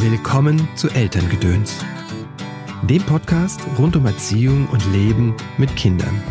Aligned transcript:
Willkommen 0.00 0.68
zu 0.76 0.88
Elterngedöns, 0.90 1.84
dem 2.82 3.02
Podcast 3.02 3.60
rund 3.80 3.96
um 3.96 4.06
Erziehung 4.06 4.68
und 4.68 4.80
Leben 4.92 5.34
mit 5.58 5.74
Kindern. 5.74 6.22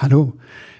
Hallo, 0.00 0.34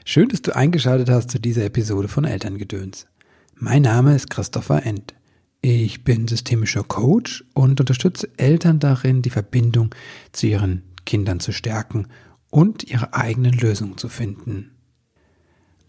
schön, 0.05 0.29
dass 0.29 0.43
du 0.43 0.55
eingeschaltet 0.55 1.11
hast 1.11 1.33
zu 1.33 1.41
dieser 1.41 1.65
Episode 1.65 2.07
von 2.07 2.25
Elterngedöns. 2.25 3.09
Mein 3.57 3.83
Name 3.83 4.15
ist 4.15 4.31
Christopher 4.31 4.87
End. 4.87 5.13
Ich 5.61 6.05
bin 6.05 6.29
systemischer 6.29 6.85
Coach 6.85 7.45
und 7.53 7.81
unterstütze 7.81 8.29
Eltern 8.37 8.79
darin, 8.79 9.23
die 9.23 9.31
Verbindung 9.31 9.93
zu 10.31 10.47
ihren 10.47 10.85
Kindern 11.05 11.41
zu 11.41 11.51
stärken 11.51 12.07
und 12.51 12.85
ihre 12.85 13.13
eigenen 13.13 13.55
Lösungen 13.55 13.99
zu 13.99 14.09
finden. 14.09 14.71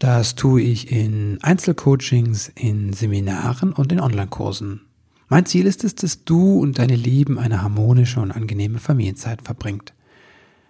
Das 0.00 0.34
tue 0.34 0.62
ich 0.62 0.90
in 0.90 1.38
Einzelcoachings, 1.40 2.50
in 2.56 2.92
Seminaren 2.92 3.72
und 3.72 3.92
in 3.92 4.00
Online-Kursen. 4.00 4.80
Mein 5.28 5.46
Ziel 5.46 5.66
ist 5.66 5.84
es, 5.84 5.94
dass 5.94 6.24
du 6.24 6.58
und 6.58 6.80
deine 6.80 6.96
Lieben 6.96 7.38
eine 7.38 7.62
harmonische 7.62 8.18
und 8.18 8.32
angenehme 8.32 8.80
Familienzeit 8.80 9.42
verbringt. 9.42 9.94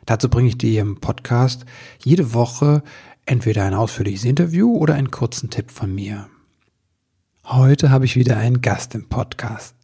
Dazu 0.06 0.28
bringe 0.28 0.48
ich 0.48 0.58
dir 0.58 0.80
im 0.80 1.00
Podcast 1.00 1.64
jede 2.02 2.34
Woche 2.34 2.82
entweder 3.26 3.64
ein 3.64 3.74
ausführliches 3.74 4.24
Interview 4.24 4.76
oder 4.76 4.94
einen 4.94 5.10
kurzen 5.10 5.50
Tipp 5.50 5.70
von 5.70 5.94
mir. 5.94 6.28
Heute 7.44 7.90
habe 7.90 8.04
ich 8.04 8.16
wieder 8.16 8.36
einen 8.36 8.60
Gast 8.60 8.94
im 8.94 9.08
Podcast. 9.08 9.74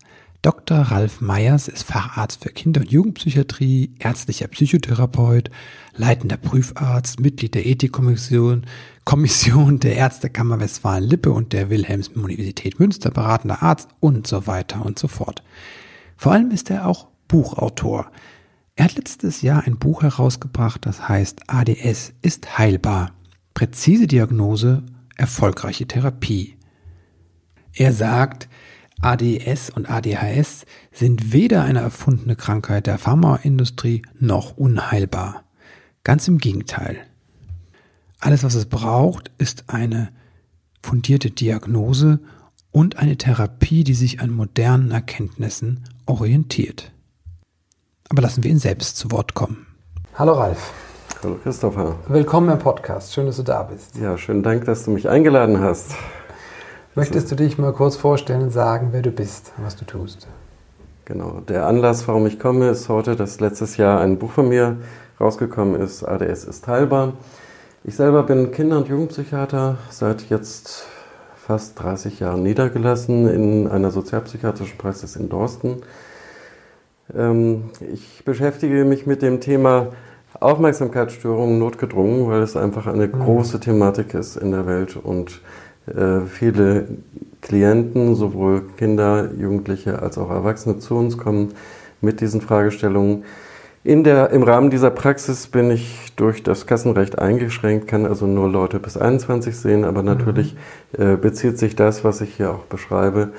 Dr. 0.42 0.78
Ralf 0.78 1.20
Meyers 1.20 1.66
ist 1.66 1.82
Facharzt 1.82 2.44
für 2.44 2.50
Kinder- 2.50 2.82
und 2.82 2.92
Jugendpsychiatrie, 2.92 3.94
ärztlicher 3.98 4.46
Psychotherapeut, 4.46 5.50
leitender 5.96 6.36
Prüfarzt, 6.36 7.18
Mitglied 7.18 7.54
der 7.56 7.66
Ethikkommission, 7.66 8.64
Kommission 9.04 9.80
der 9.80 9.96
Ärztekammer 9.96 10.60
Westfalen-Lippe 10.60 11.32
und 11.32 11.52
der 11.52 11.68
Wilhelms-Universität 11.70 12.78
Münster, 12.78 13.10
beratender 13.10 13.62
Arzt 13.62 13.88
und 13.98 14.28
so 14.28 14.46
weiter 14.46 14.86
und 14.86 14.98
so 14.98 15.08
fort. 15.08 15.42
Vor 16.16 16.30
allem 16.32 16.52
ist 16.52 16.70
er 16.70 16.86
auch 16.86 17.08
Buchautor. 17.26 18.10
Er 18.76 18.84
hat 18.84 18.96
letztes 18.96 19.40
Jahr 19.40 19.64
ein 19.64 19.78
Buch 19.78 20.02
herausgebracht, 20.02 20.84
das 20.84 21.08
heißt 21.08 21.48
ADS 21.48 22.12
ist 22.20 22.58
heilbar. 22.58 23.12
Präzise 23.54 24.06
Diagnose, 24.06 24.82
erfolgreiche 25.16 25.86
Therapie. 25.88 26.56
Er 27.72 27.94
sagt, 27.94 28.48
ADS 29.00 29.70
und 29.70 29.90
ADHS 29.90 30.66
sind 30.92 31.32
weder 31.32 31.64
eine 31.64 31.80
erfundene 31.80 32.36
Krankheit 32.36 32.86
der 32.86 32.98
Pharmaindustrie 32.98 34.02
noch 34.18 34.58
unheilbar. 34.58 35.44
Ganz 36.04 36.28
im 36.28 36.36
Gegenteil. 36.36 36.98
Alles, 38.20 38.44
was 38.44 38.54
es 38.54 38.66
braucht, 38.66 39.30
ist 39.38 39.64
eine 39.68 40.10
fundierte 40.82 41.30
Diagnose 41.30 42.20
und 42.72 42.96
eine 42.96 43.16
Therapie, 43.16 43.84
die 43.84 43.94
sich 43.94 44.20
an 44.20 44.30
modernen 44.30 44.90
Erkenntnissen 44.90 45.84
orientiert. 46.04 46.92
Aber 48.08 48.22
lassen 48.22 48.44
wir 48.44 48.50
ihn 48.50 48.58
selbst 48.58 48.96
zu 48.96 49.10
Wort 49.10 49.34
kommen. 49.34 49.66
Hallo 50.14 50.34
Ralf. 50.34 50.70
Hallo 51.22 51.36
Christopher. 51.42 51.96
Willkommen 52.06 52.50
im 52.50 52.58
Podcast. 52.58 53.12
Schön, 53.12 53.26
dass 53.26 53.36
du 53.36 53.42
da 53.42 53.64
bist. 53.64 53.96
Ja, 53.96 54.16
schönen 54.16 54.44
Dank, 54.44 54.64
dass 54.64 54.84
du 54.84 54.92
mich 54.92 55.08
eingeladen 55.08 55.60
hast. 55.60 55.92
Möchtest 56.94 57.30
du 57.30 57.34
dich 57.34 57.58
mal 57.58 57.72
kurz 57.72 57.96
vorstellen 57.96 58.42
und 58.42 58.50
sagen, 58.50 58.88
wer 58.92 59.02
du 59.02 59.10
bist 59.10 59.52
und 59.58 59.64
was 59.64 59.74
du 59.76 59.84
tust? 59.84 60.28
Genau. 61.04 61.40
Der 61.48 61.66
Anlass, 61.66 62.06
warum 62.06 62.26
ich 62.26 62.38
komme, 62.38 62.68
ist 62.68 62.88
heute, 62.88 63.16
dass 63.16 63.40
letztes 63.40 63.76
Jahr 63.76 64.00
ein 64.00 64.18
Buch 64.18 64.30
von 64.30 64.48
mir 64.48 64.76
rausgekommen 65.20 65.80
ist, 65.80 66.04
ADS 66.04 66.44
ist 66.44 66.64
teilbar. 66.64 67.14
Ich 67.82 67.96
selber 67.96 68.22
bin 68.22 68.52
Kinder- 68.52 68.78
und 68.78 68.88
Jugendpsychiater, 68.88 69.78
seit 69.90 70.30
jetzt 70.30 70.84
fast 71.34 71.80
30 71.82 72.20
Jahren 72.20 72.42
niedergelassen 72.42 73.28
in 73.28 73.68
einer 73.68 73.90
sozialpsychiatrischen 73.90 74.78
Praxis 74.78 75.16
in 75.16 75.28
Dorsten 75.28 75.82
ich 77.08 78.24
beschäftige 78.24 78.84
mich 78.84 79.06
mit 79.06 79.22
dem 79.22 79.40
Thema 79.40 79.88
Aufmerksamkeitsstörungen 80.40 81.58
notgedrungen, 81.58 82.28
weil 82.28 82.42
es 82.42 82.56
einfach 82.56 82.86
eine 82.86 83.06
mhm. 83.06 83.12
große 83.12 83.60
Thematik 83.60 84.14
ist 84.14 84.36
in 84.36 84.50
der 84.50 84.66
Welt 84.66 84.96
und 84.96 85.40
äh, 85.86 86.26
viele 86.26 86.88
Klienten, 87.42 88.14
sowohl 88.16 88.62
Kinder, 88.76 89.30
Jugendliche 89.38 90.02
als 90.02 90.18
auch 90.18 90.30
Erwachsene 90.30 90.78
zu 90.78 90.96
uns 90.96 91.16
kommen 91.16 91.54
mit 92.00 92.20
diesen 92.20 92.40
Fragestellungen. 92.40 93.24
In 93.84 94.02
der, 94.02 94.30
Im 94.30 94.42
Rahmen 94.42 94.70
dieser 94.70 94.90
Praxis 94.90 95.46
bin 95.46 95.70
ich 95.70 96.12
durch 96.16 96.42
das 96.42 96.66
Kassenrecht 96.66 97.20
eingeschränkt, 97.20 97.86
kann 97.86 98.04
also 98.04 98.26
nur 98.26 98.48
Leute 98.48 98.80
bis 98.80 98.96
21 98.96 99.56
sehen, 99.56 99.84
aber 99.84 100.00
mhm. 100.00 100.08
natürlich 100.08 100.56
äh, 100.98 101.14
bezieht 101.16 101.56
sich 101.56 101.76
das, 101.76 102.02
was 102.02 102.20
ich 102.20 102.34
hier 102.34 102.50
auch 102.50 102.64
beschreibe, 102.64 103.30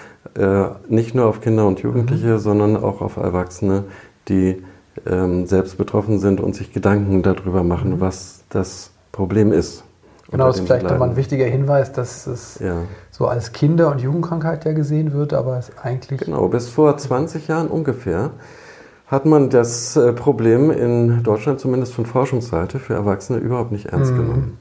nicht 0.88 1.16
nur 1.16 1.26
auf 1.26 1.42
Kinder 1.42 1.66
und 1.68 1.80
Jugendliche, 1.80 2.34
mhm. 2.34 2.40
sondern 2.40 2.78
auch 2.78 3.02
auf 3.02 3.18
Erwachsene, 3.18 3.86
die 4.28 4.64
ähm, 5.06 5.46
selbst 5.46 5.78
betroffen 5.78 6.20
sind 6.20 6.40
und 6.40 6.56
sich 6.56 6.74
Gedanken 6.74 7.24
darüber 7.24 7.64
machen, 7.64 7.96
mhm. 7.96 8.00
was 8.02 8.44
das 8.50 8.92
Problem 9.12 9.52
ist. 9.52 9.84
Genau, 10.30 10.48
das 10.48 10.60
ist 10.60 10.66
vielleicht 10.66 10.84
nochmal 10.84 11.10
ein 11.10 11.16
wichtiger 11.16 11.46
Hinweis, 11.46 11.94
dass 11.94 12.28
es 12.28 12.60
ja. 12.60 12.82
so 13.12 13.28
als 13.28 13.54
Kinder- 13.54 13.90
und 13.92 14.02
Jugendkrankheit 14.02 14.66
ja 14.66 14.74
gesehen 14.74 15.14
wird, 15.14 15.34
aber 15.34 15.58
es 15.58 15.72
eigentlich. 15.82 16.20
Genau, 16.20 16.50
bis 16.50 16.68
vor 16.68 16.98
20 16.98 17.48
Jahren 17.48 17.70
ungefähr 17.70 18.32
hat 19.08 19.26
man 19.26 19.50
das 19.50 19.96
äh, 19.96 20.12
Problem 20.12 20.70
in 20.70 21.24
Deutschland 21.24 21.62
zumindest 21.62 21.94
von 21.94 22.06
Forschungsseite 22.06 22.78
für 22.78 22.94
Erwachsene 22.94 23.40
überhaupt 23.40 23.72
nicht 23.72 23.86
ernst 23.86 24.12
mhm. 24.12 24.18
genommen. 24.18 24.58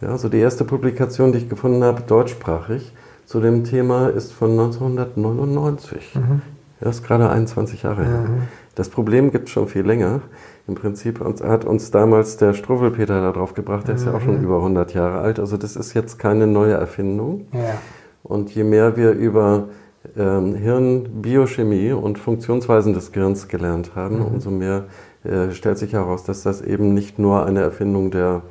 Ja, 0.00 0.08
also 0.08 0.30
die 0.30 0.38
erste 0.38 0.64
Publikation, 0.64 1.32
die 1.32 1.38
ich 1.38 1.48
gefunden 1.50 1.84
habe, 1.84 2.00
deutschsprachig, 2.02 2.92
zu 3.32 3.40
dem 3.40 3.64
Thema 3.64 4.08
ist 4.08 4.30
von 4.30 4.50
1999. 4.50 6.16
Mhm. 6.16 6.42
Das 6.80 6.96
ist 6.96 7.02
gerade 7.02 7.30
21 7.30 7.82
Jahre 7.82 8.04
her. 8.04 8.20
Mhm. 8.28 8.42
Das 8.74 8.90
Problem 8.90 9.30
gibt 9.30 9.46
es 9.46 9.52
schon 9.54 9.68
viel 9.68 9.86
länger. 9.86 10.20
Im 10.68 10.74
Prinzip 10.74 11.18
hat 11.18 11.64
uns 11.64 11.90
damals 11.90 12.36
der 12.36 12.52
Struwwelpeter 12.52 13.22
da 13.22 13.32
drauf 13.32 13.54
gebracht, 13.54 13.88
der 13.88 13.94
ist 13.94 14.04
ja 14.04 14.12
auch 14.12 14.20
schon 14.20 14.36
mhm. 14.36 14.44
über 14.44 14.56
100 14.56 14.92
Jahre 14.92 15.20
alt. 15.20 15.38
Also 15.38 15.56
das 15.56 15.76
ist 15.76 15.94
jetzt 15.94 16.18
keine 16.18 16.46
neue 16.46 16.74
Erfindung. 16.74 17.46
Ja. 17.54 17.78
Und 18.22 18.54
je 18.54 18.64
mehr 18.64 18.98
wir 18.98 19.12
über 19.12 19.68
ähm, 20.14 20.54
Hirnbiochemie 20.54 21.92
und 21.92 22.18
Funktionsweisen 22.18 22.92
des 22.92 23.12
Gehirns 23.12 23.48
gelernt 23.48 23.92
haben, 23.96 24.16
mhm. 24.16 24.26
umso 24.26 24.50
mehr 24.50 24.84
äh, 25.24 25.52
stellt 25.52 25.78
sich 25.78 25.94
heraus, 25.94 26.24
dass 26.24 26.42
das 26.42 26.60
eben 26.60 26.92
nicht 26.92 27.18
nur 27.18 27.46
eine 27.46 27.62
Erfindung 27.62 28.10
der 28.10 28.42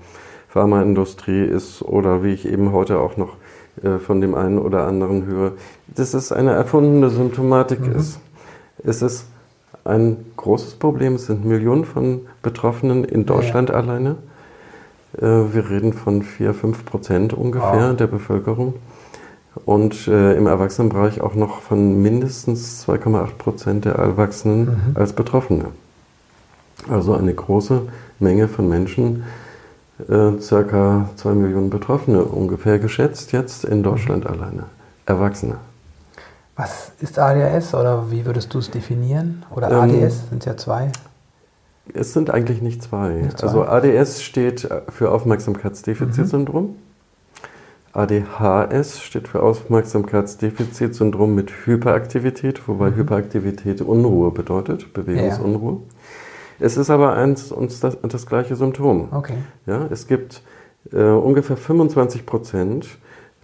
Pharmaindustrie 0.47 1.43
ist 1.43 1.83
oder 1.83 2.23
wie 2.23 2.33
ich 2.33 2.47
eben 2.47 2.71
heute 2.71 2.97
auch 2.99 3.15
noch 3.15 3.37
von 3.99 4.21
dem 4.21 4.35
einen 4.35 4.59
oder 4.59 4.87
anderen 4.87 5.25
höre, 5.25 5.53
dass 5.87 6.13
es 6.13 6.31
eine 6.31 6.51
erfundene 6.51 7.09
Symptomatik 7.09 7.81
mhm. 7.81 7.95
ist. 7.95 8.19
Es 8.83 9.01
ist 9.01 9.25
ein 9.83 10.17
großes 10.37 10.75
Problem. 10.75 11.15
Es 11.15 11.27
sind 11.27 11.45
Millionen 11.45 11.85
von 11.85 12.21
Betroffenen 12.41 13.03
in 13.03 13.25
Deutschland 13.25 13.69
ja. 13.69 13.75
alleine. 13.75 14.17
Äh, 15.17 15.21
wir 15.21 15.69
reden 15.69 15.93
von 15.93 16.21
4, 16.21 16.53
5 16.53 16.85
Prozent 16.85 17.33
ungefähr 17.33 17.91
oh. 17.93 17.95
der 17.95 18.07
Bevölkerung 18.07 18.75
und 19.65 20.07
äh, 20.07 20.35
im 20.37 20.47
Erwachsenenbereich 20.47 21.21
auch 21.21 21.35
noch 21.35 21.61
von 21.61 22.01
mindestens 22.01 22.87
2,8 22.87 23.27
Prozent 23.37 23.85
der 23.85 23.95
Erwachsenen 23.95 24.65
mhm. 24.65 24.95
als 24.95 25.13
Betroffene. 25.13 25.65
Also 26.89 27.13
eine 27.13 27.33
große 27.33 27.83
Menge 28.19 28.47
von 28.47 28.67
Menschen, 28.67 29.23
äh, 30.09 30.39
circa 30.39 31.09
2 31.15 31.31
Millionen 31.33 31.69
Betroffene 31.69 32.23
ungefähr 32.23 32.79
geschätzt 32.79 33.31
jetzt 33.31 33.65
in 33.65 33.83
Deutschland 33.83 34.25
alleine, 34.25 34.65
Erwachsene. 35.05 35.57
Was 36.55 36.91
ist 37.01 37.17
ADHS 37.17 37.73
oder 37.73 38.11
wie 38.11 38.25
würdest 38.25 38.53
du 38.53 38.59
es 38.59 38.69
definieren? 38.69 39.43
Oder 39.49 39.71
ähm, 39.71 40.03
ADS 40.03 40.29
sind 40.29 40.39
es 40.39 40.45
ja 40.45 40.57
zwei? 40.57 40.91
Es 41.93 42.13
sind 42.13 42.29
eigentlich 42.29 42.61
nicht 42.61 42.83
zwei. 42.83 43.13
Nicht 43.13 43.39
zwei. 43.39 43.47
Also 43.47 43.63
ADS 43.63 44.21
steht 44.21 44.69
für 44.89 45.11
Aufmerksamkeitsdefizitsyndrom. 45.11 46.63
Mhm. 46.63 46.75
ADHS 47.93 49.01
steht 49.01 49.27
für 49.27 49.43
Aufmerksamkeitsdefizitsyndrom 49.43 51.35
mit 51.35 51.51
Hyperaktivität, 51.65 52.67
wobei 52.67 52.91
mhm. 52.91 52.95
Hyperaktivität 52.95 53.81
Unruhe 53.81 54.31
bedeutet, 54.31 54.93
Bewegungsunruhe. 54.93 55.73
Ja. 55.73 55.79
Es 56.61 56.77
ist 56.77 56.89
aber 56.89 57.13
eins 57.15 57.51
und 57.51 57.83
das, 57.83 57.97
das 58.01 58.25
gleiche 58.25 58.55
Symptom. 58.55 59.09
Okay. 59.11 59.37
Ja, 59.65 59.87
es 59.89 60.07
gibt 60.07 60.41
äh, 60.91 61.03
ungefähr 61.03 61.57
25 61.57 62.25
Prozent 62.25 62.87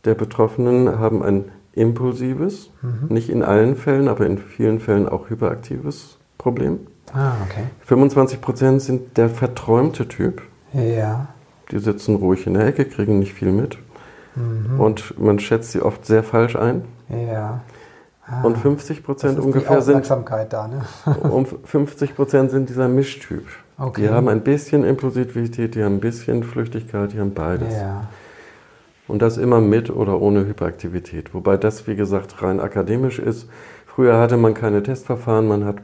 der 0.05 0.15
Betroffenen 0.15 0.99
haben 0.99 1.23
ein 1.23 1.45
impulsives, 1.73 2.71
mhm. 2.81 3.13
nicht 3.13 3.29
in 3.29 3.43
allen 3.43 3.75
Fällen, 3.75 4.07
aber 4.07 4.25
in 4.25 4.37
vielen 4.37 4.79
Fällen 4.79 5.09
auch 5.09 5.29
hyperaktives 5.29 6.17
Problem. 6.37 6.79
Ah, 7.13 7.33
okay. 7.45 7.63
25 7.85 8.41
Prozent 8.41 8.81
sind 8.81 9.17
der 9.17 9.29
verträumte 9.29 10.07
Typ. 10.07 10.41
Ja. 10.73 11.27
Die 11.71 11.79
sitzen 11.79 12.15
ruhig 12.15 12.47
in 12.47 12.53
der 12.53 12.67
Ecke, 12.67 12.85
kriegen 12.85 13.19
nicht 13.19 13.33
viel 13.33 13.51
mit. 13.51 13.77
Und 14.77 15.19
man 15.19 15.39
schätzt 15.39 15.71
sie 15.71 15.81
oft 15.81 16.05
sehr 16.05 16.21
falsch 16.23 16.55
ein. 16.55 16.83
Ja. 17.09 17.61
Ah, 18.29 18.41
Und 18.43 18.57
50 18.57 18.97
das 18.97 19.05
Prozent 19.05 19.39
ungefähr 19.39 19.81
sind, 19.81 20.09
da, 20.49 20.67
ne? 20.67 20.81
um 21.29 21.45
50 21.45 22.15
Prozent 22.15 22.51
sind 22.51 22.67
dieser 22.69 22.89
Mischtyp. 22.89 23.45
Okay. 23.77 24.01
Die 24.01 24.09
haben 24.09 24.27
ein 24.27 24.41
bisschen 24.41 24.83
Impulsivität, 24.83 25.75
die 25.75 25.83
haben 25.83 25.95
ein 25.95 25.99
bisschen 25.99 26.43
Flüchtigkeit, 26.43 27.13
die 27.13 27.19
haben 27.19 27.33
beides. 27.33 27.73
Ja. 27.73 28.07
Und 29.07 29.21
das 29.21 29.37
immer 29.37 29.61
mit 29.61 29.89
oder 29.89 30.21
ohne 30.21 30.45
Hyperaktivität. 30.45 31.33
Wobei 31.33 31.55
das, 31.55 31.87
wie 31.87 31.95
gesagt, 31.95 32.41
rein 32.41 32.59
akademisch 32.59 33.19
ist. 33.19 33.47
Früher 33.85 34.19
hatte 34.19 34.35
man 34.35 34.53
keine 34.53 34.83
Testverfahren, 34.83 35.47
man 35.47 35.63
hat 35.63 35.77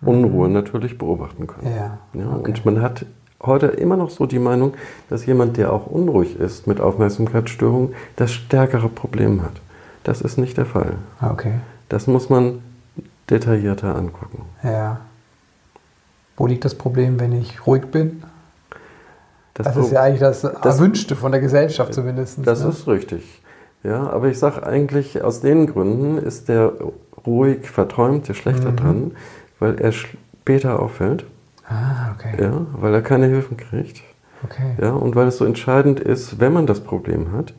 Unruhe 0.00 0.48
natürlich 0.48 0.98
beobachten 0.98 1.46
können. 1.46 1.74
Ja. 1.76 1.98
Ja, 2.14 2.36
okay. 2.36 2.50
Und 2.50 2.64
man 2.64 2.80
hat 2.80 3.04
heute 3.42 3.66
immer 3.66 3.96
noch 3.96 4.10
so 4.10 4.26
die 4.26 4.38
Meinung, 4.38 4.74
dass 5.10 5.26
jemand, 5.26 5.56
der 5.56 5.72
auch 5.72 5.86
unruhig 5.86 6.38
ist 6.38 6.66
mit 6.66 6.80
Aufmerksamkeitsstörungen, 6.80 7.94
das 8.16 8.32
stärkere 8.32 8.88
Problem 8.88 9.42
hat. 9.42 9.60
Das 10.04 10.20
ist 10.20 10.38
nicht 10.38 10.56
der 10.56 10.66
Fall. 10.66 10.94
Okay. 11.20 11.54
Das 11.92 12.06
muss 12.06 12.30
man 12.30 12.62
detaillierter 13.28 13.94
angucken. 13.94 14.46
Ja. 14.62 15.02
Wo 16.38 16.46
liegt 16.46 16.64
das 16.64 16.74
Problem, 16.74 17.20
wenn 17.20 17.32
ich 17.34 17.66
ruhig 17.66 17.84
bin? 17.84 18.22
Das, 19.52 19.74
Pro- 19.74 19.80
ist 19.82 19.92
ja 19.92 20.00
eigentlich 20.00 20.20
das, 20.20 20.40
das- 20.40 20.54
Erwünschte 20.78 21.14
von 21.16 21.32
der 21.32 21.42
Gesellschaft 21.42 21.92
zumindest. 21.92 22.38
Das 22.46 22.62
ne? 22.64 22.70
ist 22.70 22.86
richtig. 22.88 23.42
Ja, 23.82 24.08
aber 24.08 24.28
ich 24.28 24.38
sage 24.38 24.66
eigentlich, 24.66 25.22
aus 25.22 25.42
den 25.42 25.66
Gründen 25.66 26.16
ist 26.16 26.48
der 26.48 26.72
ruhig 27.26 27.68
Verträumte 27.70 28.32
schlechter 28.32 28.72
Mhm. 28.72 28.76
dran, 28.76 29.10
weil 29.58 29.78
er 29.78 29.92
später 29.92 30.80
auffällt, 30.80 31.26
Ah, 31.68 32.12
okay. 32.14 32.42
ja, 32.42 32.64
weil 32.72 32.94
er 32.94 33.02
keine 33.02 33.26
Hilfen 33.26 33.58
kriegt. 33.58 34.00
Okay. 34.44 34.76
Ja, 34.80 34.92
und 34.92 35.14
weil 35.14 35.28
es 35.28 35.36
so 35.36 35.44
entscheidend 35.44 36.00
ist, 36.00 36.40
wenn 36.40 36.54
man 36.54 36.66
das 36.66 36.80
Problem 36.80 37.32
hat, 37.32 37.52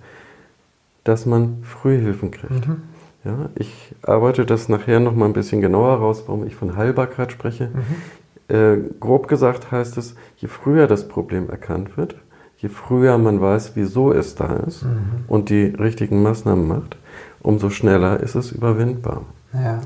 dass 1.04 1.28
man 1.28 1.62
früh 1.62 2.00
Hilfen 2.00 2.32
kriegt. 2.32 2.68
Mhm. 2.68 2.82
Ja, 3.26 3.50
ich 3.56 3.96
arbeite 4.04 4.46
das 4.46 4.68
nachher 4.68 5.00
noch 5.00 5.16
mal 5.16 5.26
ein 5.26 5.34
bisschen 5.34 5.62
genauer 5.62 5.96
raus, 5.98 6.24
warum 6.28 6.46
ich 6.46 6.56
von 6.56 6.76
Heilbarkeit 6.76 7.32
spreche. 7.32 7.70
Mhm. 7.74 8.56
Äh, 8.56 8.78
grob 9.00 9.28
gesagt 9.30 9.72
heißt 9.72 9.98
es, 9.98 10.16
je 10.38 10.48
früher 10.50 10.88
das 10.88 11.08
Problem 11.08 11.50
erkannt 11.50 11.96
wird, 11.96 12.16
je 12.58 12.68
früher 12.70 13.18
man 13.18 13.40
weiß, 13.40 13.72
wieso 13.76 14.12
es 14.12 14.36
da 14.36 14.58
ist 14.58 14.84
Mhm. 14.84 14.90
und 15.28 15.50
die 15.50 15.64
richtigen 15.66 16.22
Maßnahmen 16.22 16.68
macht, 16.68 16.98
umso 17.42 17.70
schneller 17.70 18.20
ist 18.20 18.36
es 18.36 18.52
überwindbar. 18.52 19.22
Ja. 19.54 19.80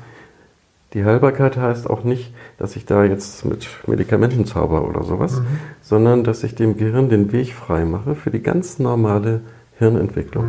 Die 0.94 1.06
Heilbarkeit 1.06 1.58
heißt 1.58 1.88
auch 1.90 2.04
nicht, 2.04 2.34
dass 2.58 2.76
ich 2.76 2.86
da 2.86 3.04
jetzt 3.04 3.46
mit 3.46 3.68
Medikamenten 3.88 4.46
zauber 4.46 4.88
oder 4.88 5.04
sowas, 5.04 5.42
Mhm. 5.42 5.46
sondern 5.84 6.24
dass 6.24 6.44
ich 6.44 6.56
dem 6.56 6.78
Gehirn 6.78 7.10
den 7.10 7.32
Weg 7.32 7.54
frei 7.54 7.86
mache 7.86 8.16
für 8.16 8.32
die 8.32 8.42
ganz 8.42 8.80
normale 8.80 9.42
Hirnentwicklung. 9.78 10.46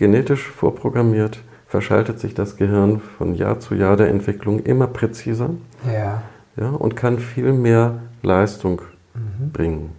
Genetisch 0.00 0.46
vorprogrammiert 0.48 1.40
verschaltet 1.68 2.18
sich 2.20 2.32
das 2.32 2.56
Gehirn 2.56 3.02
von 3.18 3.34
Jahr 3.34 3.60
zu 3.60 3.74
Jahr 3.74 3.98
der 3.98 4.08
Entwicklung 4.08 4.60
immer 4.60 4.86
präziser 4.86 5.50
Ja. 5.86 6.22
ja, 6.56 6.70
und 6.70 6.96
kann 6.96 7.18
viel 7.18 7.52
mehr 7.52 7.96
Leistung 8.22 8.80
Mhm. 9.12 9.52
bringen. 9.52 9.90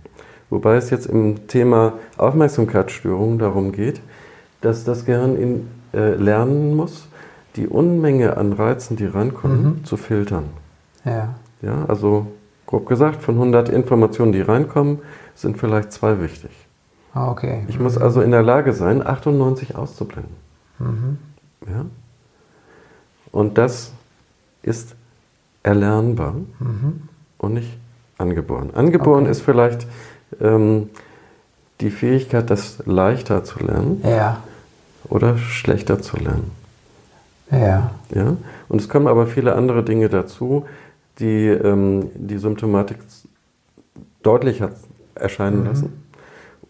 Wobei 0.49 0.77
es 0.77 0.89
jetzt 0.89 1.05
im 1.05 1.47
Thema 1.47 1.93
Aufmerksamkeitsstörungen 2.17 3.37
darum 3.37 3.71
geht, 3.73 4.01
dass 4.61 4.83
das 4.85 5.05
Gehirn 5.05 5.35
in, 5.35 5.67
äh, 5.93 6.15
lernen 6.15 6.75
muss, 6.75 7.07
die 7.55 7.67
Unmenge 7.67 8.37
an 8.37 8.53
Reizen, 8.53 8.97
die 8.97 9.05
rankommen, 9.05 9.63
Mhm. 9.63 9.85
zu 9.85 9.97
filtern. 9.97 10.45
Ja. 11.05 11.35
Ja, 11.61 11.85
also 11.87 12.25
grob 12.65 12.87
gesagt, 12.87 13.21
von 13.21 13.37
100 13.37 13.69
Informationen, 13.69 14.31
die 14.31 14.41
reinkommen, 14.41 14.97
sind 15.35 15.57
vielleicht 15.59 15.91
zwei 15.91 16.19
wichtig. 16.21 16.49
Ah, 17.13 17.29
okay. 17.29 17.65
Ich 17.67 17.79
muss 17.79 17.97
also 17.97 18.21
in 18.21 18.31
der 18.31 18.41
Lage 18.43 18.73
sein, 18.73 19.05
98 19.05 19.75
auszublenden. 19.75 20.33
Mhm. 20.79 21.17
Ja? 21.67 21.85
Und 23.31 23.57
das 23.57 23.91
ist 24.63 24.95
erlernbar 25.63 26.35
Mhm. 26.59 27.03
und 27.37 27.53
nicht 27.53 27.77
angeboren. 28.17 28.71
Angeboren 28.73 29.23
Okay. 29.23 29.31
ist 29.31 29.41
vielleicht 29.41 29.87
ähm, 30.39 30.89
die 31.81 31.89
Fähigkeit, 31.89 32.49
das 32.49 32.81
leichter 32.85 33.43
zu 33.43 33.59
lernen 33.59 34.01
Ja. 34.07 34.37
oder 35.09 35.37
schlechter 35.37 36.01
zu 36.01 36.17
lernen. 36.17 36.51
Ja. 37.51 37.91
Ja? 38.13 38.37
Und 38.69 38.79
es 38.81 38.87
kommen 38.87 39.07
aber 39.07 39.27
viele 39.27 39.55
andere 39.55 39.83
Dinge 39.83 40.07
dazu, 40.07 40.65
die 41.19 41.47
ähm, 41.47 42.09
die 42.15 42.37
Symptomatik 42.37 42.97
deutlicher 44.23 44.69
erscheinen 45.15 45.59
Mhm. 45.61 45.65
lassen. 45.65 46.00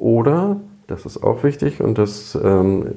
Oder, 0.02 0.58
das 0.88 1.06
ist 1.06 1.24
auch 1.24 1.44
wichtig 1.44 1.80
und 1.80 2.00
das, 2.00 2.38
ähm, 2.44 2.88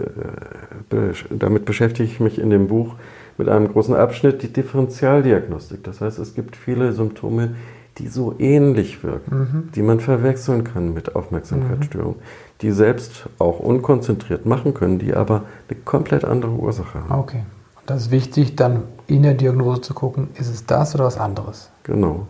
äh, 0.90 1.12
damit 1.30 1.66
beschäftige 1.66 2.08
ich 2.08 2.18
mich 2.18 2.38
in 2.38 2.48
dem 2.48 2.66
Buch 2.66 2.94
mit 3.36 3.48
einem 3.50 3.68
großen 3.68 3.94
Abschnitt, 3.94 4.42
die 4.42 4.50
Differentialdiagnostik. 4.50 5.84
Das 5.84 6.00
heißt, 6.00 6.18
es 6.18 6.34
gibt 6.34 6.56
viele 6.56 6.92
Symptome, 6.92 7.56
die 7.98 8.08
so 8.08 8.34
ähnlich 8.38 9.04
wirken, 9.04 9.36
Mhm. 9.38 9.68
die 9.74 9.82
man 9.82 10.00
verwechseln 10.00 10.64
kann 10.64 10.94
mit 10.94 11.14
Aufmerksamkeitsstörungen, 11.14 12.16
die 12.62 12.70
selbst 12.70 13.28
auch 13.38 13.60
unkonzentriert 13.60 14.46
machen 14.46 14.72
können, 14.72 14.98
die 14.98 15.14
aber 15.14 15.42
eine 15.68 15.78
komplett 15.84 16.24
andere 16.24 16.52
Ursache 16.52 17.04
haben. 17.06 17.20
Okay. 17.20 17.42
Und 17.76 17.90
das 17.90 18.02
ist 18.06 18.10
wichtig, 18.10 18.56
dann 18.56 18.84
in 19.06 19.22
der 19.24 19.34
Diagnose 19.34 19.82
zu 19.82 19.92
gucken, 19.92 20.28
ist 20.36 20.48
es 20.48 20.64
das 20.64 20.94
oder 20.94 21.04
was 21.04 21.18
anderes? 21.18 21.70
Genau. 21.82 22.26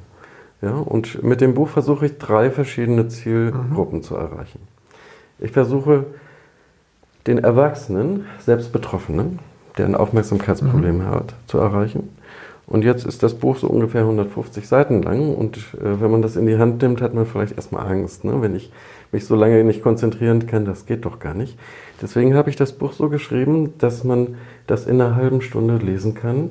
Ja, 0.62 0.76
und 0.76 1.22
mit 1.22 1.40
dem 1.40 1.54
Buch 1.54 1.68
versuche 1.68 2.06
ich 2.06 2.18
drei 2.18 2.50
verschiedene 2.50 3.08
Zielgruppen 3.08 4.02
zu 4.02 4.16
erreichen. 4.16 4.60
Ich 5.38 5.52
versuche 5.52 6.06
den 7.26 7.38
Erwachsenen, 7.38 8.26
selbst 8.38 8.72
Betroffenen, 8.72 9.40
der 9.76 9.86
ein 9.86 9.94
Aufmerksamkeitsproblem 9.94 11.06
hat, 11.06 11.34
zu 11.46 11.58
erreichen. 11.58 12.10
Und 12.66 12.82
jetzt 12.82 13.04
ist 13.04 13.22
das 13.22 13.34
Buch 13.34 13.58
so 13.58 13.66
ungefähr 13.66 14.02
150 14.02 14.66
Seiten 14.66 15.02
lang 15.02 15.34
und 15.34 15.58
äh, 15.74 16.00
wenn 16.00 16.10
man 16.10 16.22
das 16.22 16.36
in 16.36 16.46
die 16.46 16.56
Hand 16.56 16.80
nimmt, 16.80 17.02
hat 17.02 17.12
man 17.12 17.26
vielleicht 17.26 17.56
erstmal 17.56 17.86
Angst. 17.86 18.24
Ne? 18.24 18.40
Wenn 18.40 18.54
ich 18.54 18.72
mich 19.12 19.26
so 19.26 19.36
lange 19.36 19.62
nicht 19.64 19.82
konzentrieren 19.82 20.46
kann, 20.46 20.64
das 20.64 20.86
geht 20.86 21.04
doch 21.04 21.18
gar 21.18 21.34
nicht. 21.34 21.58
Deswegen 22.00 22.34
habe 22.34 22.48
ich 22.48 22.56
das 22.56 22.72
Buch 22.72 22.92
so 22.92 23.10
geschrieben, 23.10 23.74
dass 23.78 24.02
man 24.02 24.36
das 24.66 24.86
in 24.86 25.00
einer 25.00 25.14
halben 25.14 25.42
Stunde 25.42 25.76
lesen 25.76 26.14
kann 26.14 26.50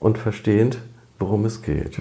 und 0.00 0.18
versteht, 0.18 0.78
worum 1.18 1.46
es 1.46 1.62
geht. 1.62 1.98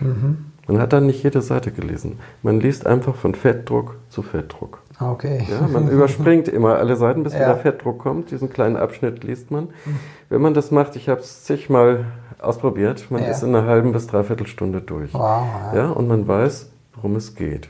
Man 0.68 0.80
hat 0.80 0.94
dann 0.94 1.06
nicht 1.08 1.22
jede 1.24 1.42
Seite 1.42 1.72
gelesen. 1.72 2.20
Man 2.42 2.60
liest 2.62 2.88
einfach 2.88 3.16
von 3.16 3.36
Fettdruck 3.36 3.98
zu 4.10 4.22
Fettdruck. 4.22 4.80
Ah, 4.98 5.12
Okay. 5.12 5.46
Ja, 5.50 5.68
man 5.68 5.90
überspringt 5.90 6.48
immer 6.48 6.76
alle 6.78 6.96
Seiten, 6.96 7.24
bis 7.24 7.34
Ja. 7.34 7.40
wieder 7.40 7.58
Fettdruck 7.58 8.00
kommt. 8.00 8.32
Diesen 8.32 8.50
kleinen 8.50 8.78
Abschnitt 8.78 9.24
liest 9.24 9.52
man. 9.52 9.70
Wenn 10.30 10.42
man 10.42 10.54
das 10.54 10.72
macht, 10.72 10.96
ich 10.96 11.10
habe 11.10 11.20
es 11.20 11.44
zigmal 11.44 12.06
ausprobiert, 12.40 13.08
man 13.10 13.22
Ja. 13.24 13.30
ist 13.30 13.44
in 13.44 13.54
einer 13.56 13.68
halben 13.68 13.92
bis 13.92 14.08
dreiviertel 14.08 14.48
Stunde 14.48 14.82
durch. 14.82 15.14
Wow. 15.14 15.44
Ja, 15.76 15.90
und 15.90 16.08
man 16.08 16.28
weiß, 16.28 16.70
worum 16.96 17.16
es 17.18 17.36
geht. 17.36 17.68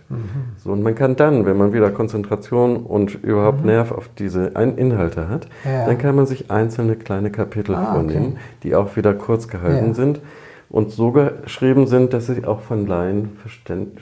So, 0.58 0.72
und 0.72 0.84
man 0.84 0.94
kann 0.96 1.16
dann, 1.16 1.46
wenn 1.48 1.58
man 1.58 1.74
wieder 1.74 1.90
Konzentration 1.92 2.78
und 2.78 3.16
überhaupt 3.24 3.66
Nerv 3.66 3.92
auf 3.92 4.10
diese 4.20 4.56
Ein 4.56 4.76
Verhalte 4.76 5.30
hat, 5.30 5.48
Ja. 5.66 5.86
dann 5.88 5.98
kann 5.98 6.16
man 6.16 6.26
sich 6.28 6.52
einzelne 6.52 6.96
kleine 6.96 7.32
Kapitel 7.32 7.74
Ah, 7.74 7.94
vornehmen, 7.94 8.34
okay. 8.34 8.38
die 8.64 8.76
auch 8.76 8.96
wieder 8.96 9.14
kurz 9.16 9.48
gehalten 9.48 9.88
Ja. 9.90 9.94
sind 9.94 10.22
und 10.70 10.92
so 10.92 11.12
geschrieben 11.12 11.88
sind, 11.88 12.14
dass 12.14 12.28
sie 12.28 12.46
auch 12.46 12.62
von 12.62 12.88
Laien 12.88 13.38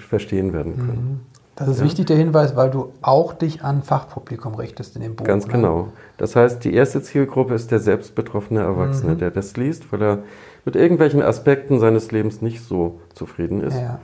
verstehen 0.10 0.54
werden 0.54 0.76
können. 0.78 1.22
Das 1.56 1.68
ist 1.68 1.80
Ja. 1.80 1.86
wichtig, 1.86 2.06
der 2.08 2.18
Hinweis, 2.18 2.56
weil 2.56 2.72
du 2.72 2.92
auch 3.02 3.34
dich 3.34 3.64
an 3.64 3.84
Fachpublikum 3.84 4.56
richtest 4.56 4.96
in 4.96 5.02
dem 5.04 5.16
Buch. 5.16 5.26
Ganz 5.26 5.46
ne? 5.48 5.54
genau. 5.54 5.90
Das 6.18 6.36
heißt, 6.36 6.64
die 6.64 6.74
erste 6.74 7.02
Zielgruppe 7.04 7.54
ist 7.54 7.72
der 7.72 7.80
selbstbetroffene 7.80 8.62
Mhm. 8.62 8.66
Erwachsene, 8.66 9.16
der 9.16 9.32
das 9.32 9.58
liest, 9.58 9.92
weil 9.92 10.02
er 10.02 10.20
mit 10.66 10.76
irgendwelchen 10.76 11.22
Aspekten 11.22 11.80
seines 11.80 12.12
Lebens 12.12 12.42
nicht 12.42 12.62
so 12.64 13.00
zufrieden 13.14 13.62
ist. 13.62 13.76
Ja. 13.78 14.00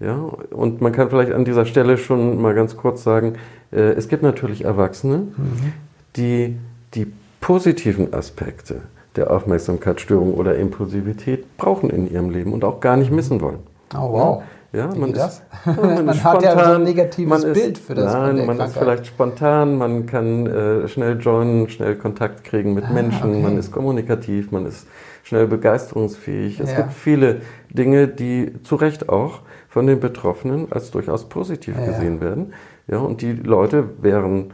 Ja, 0.00 0.16
und 0.50 0.80
man 0.80 0.90
kann 0.92 1.10
vielleicht 1.10 1.32
an 1.32 1.44
dieser 1.44 1.64
Stelle 1.64 1.96
schon 1.96 2.40
mal 2.42 2.54
ganz 2.54 2.76
kurz 2.76 3.04
sagen, 3.04 3.34
äh, 3.70 3.92
es 3.92 4.08
gibt 4.08 4.22
natürlich 4.24 4.64
Erwachsene, 4.64 5.18
Mhm. 5.18 5.72
die 6.16 6.56
die 6.94 7.06
positiven 7.40 8.12
Aspekte 8.12 8.82
der 9.16 9.30
Aufmerksamkeitsstörung 9.30 10.34
oder 10.34 10.56
Impulsivität 10.56 11.56
brauchen 11.56 11.90
in 11.90 12.10
ihrem 12.10 12.30
Leben 12.30 12.52
und 12.52 12.64
auch 12.64 12.80
gar 12.80 12.96
nicht 12.96 13.10
missen 13.10 13.40
wollen. 13.40 13.58
Oh, 13.94 14.12
wow. 14.12 14.42
Ja, 14.72 14.90
Wie 14.94 14.98
man 15.00 15.10
ist, 15.12 15.18
das? 15.18 15.42
Ja, 15.66 15.72
Man 15.82 16.08
ist 16.16 16.24
hat 16.24 16.42
ja 16.42 16.52
so 16.52 16.56
ein 16.56 16.62
spontan, 16.64 16.82
negatives 16.84 17.28
man 17.42 17.42
ist, 17.52 17.60
Bild 17.62 17.76
für 17.78 17.94
das- 17.94 18.12
Nein, 18.14 18.36
man 18.36 18.40
ist 18.40 18.46
Krankheit. 18.56 18.72
vielleicht 18.82 19.06
spontan, 19.06 19.76
man 19.76 20.06
kann 20.06 20.46
äh, 20.46 20.88
schnell 20.88 21.18
joinen, 21.20 21.68
schnell 21.68 21.94
Kontakt 21.96 22.42
kriegen 22.44 22.72
mit 22.72 22.84
Ah, 22.84 22.92
Menschen, 22.92 23.30
okay. 23.32 23.42
man 23.42 23.58
ist 23.58 23.70
kommunikativ, 23.70 24.50
man 24.50 24.64
ist 24.64 24.86
schnell 25.24 25.46
begeisterungsfähig. 25.46 26.58
Es 26.58 26.70
Ja. 26.70 26.78
gibt 26.78 26.94
viele 26.94 27.42
Dinge, 27.68 28.08
die 28.08 28.62
zu 28.62 28.76
Recht 28.76 29.10
auch 29.10 29.40
von 29.68 29.86
den 29.86 30.00
Betroffenen 30.00 30.68
als 30.72 30.90
durchaus 30.90 31.28
positiv 31.28 31.76
Ja. 31.78 31.84
gesehen 31.84 32.22
werden. 32.22 32.54
Ja, 32.88 32.96
und 32.98 33.20
die 33.20 33.32
Leute 33.32 33.84
wären 34.00 34.52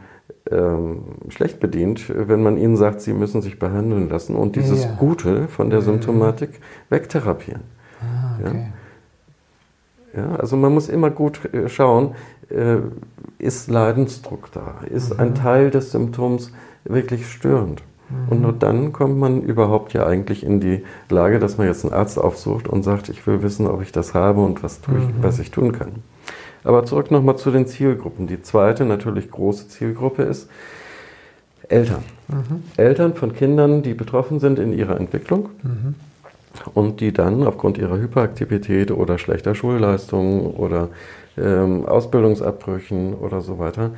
ähm, 0.51 1.03
schlecht 1.29 1.59
bedient, 1.59 2.11
wenn 2.13 2.41
man 2.41 2.57
ihnen 2.57 2.77
sagt, 2.77 3.01
sie 3.01 3.13
müssen 3.13 3.41
sich 3.41 3.59
behandeln 3.59 4.09
lassen 4.09 4.35
und 4.35 4.55
dieses 4.55 4.85
Ja. 4.85 4.95
Gute 4.97 5.47
von 5.47 5.69
der 5.69 5.79
Mhm. 5.79 5.85
Symptomatik 5.85 6.59
wegtherapieren. 6.89 7.61
Ah, 8.01 8.39
okay. 8.41 8.67
Ja, 10.15 10.35
also 10.35 10.57
man 10.57 10.73
muss 10.73 10.89
immer 10.89 11.11
gut 11.11 11.53
äh, 11.53 11.69
schauen, 11.69 12.15
äh, 12.49 12.77
ist 13.37 13.69
Leidensdruck 13.69 14.51
da? 14.51 14.79
Ist 14.89 15.13
mhm. 15.13 15.19
ein 15.19 15.35
Teil 15.35 15.69
des 15.69 15.91
Symptoms 15.91 16.51
wirklich 16.83 17.29
störend? 17.29 17.83
Mhm. 18.09 18.29
Und 18.29 18.41
nur 18.41 18.53
dann 18.53 18.91
kommt 18.91 19.17
man 19.19 19.41
überhaupt 19.41 19.93
ja 19.93 20.05
eigentlich 20.07 20.43
in 20.43 20.59
die 20.59 20.83
Lage, 21.09 21.39
dass 21.39 21.57
man 21.57 21.67
jetzt 21.67 21.85
einen 21.85 21.93
Arzt 21.93 22.17
aufsucht 22.17 22.67
und 22.67 22.83
sagt, 22.83 23.09
ich 23.09 23.25
will 23.27 23.43
wissen, 23.43 23.67
ob 23.67 23.81
ich 23.81 23.91
das 23.91 24.13
habe 24.13 24.41
und 24.41 24.63
was, 24.63 24.81
tue 24.81 24.97
ich, 24.97 25.07
mhm. 25.07 25.21
was 25.21 25.37
ich 25.39 25.51
tun 25.51 25.73
kann. 25.73 26.03
Aber 26.69 26.85
zurück 26.85 27.09
nochmal 27.09 27.35
zu 27.35 27.49
den 27.49 27.65
Zielgruppen. 27.65 28.27
Die 28.27 28.43
zweite, 28.43 28.85
natürlich 28.85 29.31
große 29.31 29.69
Zielgruppe 29.69 30.21
ist 30.21 30.47
Eltern. 31.67 32.03
Mhm. 32.27 32.61
Eltern 32.77 33.15
von 33.15 33.33
Kindern, 33.33 33.81
die 33.81 33.95
betroffen 33.95 34.39
sind 34.39 34.59
in 34.59 34.71
ihrer 34.71 34.95
Entwicklung. 34.95 35.49
Mhm 35.63 35.95
und 36.73 37.01
die 37.01 37.13
dann 37.13 37.43
aufgrund 37.43 37.77
ihrer 37.77 37.97
Hyperaktivität 37.97 38.91
oder 38.91 39.17
schlechter 39.17 39.55
Schulleistungen 39.55 40.47
oder 40.47 40.89
ähm, 41.37 41.85
Ausbildungsabbrüchen 41.85 43.13
oder 43.13 43.41
so 43.41 43.59
weiter 43.59 43.91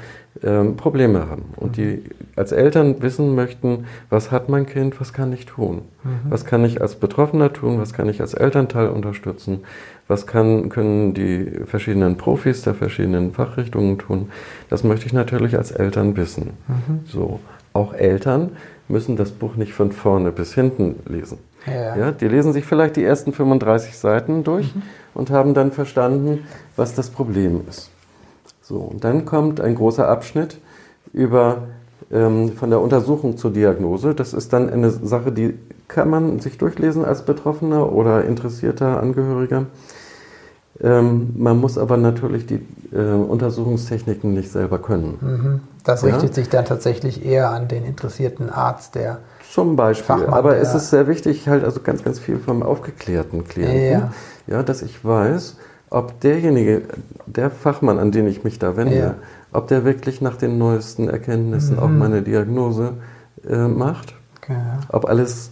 ähm, 0.44 0.76
Probleme 0.76 1.28
haben. 1.28 1.46
Und 1.56 1.78
die 1.78 2.04
als 2.36 2.52
Eltern 2.52 3.02
wissen 3.02 3.36
möchten, 3.36 3.86
was 4.10 4.32
hat 4.32 4.50
mein 4.50 4.66
Kind, 4.66 5.00
was 5.00 5.14
kann 5.14 5.34
ich 5.34 5.46
tun? 5.46 5.82
Mhm. 6.04 6.10
Was 6.30 6.46
kann 6.46 6.64
ich 6.64 6.82
als 6.82 6.96
Betroffener 6.96 7.52
tun? 7.52 7.80
Was 7.80 7.94
kann 7.94 8.10
ich 8.10 8.22
als 8.22 8.34
Elternteil 8.34 8.90
unterstützen? 8.90 9.62
Was 10.08 10.28
kann, 10.28 10.70
können 10.70 11.14
die 11.14 11.46
verschiedenen 11.66 12.18
Profis 12.18 12.62
der 12.62 12.76
verschiedenen 12.76 13.34
Fachrichtungen 13.34 13.98
tun? 13.98 14.30
Das 14.70 14.84
möchte 14.84 15.06
ich 15.06 15.14
natürlich 15.14 15.58
als 15.58 15.72
Eltern 15.72 16.16
wissen. 16.18 16.52
Mhm. 16.68 17.00
So. 17.06 17.40
Auch 17.74 17.94
Eltern 17.94 18.52
müssen 18.90 19.16
das 19.16 19.32
Buch 19.32 19.56
nicht 19.56 19.74
von 19.74 19.92
vorne 19.92 20.32
bis 20.32 20.54
hinten 20.54 20.96
lesen. 21.08 21.38
Ja. 21.66 21.96
ja. 21.96 22.12
die 22.12 22.28
lesen 22.28 22.54
sich 22.54 22.66
vielleicht 22.66 22.96
die 22.96 23.04
ersten 23.04 23.34
35 23.34 23.98
Seiten 23.98 24.44
durch 24.44 24.74
mhm. 24.76 24.82
und 25.14 25.30
haben 25.30 25.54
dann 25.54 25.72
verstanden, 25.72 26.46
was 26.76 26.96
das 26.96 27.10
Problem 27.10 27.62
ist. 27.70 27.90
So, 28.62 28.78
und 28.78 29.04
dann 29.04 29.26
kommt 29.26 29.60
ein 29.62 29.76
großer 29.76 30.08
Abschnitt 30.08 30.58
über 31.14 31.64
ähm, 32.12 32.54
von 32.54 32.70
der 32.70 32.82
Untersuchung 32.82 33.38
zur 33.38 33.52
Diagnose. 33.52 34.16
Das 34.16 34.34
ist 34.34 34.54
dann 34.54 34.70
eine 34.70 34.90
Sache, 34.90 35.32
die 35.32 35.58
kann 35.88 36.10
man 36.10 36.40
sich 36.40 36.58
durchlesen 36.58 37.04
als 37.04 37.24
Betroffener 37.24 37.92
oder 37.92 38.26
interessierter 38.26 39.02
Angehöriger. 39.02 39.66
Ähm, 40.82 41.34
man 41.36 41.60
muss 41.60 41.78
aber 41.78 41.98
natürlich 41.98 42.46
die 42.46 42.66
äh, 42.92 42.98
Untersuchungstechniken 42.98 44.34
nicht 44.34 44.52
selber 44.52 44.80
können. 44.80 45.18
Mhm. 45.22 45.60
Das 45.84 46.04
richtet 46.04 46.30
ja? 46.30 46.34
sich 46.34 46.50
dann 46.50 46.66
tatsächlich 46.66 47.26
eher 47.26 47.52
an 47.52 47.68
den 47.68 47.86
interessierten 47.86 48.50
Arzt, 48.50 48.96
der 48.96 49.20
zum 49.52 49.76
Beispiel. 49.76 50.06
Fachmann, 50.06 50.34
aber 50.34 50.58
es 50.58 50.74
ist 50.74 50.90
sehr 50.90 51.08
wichtig, 51.08 51.48
halt 51.48 51.64
also 51.64 51.82
ganz, 51.82 52.04
ganz 52.04 52.20
viel 52.20 52.38
vom 52.40 52.64
aufgeklärten 52.64 53.46
Klienten, 53.46 53.92
ja. 53.92 54.12
ja, 54.48 54.64
dass 54.64 54.82
ich 54.82 55.04
weiß, 55.04 55.58
ob 55.90 56.22
derjenige, 56.22 56.84
der 57.26 57.52
Fachmann, 57.52 58.00
an 58.00 58.12
den 58.12 58.28
ich 58.28 58.46
mich 58.46 58.60
da 58.60 58.78
wende, 58.78 58.98
ja. 58.98 59.16
ob 59.52 59.68
der 59.68 59.84
wirklich 59.84 60.22
nach 60.22 60.38
den 60.38 60.58
neuesten 60.58 61.10
Erkenntnissen 61.10 61.76
mhm. 61.76 61.82
auch 61.82 61.90
meine 61.90 62.22
Diagnose 62.22 62.94
äh, 63.48 63.68
macht, 63.68 64.16
okay. 64.42 64.58
ob 64.90 65.06
alles 65.06 65.52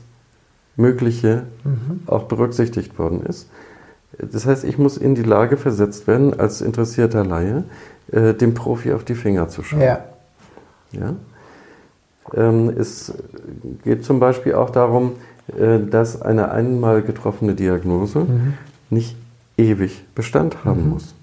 Mögliche 0.78 1.44
mhm. 1.66 2.04
auch 2.08 2.24
berücksichtigt 2.24 2.98
worden 2.98 3.26
ist. 3.26 3.50
Das 4.18 4.46
heißt, 4.46 4.64
ich 4.64 4.78
muss 4.78 4.96
in 4.96 5.14
die 5.14 5.24
Lage 5.24 5.58
versetzt 5.58 6.08
werden, 6.08 6.40
als 6.40 6.62
interessierter 6.62 7.26
Laie, 7.26 7.66
äh, 8.12 8.34
dem 8.34 8.54
Profi 8.54 8.94
auf 8.94 9.04
die 9.04 9.16
Finger 9.16 9.50
zu 9.50 9.62
schauen. 9.62 9.82
Ja. 9.82 10.06
Ähm, 12.36 12.74
es 12.78 13.14
geht 13.84 14.04
zum 14.06 14.20
Beispiel 14.20 14.54
auch 14.54 14.70
darum, 14.70 15.14
äh, 15.58 15.80
dass 15.80 16.22
eine 16.22 16.52
einmal 16.52 17.02
getroffene 17.02 17.56
Diagnose 17.56 18.20
mhm. 18.20 18.54
nicht 18.90 19.18
ewig 19.58 20.06
Bestand 20.16 20.64
haben 20.66 20.86
mhm. 20.86 20.90
muss. 20.90 21.16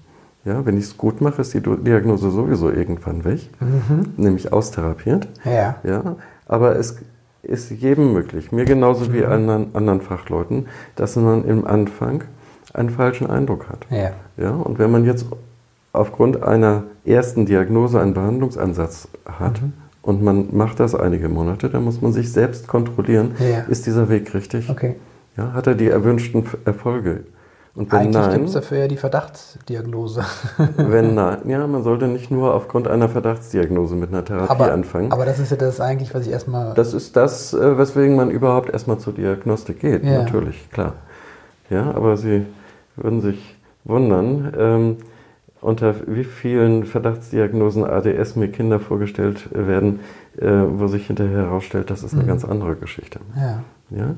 Ja, 0.45 0.65
wenn 0.65 0.77
ich 0.77 0.85
es 0.85 0.97
gut 0.97 1.19
mache, 1.19 1.41
ist 1.41 1.53
die 1.53 1.61
Diagnose 1.61 2.31
sowieso 2.31 2.69
irgendwann 2.71 3.25
weg, 3.25 3.49
mhm. 3.59 4.13
nämlich 4.15 4.53
austherapiert. 4.53 5.27
Ja. 5.43 5.75
Ja, 5.83 6.15
aber 6.45 6.77
es 6.77 6.97
ist 7.43 7.69
jedem 7.71 8.13
möglich, 8.13 8.51
mir 8.51 8.65
genauso 8.65 9.13
wie 9.13 9.21
mhm. 9.21 9.31
anderen, 9.31 9.75
anderen 9.75 10.01
Fachleuten, 10.01 10.67
dass 10.95 11.15
man 11.15 11.43
im 11.45 11.65
Anfang 11.67 12.23
einen 12.73 12.89
falschen 12.89 13.29
Eindruck 13.29 13.69
hat. 13.69 13.87
Ja. 13.89 14.11
Ja, 14.37 14.51
und 14.51 14.79
wenn 14.79 14.91
man 14.91 15.03
jetzt 15.03 15.25
aufgrund 15.91 16.43
einer 16.43 16.83
ersten 17.05 17.45
Diagnose 17.45 17.99
einen 17.99 18.13
Behandlungsansatz 18.13 19.09
hat, 19.25 19.61
mhm 19.61 19.73
und 20.07 20.23
man 20.23 20.55
macht 20.55 20.79
das 20.79 20.95
einige 20.95 21.27
Monate, 21.27 21.69
dann 21.69 21.83
muss 21.83 22.01
man 22.01 22.13
sich 22.13 22.31
selbst 22.31 22.65
kontrollieren, 22.65 23.35
ja. 23.39 23.65
ist 23.67 23.85
dieser 23.87 24.07
Weg 24.07 24.33
richtig? 24.33 24.69
Okay. 24.69 24.95
Ja, 25.35 25.51
hat 25.51 25.67
er 25.67 25.75
die 25.75 25.89
erwünschten 25.89 26.45
Erfolge? 26.63 27.25
Und 27.75 27.91
wenn 27.91 28.15
Eigentlich 28.15 28.33
gibt 28.33 28.45
es 28.45 28.53
dafür 28.53 28.77
ja 28.77 28.87
die 28.87 28.95
Verdachtsdiagnose. 28.95 30.23
wenn 30.77 31.13
nein, 31.13 31.39
ja, 31.49 31.67
man 31.67 31.83
sollte 31.83 32.07
nicht 32.07 32.31
nur 32.31 32.53
aufgrund 32.53 32.87
einer 32.87 33.09
Verdachtsdiagnose 33.09 33.95
mit 33.95 34.09
einer 34.09 34.23
Therapie 34.23 34.49
aber, 34.49 34.71
anfangen. 34.71 35.11
Aber 35.11 35.25
das 35.25 35.39
ist 35.39 35.51
ja 35.51 35.57
das 35.57 35.81
eigentlich, 35.81 36.13
was 36.15 36.25
ich 36.25 36.31
erstmal. 36.31 36.73
Das 36.73 36.93
ist 36.93 37.17
das, 37.17 37.53
äh, 37.53 37.77
weswegen 37.77 38.15
man 38.15 38.31
überhaupt 38.31 38.69
erstmal 38.69 38.99
zur 38.99 39.11
Diagnostik 39.11 39.81
geht, 39.81 40.05
ja. 40.05 40.19
natürlich, 40.23 40.71
klar. 40.71 40.93
Ja, 41.69 41.91
aber 41.93 42.15
Sie 42.15 42.45
würden 42.95 43.19
sich 43.19 43.57
wundern, 43.83 44.53
ähm, 44.57 44.97
unter 45.61 45.95
wie 46.07 46.23
vielen 46.23 46.85
Verdachtsdiagnosen 46.85 47.83
ADS 47.83 48.35
mir 48.35 48.49
Kinder 48.49 48.79
vorgestellt 48.79 49.49
werden, 49.51 49.99
äh, 50.37 50.47
wo 50.47 50.87
sich 50.87 51.07
hinterher 51.07 51.43
herausstellt, 51.43 51.89
das 51.89 52.03
ist 52.03 52.13
eine 52.13 52.23
mhm. 52.23 52.27
ganz 52.27 52.45
andere 52.45 52.75
Geschichte. 52.75 53.19
Ja. 53.35 53.63
Ja? 53.89 54.15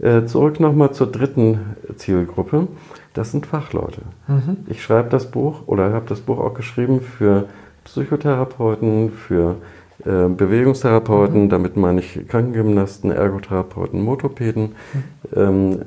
Äh, 0.00 0.24
zurück 0.26 0.60
nochmal 0.60 0.92
zur 0.92 1.08
dritten 1.08 1.76
Zielgruppe. 1.96 2.68
Das 3.12 3.32
sind 3.32 3.46
Fachleute. 3.46 4.02
Mhm. 4.28 4.58
Ich 4.68 4.82
schreibe 4.82 5.10
das 5.10 5.30
Buch 5.30 5.66
oder 5.66 5.92
habe 5.92 6.06
das 6.08 6.20
Buch 6.20 6.38
auch 6.38 6.54
geschrieben 6.54 7.00
für 7.00 7.46
Psychotherapeuten, 7.84 9.10
für 9.10 9.56
äh, 10.04 10.28
Bewegungstherapeuten, 10.28 11.44
mhm. 11.44 11.48
damit 11.50 11.76
meine 11.76 12.00
ich 12.00 12.26
Krankengymnasten, 12.28 13.10
Ergotherapeuten, 13.10 14.02
Motopäden, 14.02 14.72
mhm. 14.94 15.02
ähm, 15.36 15.80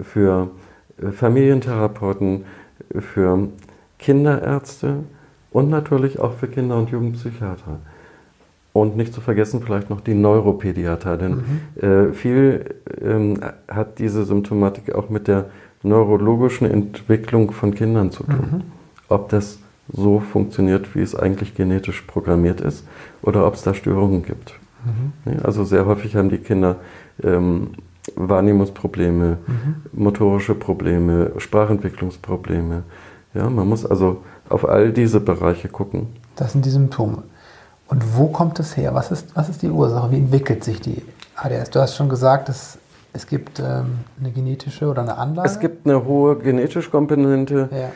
für 0.00 0.48
Familientherapeuten, 1.12 2.44
für 2.98 3.48
Kinderärzte 3.98 5.04
und 5.50 5.70
natürlich 5.70 6.18
auch 6.18 6.34
für 6.34 6.48
Kinder- 6.48 6.76
und 6.76 6.90
Jugendpsychiater. 6.90 7.78
Und 8.72 8.96
nicht 8.96 9.12
zu 9.12 9.20
vergessen 9.20 9.62
vielleicht 9.64 9.90
noch 9.90 10.00
die 10.00 10.14
Neuropädiater, 10.14 11.16
denn 11.16 11.32
mhm. 11.32 11.82
äh, 11.82 12.12
viel 12.12 12.74
ähm, 13.02 13.40
hat 13.66 13.98
diese 13.98 14.24
Symptomatik 14.24 14.94
auch 14.94 15.08
mit 15.08 15.26
der 15.26 15.46
neurologischen 15.82 16.70
Entwicklung 16.70 17.50
von 17.50 17.74
Kindern 17.74 18.10
zu 18.10 18.24
tun. 18.24 18.48
Mhm. 18.50 18.62
Ob 19.08 19.30
das 19.30 19.58
so 19.90 20.20
funktioniert, 20.20 20.94
wie 20.94 21.00
es 21.00 21.14
eigentlich 21.14 21.54
genetisch 21.54 22.02
programmiert 22.02 22.60
ist, 22.60 22.86
oder 23.22 23.46
ob 23.46 23.54
es 23.54 23.62
da 23.62 23.74
Störungen 23.74 24.22
gibt. 24.22 24.54
Mhm. 24.84 25.38
Also 25.42 25.64
sehr 25.64 25.86
häufig 25.86 26.14
haben 26.14 26.28
die 26.28 26.38
Kinder 26.38 26.76
ähm, 27.22 27.70
Wahrnehmungsprobleme, 28.14 29.38
mhm. 29.46 29.74
motorische 29.92 30.54
Probleme, 30.54 31.32
Sprachentwicklungsprobleme, 31.38 32.84
ja, 33.34 33.48
man 33.48 33.68
muss 33.68 33.84
also 33.84 34.22
auf 34.48 34.68
all 34.68 34.92
diese 34.92 35.20
Bereiche 35.20 35.68
gucken. 35.68 36.08
Das 36.36 36.52
sind 36.52 36.64
die 36.64 36.70
Symptome. 36.70 37.22
Und 37.88 38.16
wo 38.16 38.28
kommt 38.28 38.58
es 38.60 38.76
her? 38.76 38.94
Was 38.94 39.10
ist, 39.10 39.34
was 39.34 39.48
ist 39.48 39.62
die 39.62 39.70
Ursache? 39.70 40.10
Wie 40.10 40.16
entwickelt 40.16 40.62
sich 40.62 40.80
die 40.80 41.02
ADS? 41.36 41.70
Du 41.70 41.80
hast 41.80 41.96
schon 41.96 42.08
gesagt, 42.08 42.48
es, 42.48 42.78
es 43.12 43.26
gibt 43.26 43.60
ähm, 43.60 44.00
eine 44.20 44.30
genetische 44.30 44.86
oder 44.88 45.02
eine 45.02 45.16
Anlage. 45.16 45.48
Es 45.48 45.58
gibt 45.58 45.86
eine 45.86 46.04
hohe 46.04 46.36
genetische 46.36 46.90
Komponente. 46.90 47.68
Ja. 47.72 47.90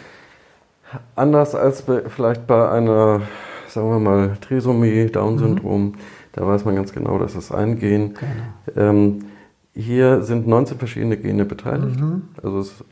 Anders 1.15 1.55
als 1.55 1.83
bei, 1.83 2.03
vielleicht 2.09 2.47
bei 2.47 2.71
einer, 2.71 3.21
sagen 3.69 3.91
wir 3.91 3.99
mal, 3.99 4.37
Trisomie, 4.41 5.07
Down-Syndrom. 5.07 5.85
Mhm. 5.85 5.95
Da 6.33 6.47
weiß 6.47 6.65
man 6.65 6.75
ganz 6.75 6.93
genau, 6.93 7.19
dass 7.19 7.35
es 7.35 7.53
ein 7.53 7.79
Gen. 7.79 8.15
Genau. 8.15 8.91
Ähm, 8.91 9.25
hier 9.75 10.23
sind 10.23 10.47
19 10.47 10.79
verschiedene 10.79 11.17
Gene 11.17 11.45
beteiligt. 11.45 12.01
Mhm. 12.01 12.29
Also 12.43 12.61
es 12.61 12.85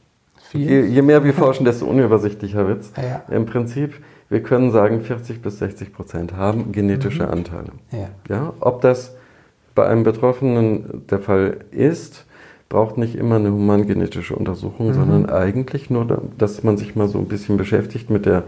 Je, 0.52 0.82
je, 0.82 1.02
mehr 1.02 1.22
wir 1.24 1.32
forschen, 1.34 1.64
desto 1.64 1.86
unübersichtlicher 1.86 2.66
wird 2.66 2.80
es. 2.80 2.92
Ja. 2.96 3.22
Im 3.34 3.46
Prinzip, 3.46 3.94
wir 4.28 4.42
können 4.42 4.72
sagen, 4.72 5.00
40 5.00 5.42
bis 5.42 5.58
60 5.58 5.92
Prozent 5.92 6.36
haben 6.36 6.72
genetische 6.72 7.24
mhm. 7.24 7.30
Anteile. 7.30 7.70
Ja. 7.92 8.08
ja. 8.28 8.52
Ob 8.60 8.80
das 8.80 9.16
bei 9.74 9.86
einem 9.86 10.02
Betroffenen 10.02 11.06
der 11.08 11.20
Fall 11.20 11.58
ist, 11.70 12.26
braucht 12.68 12.98
nicht 12.98 13.16
immer 13.16 13.36
eine 13.36 13.52
humangenetische 13.52 14.34
Untersuchung, 14.34 14.88
mhm. 14.88 14.94
sondern 14.94 15.30
eigentlich 15.30 15.90
nur, 15.90 16.22
dass 16.38 16.62
man 16.62 16.76
sich 16.76 16.96
mal 16.96 17.08
so 17.08 17.18
ein 17.18 17.26
bisschen 17.26 17.56
beschäftigt 17.56 18.10
mit 18.10 18.26
der 18.26 18.44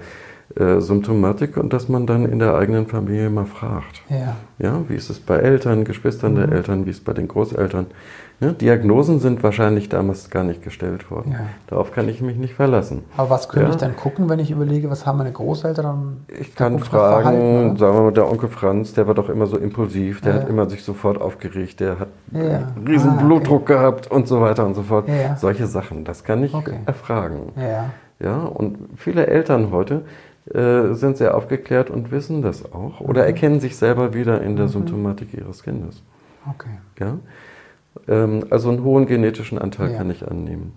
äh, 0.56 0.80
Symptomatik 0.80 1.56
und 1.56 1.72
dass 1.72 1.88
man 1.88 2.06
dann 2.06 2.26
in 2.26 2.38
der 2.38 2.54
eigenen 2.54 2.86
Familie 2.86 3.30
mal 3.30 3.46
fragt. 3.46 4.02
Ja. 4.08 4.36
ja 4.58 4.80
wie 4.88 4.94
ist 4.94 5.10
es 5.10 5.20
bei 5.20 5.36
Eltern, 5.36 5.84
Geschwistern 5.84 6.32
mhm. 6.32 6.36
der 6.36 6.52
Eltern, 6.52 6.86
wie 6.86 6.90
ist 6.90 6.98
es 6.98 7.04
bei 7.04 7.12
den 7.12 7.28
Großeltern? 7.28 7.86
Ja, 8.40 8.50
Diagnosen 8.50 9.20
sind 9.20 9.44
wahrscheinlich 9.44 9.88
damals 9.88 10.28
gar 10.28 10.42
nicht 10.42 10.64
gestellt 10.64 11.12
worden. 11.12 11.30
Ja. 11.32 11.46
Darauf 11.68 11.92
kann 11.92 12.08
ich 12.08 12.20
mich 12.20 12.36
nicht 12.36 12.54
verlassen. 12.54 13.04
Aber 13.16 13.30
was 13.30 13.48
könnte 13.48 13.68
ja. 13.68 13.74
ich 13.74 13.76
dann 13.76 13.94
gucken, 13.94 14.28
wenn 14.28 14.40
ich 14.40 14.50
überlege, 14.50 14.90
was 14.90 15.06
haben 15.06 15.18
meine 15.18 15.30
Großeltern? 15.30 16.26
Ich 16.40 16.56
kann 16.56 16.80
fragen, 16.80 17.76
sagen 17.76 17.94
wir 17.94 18.02
mal, 18.02 18.12
der 18.12 18.28
Onkel 18.28 18.48
Franz, 18.48 18.94
der 18.94 19.06
war 19.06 19.14
doch 19.14 19.28
immer 19.28 19.46
so 19.46 19.56
impulsiv, 19.56 20.22
der 20.22 20.34
hat 20.34 20.48
immer 20.48 20.68
sich 20.68 20.82
sofort 20.82 21.20
aufgeregt, 21.20 21.78
der 21.78 22.00
hat 22.00 22.08
einen 22.34 22.84
riesen 22.86 23.10
ah, 23.10 23.22
Blutdruck 23.22 23.62
okay. 23.62 23.74
gehabt 23.74 24.10
und 24.10 24.26
so 24.26 24.40
weiter 24.40 24.66
und 24.66 24.74
so 24.74 24.82
fort. 24.82 25.08
Solche 25.36 25.68
Sachen, 25.68 26.04
das 26.04 26.24
kann 26.24 26.42
ich 26.42 26.52
okay. 26.52 26.80
erfragen. 26.84 27.52
Ja. 27.56 27.90
Ja, 28.18 28.44
und 28.44 28.78
viele 28.96 29.26
Eltern 29.26 29.72
heute 29.72 30.02
äh, 30.52 30.94
sind 30.94 31.16
sehr 31.16 31.36
aufgeklärt 31.36 31.90
und 31.90 32.10
wissen 32.10 32.42
das 32.42 32.72
auch 32.72 33.00
oder 33.00 33.24
erkennen 33.24 33.60
sich 33.60 33.76
selber 33.76 34.14
wieder 34.14 34.42
in 34.42 34.56
der 34.56 34.68
Symptomatik 34.68 35.34
ihres 35.34 35.62
Kindes. 35.62 36.02
Okay. 36.50 36.78
Ja? 36.98 37.18
Ähm, 38.08 38.44
also 38.50 38.70
einen 38.70 38.82
hohen 38.82 39.06
genetischen 39.06 39.58
Anteil 39.58 39.92
Ja. 39.92 39.98
kann 39.98 40.10
ich 40.10 40.26
annehmen. 40.26 40.72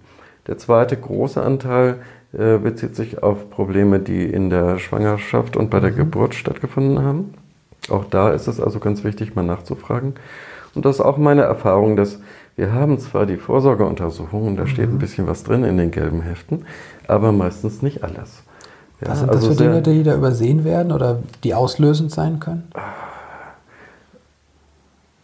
Der 0.47 0.57
zweite 0.59 0.95
große 0.95 1.41
Anteil 1.41 1.97
äh, 2.33 2.57
bezieht 2.57 2.95
sich 2.95 3.23
auf 3.23 3.49
Probleme, 3.49 3.99
die 3.99 4.23
in 4.25 4.49
der 4.49 4.77
Schwangerschaft 4.77 5.57
und 5.57 5.69
bei 5.69 5.79
der 5.79 5.91
Geburt 5.91 6.35
stattgefunden 6.35 7.03
haben. 7.03 7.33
Auch 7.89 8.05
da 8.05 8.31
ist 8.31 8.47
es 8.47 8.59
also 8.59 8.79
ganz 8.79 9.03
wichtig, 9.03 9.35
mal 9.35 9.43
nachzufragen. 9.43 10.13
Und 10.75 10.85
das 10.85 10.97
ist 10.97 11.01
auch 11.01 11.17
meine 11.17 11.43
Erfahrung, 11.43 11.95
dass 11.95 12.19
wir 12.55 12.71
haben 12.73 12.99
zwar 12.99 13.25
die 13.25 13.37
Vorsorgeuntersuchungen, 13.37 14.55
da 14.55 14.67
steht 14.67 14.89
ein 14.89 14.97
bisschen 14.99 15.27
was 15.27 15.43
drin 15.43 15.63
in 15.63 15.77
den 15.77 15.91
gelben 15.91 16.21
Heften, 16.21 16.65
aber 17.07 17.31
meistens 17.31 17.81
nicht 17.81 18.03
alles. 18.03 18.43
Ja, 19.05 19.11
Was 19.11 19.19
sind 19.19 19.29
also 19.29 19.47
das 19.49 19.57
für 19.57 19.63
Dinge, 19.63 19.81
die 19.81 20.03
da 20.03 20.15
übersehen 20.15 20.63
werden 20.63 20.91
oder 20.91 21.19
die 21.43 21.53
auslösend 21.53 22.11
sein 22.11 22.39
können? 22.39 22.63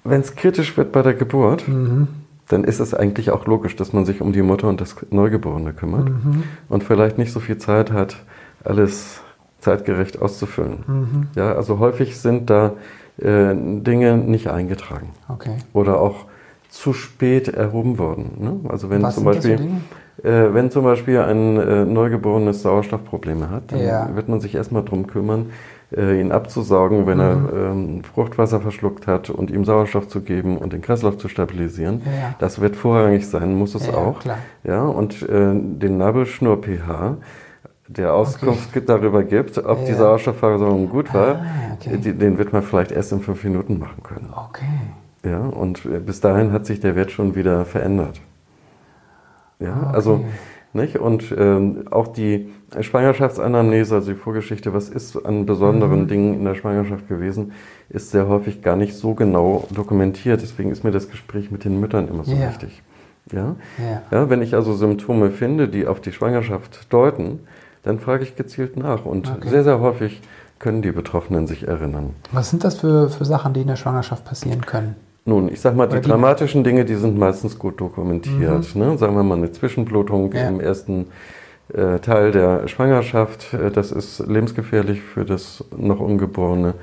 Wenn 0.04 0.22
es 0.22 0.36
kritisch 0.36 0.78
wird 0.78 0.92
bei 0.92 1.02
der 1.02 1.14
Geburt, 1.14 1.68
Mhm. 1.68 2.08
dann 2.48 2.64
ist 2.64 2.80
es 2.80 2.94
eigentlich 2.94 3.32
auch 3.32 3.46
logisch, 3.46 3.76
dass 3.76 3.94
man 3.94 4.06
sich 4.06 4.22
um 4.22 4.34
die 4.34 4.42
Mutter 4.42 4.68
und 4.68 4.82
das 4.82 4.96
Neugeborene 5.10 5.74
kümmert 5.74 6.10
Mhm. 6.10 6.44
und 6.70 6.84
vielleicht 6.84 7.18
nicht 7.18 7.32
so 7.32 7.40
viel 7.40 7.58
Zeit 7.58 7.92
hat, 7.92 8.18
alles 8.64 9.22
zeitgerecht 9.60 10.22
auszufüllen. 10.22 10.84
Mhm. 10.88 11.28
Ja, 11.36 11.54
also 11.54 11.80
häufig 11.80 12.18
sind 12.20 12.50
da 12.50 12.74
äh, 13.20 13.54
Dinge 13.54 14.18
nicht 14.18 14.48
eingetragen 14.50 15.10
Okay. 15.30 15.58
oder 15.74 16.00
auch 16.00 16.26
zu 16.70 16.94
spät 16.94 17.48
erhoben 17.50 18.00
worden. 18.00 18.32
Ne? 18.40 18.70
Also 18.70 18.90
wenn 18.90 19.04
Was 19.04 19.16
zum 19.16 19.26
Beispiel? 19.26 19.60
Äh, 20.24 20.54
wenn 20.54 20.72
zum 20.72 20.84
Beispiel 20.84 21.20
ein 21.20 21.58
äh, 21.58 21.86
Neugeborenes 21.86 22.62
Sauerstoffprobleme 22.62 23.50
hat, 23.50 23.72
dann 23.72 23.80
Ja. 23.82 24.10
wird 24.16 24.30
man 24.30 24.40
sich 24.40 24.56
erstmal 24.56 24.84
drum 24.84 25.08
kümmern, 25.08 25.48
äh, 25.96 26.20
ihn 26.22 26.32
abzusaugen, 26.32 27.06
wenn 27.08 27.20
er 27.20 27.36
Mhm. 27.36 27.50
ähm, 27.98 28.04
Fruchtwasser 28.04 28.62
verschluckt 28.62 29.08
hat 29.08 29.30
und 29.30 29.52
ihm 29.52 29.66
Sauerstoff 29.66 30.08
zu 30.08 30.22
geben 30.22 30.58
und 30.58 30.74
den 30.74 30.82
Kreislauf 30.82 31.18
zu 31.18 31.28
stabilisieren. 31.28 32.02
Ja. 32.06 32.36
Das 32.40 32.62
wird 32.62 32.76
vorrangig 32.76 33.28
sein, 33.28 33.56
muss 33.56 33.76
es 33.76 33.88
Ja, 33.88 33.94
auch. 33.96 34.20
klar. 34.20 34.38
Ja, 34.64 34.84
und 34.86 35.22
äh, 35.24 35.54
den 35.54 35.98
Nabelschnur-pH, 35.98 37.18
der 37.88 38.14
Auskunft 38.14 38.72
gibt- 38.74 38.88
darüber 38.88 39.24
gibt, 39.24 39.58
ob 39.58 39.84
die 39.86 39.92
Ja. 39.92 39.98
Sauerstoffversorgung 39.98 40.90
gut 40.90 41.14
war, 41.14 41.36
Ah, 41.42 41.74
okay. 41.74 41.98
die, 41.98 42.14
den 42.14 42.38
wird 42.38 42.54
man 42.54 42.62
vielleicht 42.64 42.92
erst 42.92 43.12
in 43.12 43.20
fünf 43.20 43.44
Minuten 43.44 43.80
machen 43.80 44.02
können. 44.04 44.30
Okay. 44.50 44.64
Ja, 45.30 45.40
und 45.40 45.86
äh, 45.86 46.00
bis 46.00 46.22
dahin 46.22 46.52
hat 46.54 46.66
sich 46.66 46.80
der 46.80 46.96
Wert 46.96 47.12
schon 47.12 47.36
wieder 47.36 47.66
verändert. 47.66 48.22
Ja, 49.62 49.74
Ah, 49.74 49.80
okay. 49.88 49.96
also, 49.96 50.26
nicht? 50.74 50.98
Und 50.98 51.34
ähm, 51.38 51.86
auch 51.92 52.08
die 52.08 52.50
Schwangerschaftsanamnese, 52.80 53.96
also 53.96 54.12
die 54.12 54.18
Vorgeschichte, 54.18 54.74
was 54.74 54.90
ist 54.90 55.18
an 55.26 55.46
besonderen 55.46 56.04
Mhm. 56.04 56.08
Dingen 56.08 56.34
in 56.36 56.46
der 56.46 56.56
Schwangerschaft 56.56 57.08
gewesen, 57.10 57.52
ist 57.90 58.12
sehr 58.12 58.28
häufig 58.28 58.62
gar 58.62 58.76
nicht 58.76 58.96
so 58.96 59.14
genau 59.14 59.68
dokumentiert. 59.72 60.42
Deswegen 60.42 60.72
ist 60.72 60.84
mir 60.84 60.92
das 60.92 61.10
Gespräch 61.10 61.52
mit 61.52 61.66
den 61.66 61.80
Müttern 61.80 62.08
immer 62.08 62.24
so 62.24 62.32
Ja. 62.36 62.48
wichtig. 62.50 62.82
Ja? 63.32 63.56
Ja. 63.78 64.02
Ja, 64.12 64.30
wenn 64.30 64.42
ich 64.42 64.56
also 64.56 64.74
Symptome 64.74 65.32
finde, 65.32 65.68
die 65.68 65.88
auf 65.88 66.00
die 66.00 66.12
Schwangerschaft 66.12 66.92
deuten, 66.92 67.40
dann 67.84 68.00
frage 68.00 68.24
ich 68.24 68.36
gezielt 68.36 68.78
nach. 68.78 69.06
Und 69.06 69.30
Okay. 69.30 69.50
sehr, 69.50 69.64
sehr 69.64 69.80
häufig 69.80 70.22
können 70.60 70.82
die 70.82 70.92
Betroffenen 70.92 71.48
sich 71.48 71.68
erinnern. 71.68 72.12
Was 72.32 72.50
sind 72.50 72.64
das 72.64 72.78
für, 72.78 73.10
für 73.10 73.26
Sachen, 73.26 73.54
die 73.54 73.62
in 73.62 73.68
der 73.68 73.76
Schwangerschaft 73.78 74.24
passieren 74.26 74.62
können? 74.66 74.96
Nun, 75.26 75.50
ich 75.50 75.62
sag 75.62 75.76
mal, 75.76 75.88
die 75.88 76.02
die- 76.02 76.08
dramatischen 76.10 76.64
Dinge, 76.64 76.84
die 76.86 76.96
sind 76.96 77.18
meistens 77.18 77.60
gut 77.60 77.80
dokumentiert. 77.80 78.76
Ne? 78.76 78.98
Sagen 78.98 79.16
wir 79.16 79.24
mal 79.24 79.38
eine 79.38 79.52
Zwischenblutung 79.52 80.32
Ja. 80.34 80.48
im 80.48 80.60
ersten 80.60 81.08
äh, 81.74 82.00
Teil 82.00 82.32
der 82.32 82.68
Schwangerschaft. 82.68 83.54
Äh, 83.54 83.70
das 83.72 83.92
ist 83.92 84.20
lebensgefährlich 84.28 85.02
für 85.02 85.24
das 85.24 85.64
noch 85.78 86.00
Ungeborene. 86.00 86.74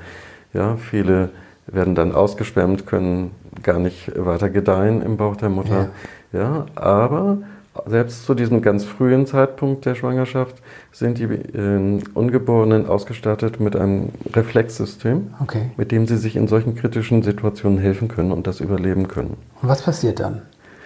Ja, 0.53 0.77
viele 0.77 1.29
werden 1.67 1.93
dann 1.95 2.13
ausgeschwemmt, 2.15 2.87
können 2.87 3.31
gar 3.61 3.77
nicht 3.77 4.11
weiter 4.15 4.49
gedeihen 4.49 5.01
im 5.01 5.17
Bauch 5.17 5.35
der 5.35 5.49
Mutter. 5.49 5.89
Ja, 6.31 6.65
aber 6.75 7.37
selbst 7.85 8.25
zu 8.25 8.33
diesem 8.33 8.61
ganz 8.61 8.83
frühen 8.85 9.25
Zeitpunkt 9.25 9.85
der 9.85 9.95
Schwangerschaft 9.95 10.55
sind 10.91 11.17
die 11.17 11.23
äh, 11.23 11.99
Ungeborenen 12.13 12.85
ausgestattet 12.87 13.59
mit 13.59 13.75
einem 13.75 14.09
Reflexsystem 14.33 15.33
Okay. 15.41 15.71
mit 15.77 15.91
dem 15.91 16.07
sie 16.07 16.17
sich 16.17 16.35
in 16.35 16.47
solchen 16.47 16.75
kritischen 16.75 17.23
Situationen 17.23 17.77
helfen 17.79 18.07
können 18.07 18.31
und 18.31 18.47
das 18.47 18.59
überleben 18.59 19.07
können. 19.07 19.37
Und 19.61 19.69
was 19.69 19.81
passiert 19.81 20.19
dann? 20.19 20.41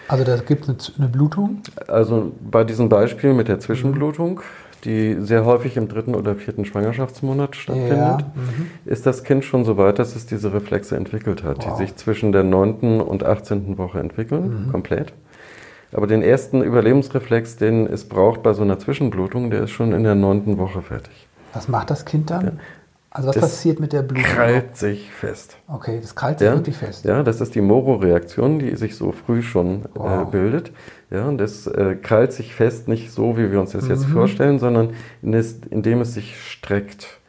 Also 0.08 0.23
da 0.25 0.36
gibt 0.38 0.67
es 0.67 0.91
eine, 0.97 1.08
Blutung. 1.08 1.62
Also 1.88 2.32
bei 2.49 2.63
diesem 2.63 2.89
Beispiel 2.89 3.34
mit 3.34 3.47
der 3.47 3.60
Zwischenblutung, 3.60 4.41
die 4.84 5.15
sehr 5.21 5.45
häufig 5.45 5.77
im 5.77 5.88
dritten 5.88 6.13
oder 6.13 6.36
vierten 6.36 6.65
Schwangerschaftsmonat 6.65 7.56
stattfindet, 7.56 7.97
Ja. 7.97 8.17
Mhm. 8.36 8.67
ist 8.86 9.06
das 9.06 9.23
Kind 9.23 9.45
schon 9.45 9.63
so 9.63 9.77
weit, 9.77 9.97
dass 9.99 10.15
es 10.17 10.25
diese 10.25 10.53
Reflexe 10.53 10.97
entwickelt 10.97 11.43
hat, 11.45 11.65
Wow. 11.65 11.77
die 11.77 11.86
sich 11.86 11.95
zwischen 11.95 12.34
der 12.34 12.43
9. 12.43 12.99
und 12.99 13.23
18. 13.23 13.77
Woche 13.77 13.99
entwickeln, 13.99 14.65
Mhm. 14.67 14.71
komplett. 14.73 15.13
Aber 15.93 16.08
den 16.08 16.21
ersten 16.21 16.62
Überlebensreflex, 16.63 17.58
den 17.58 17.86
es 17.88 18.06
braucht 18.06 18.43
bei 18.43 18.53
so 18.53 18.63
einer 18.63 18.79
Zwischenblutung, 18.79 19.49
der 19.49 19.63
ist 19.63 19.71
schon 19.71 19.93
in 19.93 20.03
der 20.03 20.15
9. 20.15 20.58
Woche 20.58 20.82
fertig. 20.82 21.27
Was 21.53 21.67
macht 21.67 21.89
das 21.91 22.06
Kind 22.06 22.29
dann? 22.32 22.60
Also 23.12 23.27
was 23.27 23.36
Das 23.36 23.41
passiert 23.43 23.79
mit 23.79 23.93
der 23.93 24.01
Blutung? 24.01 24.23
Krallt 24.23 24.75
sich 24.75 25.12
fest. 25.12 25.58
Okay, 25.67 25.99
das 26.01 26.15
krallt 26.15 26.39
sich 26.39 26.47
Ja, 26.47 26.56
wirklich 26.56 26.75
fest. 26.77 27.06
ja, 27.06 27.21
das 27.21 27.41
ist 27.41 27.53
die 27.53 27.62
Moro-Reaktion, 27.62 28.58
die 28.58 28.75
sich 28.75 28.95
so 28.95 29.12
früh 29.12 29.43
schon 29.43 29.84
äh, 29.84 29.88
Wow. 29.93 30.32
bildet. 30.32 30.71
Ja, 31.12 31.27
und 31.27 31.38
das 31.38 31.67
äh, 31.67 31.95
krallt 32.01 32.34
sich 32.34 32.56
fest 32.56 32.88
nicht 32.88 33.12
so, 33.12 33.38
wie 33.38 33.51
wir 33.51 33.60
uns 33.60 33.73
das 33.73 33.84
Mhm. 33.84 33.89
jetzt 33.91 34.06
vorstellen, 34.06 34.58
sondern 34.58 34.93
in 35.21 35.36
es, 35.36 35.60
indem 35.69 36.01
es 36.01 36.15
sich 36.15 36.41
streckt. 36.49 37.19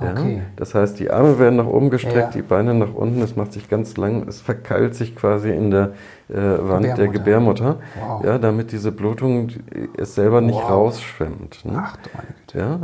Ja? 0.00 0.12
Okay. 0.12 0.42
Das 0.56 0.74
heißt, 0.74 0.98
die 1.00 1.10
Arme 1.10 1.38
werden 1.38 1.56
nach 1.56 1.66
oben 1.66 1.88
gestreckt, 1.90 2.16
Ja. 2.16 2.30
die 2.30 2.42
Beine 2.42 2.74
nach 2.74 2.92
unten, 2.94 3.22
es 3.22 3.34
macht 3.36 3.52
sich 3.52 3.68
ganz 3.68 3.96
lang, 3.96 4.26
es 4.28 4.40
verkeilt 4.40 4.94
sich 4.94 5.16
quasi 5.16 5.50
in 5.50 5.70
der 5.70 5.92
äh, 6.28 6.34
Wand 6.34 6.84
der 6.84 7.08
Gebärmutter. 7.08 7.12
Gebärmutter, 7.12 7.76
Wow. 8.00 8.24
ja, 8.24 8.38
damit 8.38 8.72
diese 8.72 8.92
Blutung 8.92 9.48
es 9.96 10.14
selber 10.14 10.40
nicht 10.40 10.56
Wow. 10.56 10.70
rausschwemmt. 10.70 11.64
Ne? 11.64 11.72
Ach 11.82 11.96
du 11.96 12.10
meine 12.14 12.28
Güte. 12.46 12.58
Ja, 12.58 12.78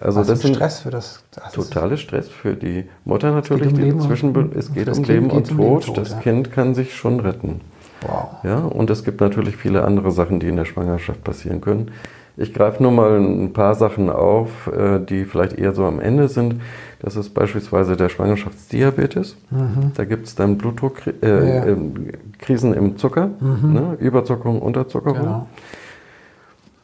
also 0.00 0.20
Was 0.20 0.26
das 0.26 0.40
sind 0.40 0.56
Stress 0.56 0.80
für 0.80 0.90
das. 0.90 1.22
das 1.32 1.46
ist- 1.46 1.54
Totale 1.54 1.96
Stress 1.98 2.28
für 2.28 2.54
die 2.54 2.88
Mutter 3.04 3.30
natürlich. 3.32 3.68
um 3.68 3.74
die 3.74 3.82
Leben 3.82 4.00
und- 4.00 4.56
es 4.56 4.72
geht 4.72 4.88
um 4.88 5.04
Leben 5.04 5.30
und 5.30 5.36
geht's 5.44 5.50
um. 5.52 5.56
Tod, 5.80 5.96
Das 5.96 6.10
ja. 6.12 6.18
Kind 6.18 6.50
kann 6.52 6.74
sich 6.74 6.94
schon 6.94 7.20
retten. 7.20 7.60
Wow. 8.00 8.28
Ja, 8.42 8.58
und 8.58 8.90
es 8.90 9.04
gibt 9.04 9.20
natürlich 9.20 9.56
viele 9.56 9.84
andere 9.84 10.10
Sachen, 10.10 10.40
die 10.40 10.48
in 10.48 10.56
der 10.56 10.64
Schwangerschaft 10.64 11.22
passieren 11.22 11.60
können. 11.60 11.90
Ich 12.36 12.52
greife 12.52 12.82
nur 12.82 12.90
mal 12.90 13.16
ein 13.16 13.52
paar 13.52 13.74
Sachen 13.76 14.10
auf, 14.10 14.66
äh, 14.66 14.98
die 14.98 15.24
vielleicht 15.24 15.56
eher 15.56 15.72
so 15.72 15.84
am 15.84 16.00
Ende 16.00 16.28
sind. 16.28 16.60
Das 17.00 17.14
ist 17.16 17.30
beispielsweise 17.30 17.96
der 17.96 18.08
Schwangerschaftsdiabetes. 18.08 19.36
Da 19.94 20.04
gibt 20.04 20.26
es 20.26 20.34
dann 20.34 20.58
Blutdruckkrisen 20.58 21.22
äh, 21.22 21.40
Mhm. 21.40 21.48
Ja. 21.48 21.64
Mhm. 21.76 22.10
Krisen 22.38 22.74
im 22.74 22.96
Zucker, 22.96 23.30
ne? 23.40 23.96
Überzuckerung, 24.00 24.60
Unterzuckerung. 24.62 25.18
Genau. 25.20 25.46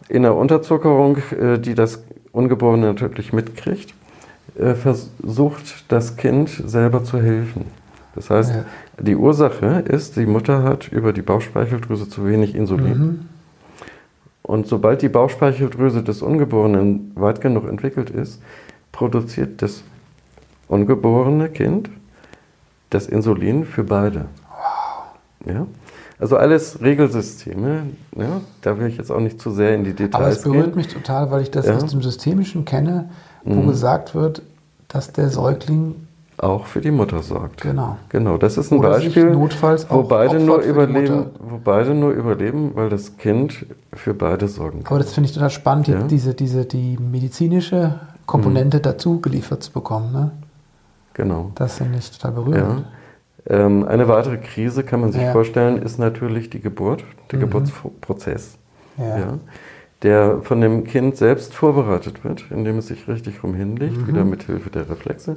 In 0.09 0.23
der 0.23 0.35
Unterzuckerung, 0.35 1.19
äh, 1.41 1.59
die 1.59 1.75
das 1.75 2.03
Ungeborene 2.33 2.87
natürlich 2.93 3.33
mitkriegt, 3.33 3.95
äh, 4.59 4.75
versucht 4.75 5.85
das 5.91 6.17
Kind 6.17 6.49
selber 6.51 7.03
zu 7.03 7.19
helfen. 7.21 7.65
Das 8.15 8.29
heißt, 8.31 8.55
Ja. 8.55 8.65
die 9.03 9.17
Ursache 9.17 9.85
ist, 9.89 10.17
die 10.17 10.27
Mutter 10.27 10.63
hat 10.63 10.89
über 10.93 11.13
die 11.13 11.23
Bauchspeicheldrüse 11.23 12.09
zu 12.09 12.27
wenig 12.27 12.55
Insulin. 12.55 12.99
Mhm. 12.99 13.21
Und 14.43 14.67
sobald 14.67 15.03
die 15.03 15.09
Bauchspeicheldrüse 15.09 16.03
des 16.03 16.23
Ungeborenen 16.23 17.13
weit 17.15 17.41
genug 17.41 17.69
entwickelt 17.69 18.11
ist, 18.11 18.41
produziert 18.93 19.63
das 19.63 19.83
ungeborene 20.69 21.49
Kind 21.49 21.91
das 22.91 23.07
Insulin 23.07 23.65
für 23.65 23.85
beide. 23.85 24.27
Ja? 25.47 25.67
Also 26.19 26.37
alles 26.37 26.81
Regelsysteme. 26.83 27.85
Ja? 28.17 28.41
Da 28.63 28.79
will 28.79 28.89
ich 28.89 28.97
jetzt 28.97 29.11
auch 29.13 29.21
nicht 29.21 29.41
zu 29.41 29.51
sehr 29.53 29.75
in 29.75 29.85
die 29.85 29.93
Details 29.95 30.15
Aber 30.15 30.29
es 30.29 30.43
berührt 30.43 30.67
gehen. 30.67 30.75
mich 30.77 30.89
total, 30.89 31.31
weil 31.31 31.43
ich 31.43 31.51
das 31.51 31.67
Ja. 31.67 31.77
aus 31.77 31.87
dem 31.87 32.03
Systemischen 32.03 32.65
kenne, 32.65 33.11
wo 33.45 33.55
Mhm. 33.63 33.69
gesagt 33.69 34.15
wird, 34.15 34.43
dass 34.89 35.13
der 35.13 35.29
Säugling, 35.31 35.95
Auch 36.43 36.65
für 36.67 36.81
die 36.81 36.91
Mutter 36.91 37.23
sorgt. 37.23 37.61
genau. 37.61 37.99
Genau, 38.09 38.39
das 38.39 38.57
ist 38.57 38.73
ein 38.73 38.79
Oder 38.79 38.91
Beispiel, 38.93 39.31
notfalls 39.31 39.87
wo 39.91 40.03
beide, 40.05 40.41
nur 40.41 40.61
überleben, 40.63 41.27
wo 41.39 41.59
beide 41.63 41.95
nur 41.95 42.13
überleben, 42.13 42.71
weil 42.75 42.89
das 42.89 43.19
Kind 43.19 43.67
für 43.93 44.15
beide 44.15 44.49
sorgen 44.49 44.83
kann. 44.85 44.95
Aber 44.95 45.05
das 45.05 45.13
finde 45.13 45.29
ich 45.29 45.35
total 45.35 45.51
spannend, 45.51 45.89
Ja. 45.89 46.03
diese, 46.05 46.33
diese, 46.35 46.65
die 46.65 46.97
medizinische 46.99 48.01
Komponente 48.25 48.79
Mhm. 48.79 48.83
dazu 48.83 49.21
geliefert 49.21 49.63
zu 49.63 49.71
bekommen. 49.73 50.13
Ne? 50.13 50.31
Genau. 51.13 51.51
Das 51.57 51.77
finde 51.77 51.99
ich 51.99 52.11
total 52.11 52.33
Ja. 52.33 52.41
berührend. 52.43 52.85
Ähm, 53.47 53.85
eine 53.87 54.09
weitere 54.09 54.39
Krise 54.39 54.83
kann 54.83 55.01
man 55.03 55.13
sich 55.13 55.21
Ja. 55.23 55.33
vorstellen, 55.33 55.83
ist 55.83 55.99
natürlich 55.99 56.49
die 56.49 56.61
Geburt, 56.61 57.05
der 57.33 57.39
Mhm. 57.39 57.43
Geburtsprozess, 57.43 58.57
Ja. 58.97 59.19
ja, 59.19 59.39
der 60.03 60.39
von 60.43 60.61
dem 60.63 60.85
Kind 60.85 61.17
selbst 61.17 61.53
vorbereitet 61.55 62.25
wird, 62.25 62.45
indem 62.51 62.79
es 62.79 62.87
sich 62.87 63.09
richtig 63.09 63.43
rum 63.43 63.53
hinlegt, 63.55 63.99
Mhm. 63.99 64.07
wieder 64.09 64.25
mit 64.25 64.45
Hilfe 64.45 64.71
der 64.71 64.89
Reflexe 64.89 65.37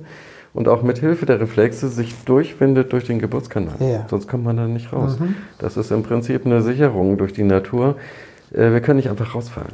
und 0.53 0.67
auch 0.67 0.83
mit 0.83 0.99
Hilfe 0.99 1.25
der 1.25 1.39
Reflexe 1.39 1.87
sich 1.89 2.15
durchwindet 2.25 2.93
durch 2.93 3.05
den 3.05 3.19
Geburtskanal. 3.19 3.75
Ja. 3.79 4.05
Sonst 4.09 4.27
kommt 4.27 4.43
man 4.43 4.57
da 4.57 4.67
nicht 4.67 4.93
raus. 4.93 5.19
Mhm. 5.19 5.35
Das 5.59 5.77
ist 5.77 5.91
im 5.91 6.03
Prinzip 6.03 6.45
eine 6.45 6.61
Sicherung 6.61 7.17
durch 7.17 7.33
die 7.33 7.43
Natur. 7.43 7.95
äh, 8.53 8.71
wir 8.71 8.81
können 8.81 8.97
nicht 8.97 9.09
einfach 9.09 9.33
rausfallen. 9.33 9.71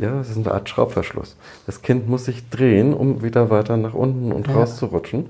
Ja, 0.00 0.12
das 0.16 0.30
ist 0.30 0.38
eine 0.38 0.50
Art 0.52 0.68
Schraubverschluss. 0.70 1.36
Das 1.66 1.82
Kind 1.82 2.08
muss 2.08 2.24
sich 2.24 2.48
drehen, 2.48 2.94
um 2.94 3.22
wieder 3.22 3.50
weiter 3.50 3.76
nach 3.76 3.92
unten 3.94 4.32
und 4.32 4.46
Ja. 4.48 4.54
rauszurutschen. 4.54 5.26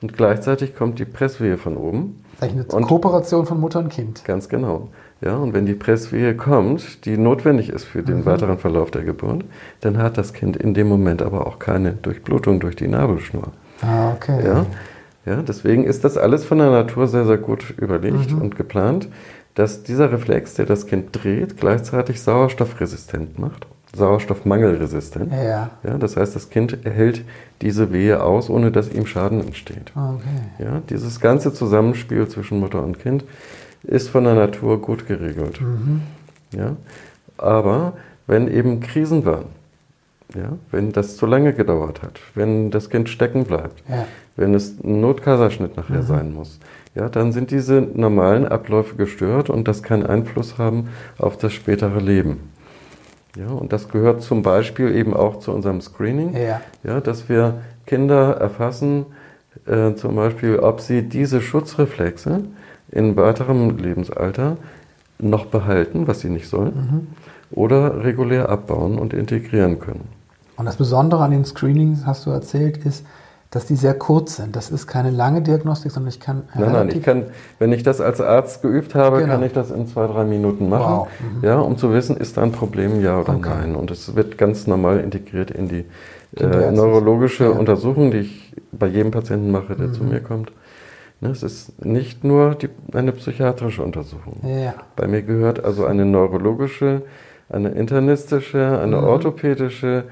Und 0.00 0.16
gleichzeitig 0.16 0.76
kommt 0.76 1.00
die 1.00 1.04
Presswehe 1.04 1.58
von 1.58 1.76
oben. 1.76 2.22
Eine 2.40 2.62
Und- 2.64 2.82
Kooperation 2.86 3.44
von 3.46 3.58
Mutter 3.58 3.80
und 3.80 3.88
Kind. 3.88 4.24
Ganz 4.24 4.48
genau. 4.48 4.88
Ja, 5.20 5.36
und 5.36 5.52
wenn 5.52 5.66
die 5.66 5.74
Presswehe 5.74 6.36
kommt, 6.36 7.04
die 7.04 7.16
notwendig 7.18 7.70
ist 7.70 7.82
für 7.82 8.04
den 8.04 8.24
weiteren 8.24 8.58
Verlauf 8.58 8.92
der 8.92 9.02
Geburt, 9.02 9.44
dann 9.80 9.98
hat 9.98 10.16
das 10.16 10.32
Kind 10.32 10.56
in 10.56 10.74
dem 10.74 10.86
Moment 10.88 11.22
aber 11.22 11.44
auch 11.48 11.58
keine 11.58 11.90
Durchblutung 11.94 12.60
durch 12.60 12.76
die 12.76 12.86
Nabelschnur. 12.86 13.48
Ah, 13.82 14.12
okay. 14.12 14.44
Ja, 14.44 14.66
ja, 15.26 15.42
deswegen 15.42 15.84
ist 15.84 16.04
das 16.04 16.16
alles 16.16 16.44
von 16.44 16.58
der 16.58 16.70
Natur 16.70 17.06
sehr, 17.06 17.26
sehr 17.26 17.38
gut 17.38 17.74
überlegt 17.76 18.32
und 18.32 18.56
geplant, 18.56 19.08
dass 19.54 19.82
dieser 19.82 20.12
Reflex, 20.12 20.54
der 20.54 20.66
das 20.66 20.86
Kind 20.86 21.08
dreht, 21.12 21.56
gleichzeitig 21.56 22.22
sauerstoffresistent 22.22 23.38
macht, 23.38 23.66
sauerstoffmangelresistent. 23.94 25.32
Ja. 25.32 25.70
Ja, 25.82 25.98
das 25.98 26.16
heißt, 26.16 26.36
das 26.36 26.50
Kind 26.50 26.84
erhält 26.86 27.24
diese 27.60 27.92
Wehe 27.92 28.22
aus, 28.22 28.48
ohne 28.50 28.70
dass 28.70 28.92
ihm 28.92 29.06
Schaden 29.06 29.40
entsteht. 29.40 29.92
Okay. 29.94 30.64
Ja, 30.64 30.80
dieses 30.88 31.20
ganze 31.20 31.52
Zusammenspiel 31.52 32.28
zwischen 32.28 32.60
Mutter 32.60 32.82
und 32.82 32.98
Kind 33.00 33.24
ist 33.82 34.08
von 34.08 34.24
der 34.24 34.34
Natur 34.34 34.80
gut 34.80 35.06
geregelt. 35.06 35.60
Ja, 36.56 36.76
aber 37.36 37.94
wenn 38.26 38.48
eben 38.48 38.80
Krisen 38.80 39.24
waren, 39.24 39.57
ja, 40.34 40.52
wenn 40.70 40.92
das 40.92 41.16
zu 41.16 41.26
lange 41.26 41.52
gedauert 41.52 42.02
hat, 42.02 42.20
wenn 42.34 42.70
das 42.70 42.90
Kind 42.90 43.08
stecken 43.08 43.44
bleibt, 43.44 43.82
Ja. 43.88 44.06
wenn 44.36 44.54
es 44.54 44.82
ein 44.82 45.00
Notkaiserschnitt 45.00 45.76
nachher 45.76 46.02
sein 46.02 46.32
muss, 46.32 46.58
ja, 46.94 47.08
dann 47.08 47.32
sind 47.32 47.50
diese 47.50 47.80
normalen 47.80 48.46
Abläufe 48.46 48.96
gestört 48.96 49.50
und 49.50 49.68
das 49.68 49.82
kann 49.82 50.04
Einfluss 50.04 50.58
haben 50.58 50.88
auf 51.18 51.36
das 51.38 51.52
spätere 51.52 52.00
Leben. 52.00 52.50
Ja, 53.36 53.48
und 53.48 53.72
das 53.72 53.88
gehört 53.88 54.22
zum 54.22 54.42
Beispiel 54.42 54.94
eben 54.96 55.14
auch 55.14 55.38
zu 55.38 55.52
unserem 55.52 55.80
Screening, 55.80 56.34
Ja. 56.36 56.60
ja, 56.82 57.00
dass 57.00 57.28
wir 57.28 57.54
Kinder 57.86 58.32
erfassen, 58.36 59.06
äh, 59.66 59.94
zum 59.94 60.16
Beispiel, 60.16 60.58
ob 60.58 60.80
sie 60.80 61.02
diese 61.02 61.40
Schutzreflexe 61.40 62.44
in 62.90 63.16
weiterem 63.16 63.76
Lebensalter 63.78 64.56
noch 65.18 65.46
behalten, 65.46 66.06
was 66.06 66.20
sie 66.20 66.30
nicht 66.30 66.48
sollen, 66.48 67.08
oder 67.50 68.02
regulär 68.04 68.48
abbauen 68.48 68.98
und 68.98 69.12
integrieren 69.14 69.78
können. 69.78 70.08
Und 70.58 70.66
das 70.66 70.76
Besondere 70.76 71.22
an 71.22 71.30
den 71.30 71.44
Screenings, 71.44 72.04
hast 72.04 72.26
du 72.26 72.30
erzählt, 72.30 72.78
ist, 72.84 73.04
dass 73.50 73.64
die 73.64 73.76
sehr 73.76 73.94
kurz 73.94 74.36
sind. 74.36 74.56
Das 74.56 74.70
ist 74.70 74.86
keine 74.86 75.10
lange 75.10 75.40
Diagnostik, 75.40 75.90
sondern 75.92 76.10
ich 76.10 76.20
kann 76.20 76.42
Nein, 76.54 76.72
nein, 76.72 76.88
ich 76.90 77.02
kann, 77.02 77.24
wenn 77.58 77.72
ich 77.72 77.82
das 77.82 78.00
als 78.02 78.20
Arzt 78.20 78.60
geübt 78.60 78.94
habe, 78.94 79.20
Genau. 79.20 79.32
kann 79.34 79.42
ich 79.42 79.52
das 79.54 79.70
in 79.70 79.86
zwei, 79.86 80.06
drei 80.06 80.24
Minuten 80.24 80.68
machen, 80.68 80.96
Wow, 80.98 81.08
ja, 81.42 81.58
um 81.58 81.78
zu 81.78 81.92
wissen, 81.94 82.16
ist 82.18 82.36
da 82.36 82.42
ein 82.42 82.52
Problem, 82.52 83.00
ja 83.02 83.18
oder 83.20 83.34
Okay. 83.36 83.48
nein. 83.60 83.74
Und 83.76 83.90
es 83.90 84.14
wird 84.14 84.36
ganz 84.36 84.66
normal 84.66 84.98
integriert 85.00 85.50
in 85.50 85.68
die 85.68 85.86
äh, 86.36 86.70
neurologische 86.72 87.44
Ja. 87.44 87.50
Untersuchung, 87.50 88.10
die 88.10 88.18
ich 88.18 88.54
bei 88.72 88.86
jedem 88.86 89.12
Patienten 89.12 89.50
mache, 89.50 89.74
der 89.76 89.92
zu 89.94 90.04
mir 90.04 90.20
kommt. 90.20 90.52
Ne, 91.20 91.30
es 91.30 91.42
ist 91.42 91.82
nicht 91.84 92.22
nur 92.24 92.54
die, 92.54 92.68
eine 92.92 93.12
psychiatrische 93.12 93.82
Untersuchung. 93.82 94.40
Ja. 94.42 94.74
Bei 94.94 95.06
mir 95.08 95.22
gehört 95.22 95.64
also 95.64 95.86
eine 95.86 96.04
neurologische, 96.04 97.02
eine 97.48 97.70
internistische, 97.70 98.78
eine 98.78 99.02
orthopädische 99.02 100.04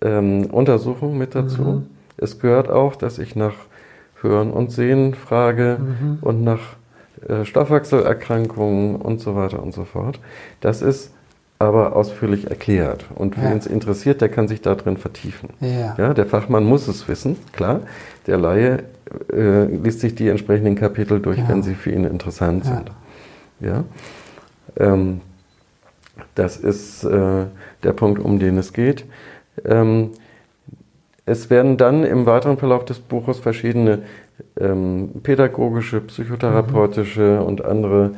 ähm, 0.00 0.46
Untersuchung 0.46 1.18
mit 1.18 1.34
dazu. 1.34 1.82
Es 2.16 2.38
gehört 2.38 2.70
auch, 2.70 2.94
dass 2.96 3.18
ich 3.18 3.34
nach 3.36 3.54
Hören 4.20 4.50
und 4.52 4.70
Sehen 4.72 5.14
frage 5.14 5.78
und 6.20 6.42
nach 6.44 6.60
äh, 7.28 7.44
Stoffwechselerkrankungen 7.44 8.96
und 8.96 9.20
so 9.20 9.36
weiter 9.36 9.62
und 9.62 9.74
so 9.74 9.84
fort. 9.84 10.20
Das 10.60 10.82
ist 10.82 11.10
aber 11.58 11.94
ausführlich 11.96 12.48
erklärt. 12.50 13.06
Und 13.14 13.40
wen 13.40 13.56
es 13.58 13.66
interessiert, 13.66 14.20
der 14.20 14.28
kann 14.28 14.48
sich 14.48 14.60
da 14.60 14.74
drin 14.74 14.96
vertiefen. 14.96 15.50
Ja. 15.60 15.94
Ja, 15.96 16.14
der 16.14 16.26
Fachmann 16.26 16.64
muss 16.64 16.88
es 16.88 17.06
wissen, 17.08 17.36
klar. 17.52 17.80
Der 18.26 18.38
Laie 18.38 18.82
äh, 19.32 19.64
liest 19.64 20.00
sich 20.00 20.14
die 20.14 20.28
entsprechenden 20.28 20.74
Kapitel 20.74 21.20
durch, 21.20 21.38
Ja. 21.38 21.48
wenn 21.48 21.62
sie 21.62 21.74
für 21.74 21.90
ihn 21.92 22.04
interessant 22.04 22.64
sind. 22.64 22.90
Ja. 23.60 23.84
Ähm, 24.78 25.20
das 26.34 26.56
ist 26.56 27.04
äh, 27.04 27.44
der 27.82 27.92
Punkt, 27.92 28.20
um 28.20 28.38
den 28.38 28.58
es 28.58 28.72
geht. 28.72 29.04
Ähm, 29.64 30.10
es 31.26 31.48
werden 31.50 31.76
dann 31.76 32.04
im 32.04 32.26
weiteren 32.26 32.58
Verlauf 32.58 32.84
des 32.84 32.98
Buches 32.98 33.38
verschiedene 33.38 34.02
ähm, 34.60 35.10
pädagogische, 35.22 36.00
psychotherapeutische 36.00 37.42
und 37.42 37.64
andere 37.64 38.12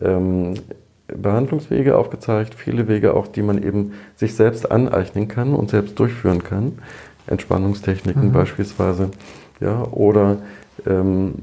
ähm, 0.00 0.54
Behandlungswege 1.08 1.96
aufgezeigt, 1.96 2.54
viele 2.54 2.88
Wege 2.88 3.14
auch, 3.14 3.26
die 3.26 3.42
man 3.42 3.62
eben 3.62 3.92
sich 4.16 4.34
selbst 4.34 4.70
aneignen 4.70 5.28
kann 5.28 5.54
und 5.54 5.70
selbst 5.70 5.98
durchführen 5.98 6.42
kann. 6.42 6.78
Entspannungstechniken 7.26 8.32
beispielsweise, 8.32 9.10
ja, 9.60 9.84
oder 9.84 10.38
ähm, 10.86 11.34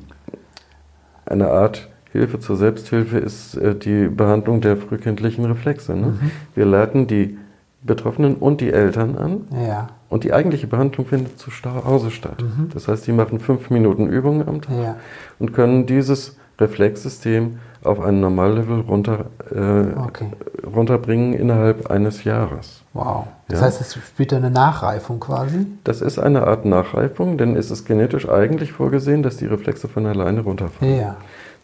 eine 1.25 1.49
Art 1.49 1.89
Hilfe 2.11 2.39
zur 2.39 2.57
Selbsthilfe 2.57 3.17
ist 3.17 3.55
äh, 3.55 3.75
die 3.75 4.07
Behandlung 4.07 4.61
der 4.61 4.77
frühkindlichen 4.77 5.45
Reflexe. 5.45 5.93
Ne? 5.95 6.13
Wir 6.55 6.65
leiten 6.65 7.07
die 7.07 7.37
Betroffenen 7.83 8.35
und 8.35 8.61
die 8.61 8.71
Eltern 8.71 9.17
an 9.17 9.41
Ja. 9.67 9.87
und 10.09 10.23
die 10.23 10.33
eigentliche 10.33 10.67
Behandlung 10.67 11.05
findet 11.05 11.37
zu 11.39 11.51
Hause 11.85 12.11
statt. 12.11 12.43
Das 12.73 12.87
heißt, 12.87 13.05
die 13.07 13.11
machen 13.11 13.39
fünf 13.39 13.69
Minuten 13.69 14.07
Übungen 14.07 14.47
am 14.47 14.61
Tag 14.61 14.75
Ja. 14.81 14.95
und 15.39 15.53
können 15.53 15.85
dieses 15.85 16.37
Reflexsystem 16.59 17.57
auf 17.83 17.99
ein 17.99 18.21
Normallevel 18.21 18.81
runter, 18.81 19.25
äh, 19.51 19.99
Okay. 20.07 20.27
runterbringen 20.73 21.33
innerhalb 21.33 21.89
eines 21.91 22.23
Jahres. 22.23 22.83
Wow. 22.93 23.25
Das 23.49 23.59
Ja. 23.59 23.65
heißt, 23.65 23.81
es 23.81 23.95
spielt 23.95 24.33
eine 24.33 24.49
Nachreifung 24.51 25.19
quasi? 25.19 25.65
Das 25.83 26.01
ist 26.01 26.19
eine 26.19 26.47
Art 26.47 26.63
Nachreifung, 26.65 27.37
denn 27.37 27.55
es 27.57 27.71
ist 27.71 27.85
genetisch 27.85 28.29
eigentlich 28.29 28.71
vorgesehen, 28.71 29.23
dass 29.23 29.37
die 29.37 29.47
Reflexe 29.47 29.87
von 29.87 30.05
alleine 30.05 30.41
runterfallen. 30.41 30.97
Ja. 30.99 31.15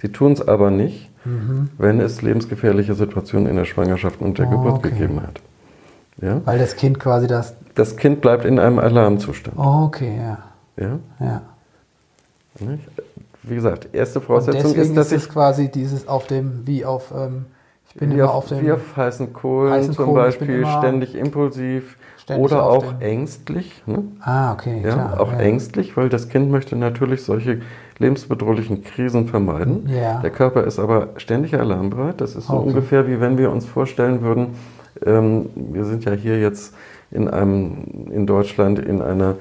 Sie 0.02 0.10
tun 0.12 0.34
es 0.34 0.46
aber 0.46 0.72
nicht, 0.72 1.10
wenn 1.78 2.00
es 2.00 2.22
lebensgefährliche 2.22 2.96
Situationen 2.96 3.48
in 3.48 3.56
der 3.58 3.66
Schwangerschaft 3.66 4.22
und 4.22 4.38
der 4.40 4.48
Oh, 4.48 4.52
Geburt 4.52 4.74
okay. 4.80 4.90
gegeben 4.92 5.22
hat. 5.22 5.42
Ja? 6.22 6.42
Weil 6.46 6.60
das 6.60 6.76
Kind 6.76 7.00
quasi 7.00 7.28
das. 7.28 7.56
Das 7.76 7.96
Kind 7.96 8.22
bleibt 8.22 8.46
in 8.46 8.60
einem 8.60 8.80
Alarmzustand. 8.80 9.58
Oh, 9.58 9.84
okay, 9.86 10.18
ja. 10.18 10.38
Ja? 10.78 11.00
ja. 11.20 11.42
Nicht? 12.60 12.84
Wie 13.44 13.56
gesagt, 13.56 13.90
erste 13.94 14.20
Voraussetzung 14.20 14.76
ist, 14.76 14.96
dass 14.96 15.12
ist 15.12 15.24
es 15.24 15.30
quasi 15.30 15.70
dieses 15.72 16.08
auf 16.08 16.28
dem, 16.28 16.68
wie 16.68 16.84
auf, 16.84 17.14
ähm, 17.16 17.46
ich 17.88 17.96
bin 17.96 18.12
immer 18.12 18.30
auf, 18.30 18.36
auf 18.36 18.48
dem, 18.50 18.66
wie 18.66 18.72
auf 18.72 18.98
heißen 18.98 19.32
Kohlen 19.34 19.74
heißen 19.74 19.94
zum 19.94 20.06
Kohlen, 20.06 20.16
Beispiel, 20.16 20.66
ständig 20.68 21.16
impulsiv 21.16 21.98
ständig 22.18 22.44
oder 22.44 22.64
auch 22.64 23.00
ängstlich. 23.00 23.82
Ne? 23.86 24.04
ah, 24.22 24.52
okay, 24.54 24.82
Ja, 24.84 24.94
klar. 24.94 25.20
auch 25.22 25.32
ja. 25.32 25.40
ängstlich, 25.40 25.96
weil 25.96 26.10
das 26.10 26.28
Kind 26.30 26.52
möchte 26.52 26.76
natürlich 26.76 27.24
solche 27.24 27.62
lebensbedrohlichen 27.98 28.84
Krisen 28.84 29.28
vermeiden. 29.28 29.88
Ja. 29.90 30.20
Der 30.20 30.30
Körper 30.30 30.66
ist 30.66 30.80
aber 30.80 31.10
ständig 31.18 31.56
alarmbereit. 31.58 32.22
Das 32.22 32.36
ist 32.36 32.48
so 32.48 32.54
Okay. 32.54 32.68
ungefähr 32.70 33.08
wie 33.08 33.20
wenn 33.22 33.38
wir 33.38 33.52
uns 33.52 33.66
vorstellen 33.66 34.22
würden, 34.22 34.48
ähm, 35.06 35.50
wir 35.56 35.86
sind 35.86 36.06
ja 36.06 36.12
hier 36.14 36.40
jetzt 36.40 36.74
in 37.12 37.28
einem 37.28 38.10
in 38.12 38.26
Deutschland 38.28 38.80
in 38.80 39.02
einer 39.02 39.36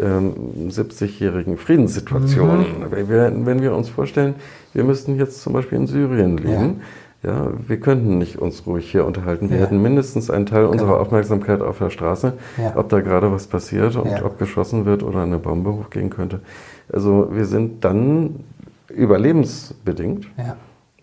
ähm, 0.00 0.32
70-jährigen 0.68 1.56
Friedenssituation. 1.58 2.60
Mhm. 2.60 2.64
Wenn, 2.90 3.08
wir, 3.08 3.32
wenn 3.46 3.60
wir 3.62 3.74
uns 3.74 3.88
vorstellen, 3.88 4.34
wir 4.72 4.84
müssten 4.84 5.16
jetzt 5.18 5.42
zum 5.42 5.52
Beispiel 5.52 5.78
in 5.78 5.86
Syrien 5.86 6.36
leben. 6.38 6.80
Ja. 7.22 7.48
wir 7.68 7.78
könnten 7.78 8.16
nicht 8.16 8.38
uns 8.38 8.66
ruhig 8.66 8.90
hier 8.90 9.04
unterhalten. 9.04 9.50
Wir 9.50 9.58
Ja. 9.58 9.64
hätten 9.64 9.82
mindestens 9.82 10.30
einen 10.30 10.46
Teil 10.46 10.64
unserer 10.64 10.92
Genau. 10.92 11.00
Aufmerksamkeit 11.02 11.60
auf 11.60 11.76
der 11.76 11.90
Straße, 11.90 12.32
Ja. 12.56 12.72
ob 12.76 12.88
da 12.88 13.00
gerade 13.02 13.30
was 13.30 13.46
passiert 13.46 13.94
und 13.96 14.10
Ja. 14.10 14.24
ob 14.24 14.38
geschossen 14.38 14.86
wird 14.86 15.02
oder 15.02 15.20
eine 15.24 15.38
Bombe 15.38 15.70
hochgehen 15.74 16.08
könnte. 16.08 16.40
Also 16.90 17.28
wir 17.30 17.44
sind 17.44 17.84
dann 17.84 18.36
überlebensbedingt 18.88 20.26
Ja. 20.38 20.56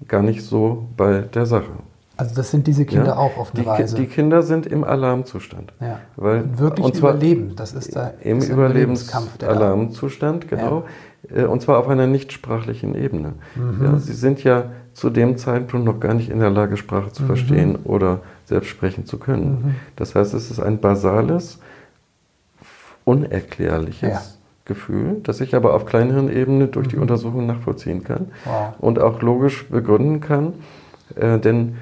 gar 0.08 0.24
nicht 0.24 0.42
so 0.44 0.88
bei 0.98 1.20
der 1.22 1.46
Sache. 1.46 1.70
Also 2.18 2.36
das 2.36 2.50
sind 2.52 2.66
diese 2.68 2.86
Kinder 2.86 3.08
ja? 3.08 3.16
auch 3.18 3.38
auf 3.38 3.54
eine 3.54 3.62
die, 3.64 3.68
Weise. 3.70 3.96
Die 3.96 4.08
Kinder 4.08 4.42
sind 4.42 4.66
im 4.66 4.84
Alarmzustand. 4.84 5.72
ja. 5.80 6.00
Weil, 6.16 6.42
Und 6.42 6.60
wirklich 6.60 6.86
und 6.86 6.96
zwar 6.96 7.12
überleben, 7.12 7.56
das 7.56 7.74
ist 7.74 7.96
da 7.96 8.12
Im 8.22 8.40
ist 8.40 8.50
Überlebenskampf, 8.50 9.38
der 9.38 9.50
Überlebensalarmzustand, 9.50 10.48
genau. 10.48 10.86
Äh, 11.34 11.44
Und 11.44 11.62
zwar 11.62 11.78
auf 11.80 11.88
einer 11.88 12.08
nichtsprachlichen 12.08 12.96
Ebene. 12.96 13.34
Mhm. 13.56 13.84
Ja, 13.84 14.00
sie 14.00 14.14
sind 14.14 14.44
ja 14.44 14.66
zu 14.94 15.10
dem 15.12 15.38
Zeitpunkt 15.38 15.86
noch 15.86 16.00
gar 16.00 16.16
nicht 16.16 16.30
in 16.30 16.40
der 16.40 16.50
Lage, 16.50 16.76
Sprache 16.78 17.10
Mhm. 17.10 17.14
zu 17.14 17.24
verstehen 17.26 17.76
oder 17.84 18.22
selbst 18.46 18.70
sprechen 18.70 19.06
zu 19.06 19.20
können. 19.20 19.76
Das 19.96 20.16
heißt, 20.16 20.34
es 20.34 20.50
ist 20.50 20.60
ein 20.60 20.80
basales, 20.80 21.60
unerklärliches 23.06 24.10
Ja. 24.10 24.22
Gefühl, 24.66 25.22
das 25.24 25.40
ich 25.40 25.56
aber 25.56 25.74
auf 25.74 25.86
Kleinhirnebene 25.86 26.68
durch 26.68 26.88
die 26.90 26.98
Untersuchung 26.98 27.46
nachvollziehen 27.46 28.04
kann 28.04 28.24
Mhm. 28.24 28.28
Wow. 28.46 28.74
und 28.80 29.00
auch 29.00 29.22
logisch 29.22 29.68
begründen 29.70 30.20
kann. 30.20 30.54
Äh, 31.16 31.40
denn 31.40 31.78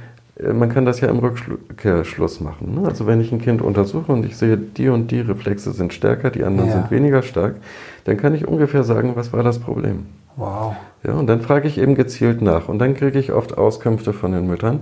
man 0.54 0.70
kann 0.70 0.86
das 0.86 1.00
ja 1.00 1.08
im 1.08 1.20
Rückkehrschluss 1.20 2.42
machen. 2.42 2.76
Ne? 2.82 2.88
Also 2.88 3.08
wenn 3.08 3.22
ich 3.22 3.32
ein 3.32 3.40
Kind 3.40 3.62
untersuche 3.62 4.12
und 4.12 4.26
ich 4.26 4.36
sehe, 4.38 4.58
die 4.58 4.90
und 4.90 5.10
die 5.12 5.22
Reflexe 5.22 5.72
sind 5.72 5.94
stärker, 5.94 6.30
die 6.30 6.44
anderen 6.44 6.70
Ja. 6.70 6.76
sind 6.76 6.92
weniger 6.92 7.22
stark, 7.22 7.56
dann 8.04 8.18
kann 8.18 8.36
ich 8.36 8.46
ungefähr 8.48 8.84
sagen, 8.84 9.14
was 9.16 9.32
war 9.32 9.44
das 9.44 9.60
Problem. 9.60 10.06
Wow. 10.36 10.76
Ja, 11.04 11.14
und 11.14 11.28
dann 11.28 11.40
frage 11.42 11.68
ich 11.70 11.78
eben 11.78 11.96
gezielt 11.96 12.42
nach. 12.42 12.68
Und 12.68 12.80
dann 12.80 12.96
kriege 12.96 13.18
ich 13.18 13.32
oft 13.32 13.58
Auskünfte 13.58 14.12
von 14.12 14.34
den 14.34 14.48
Müttern, 14.48 14.82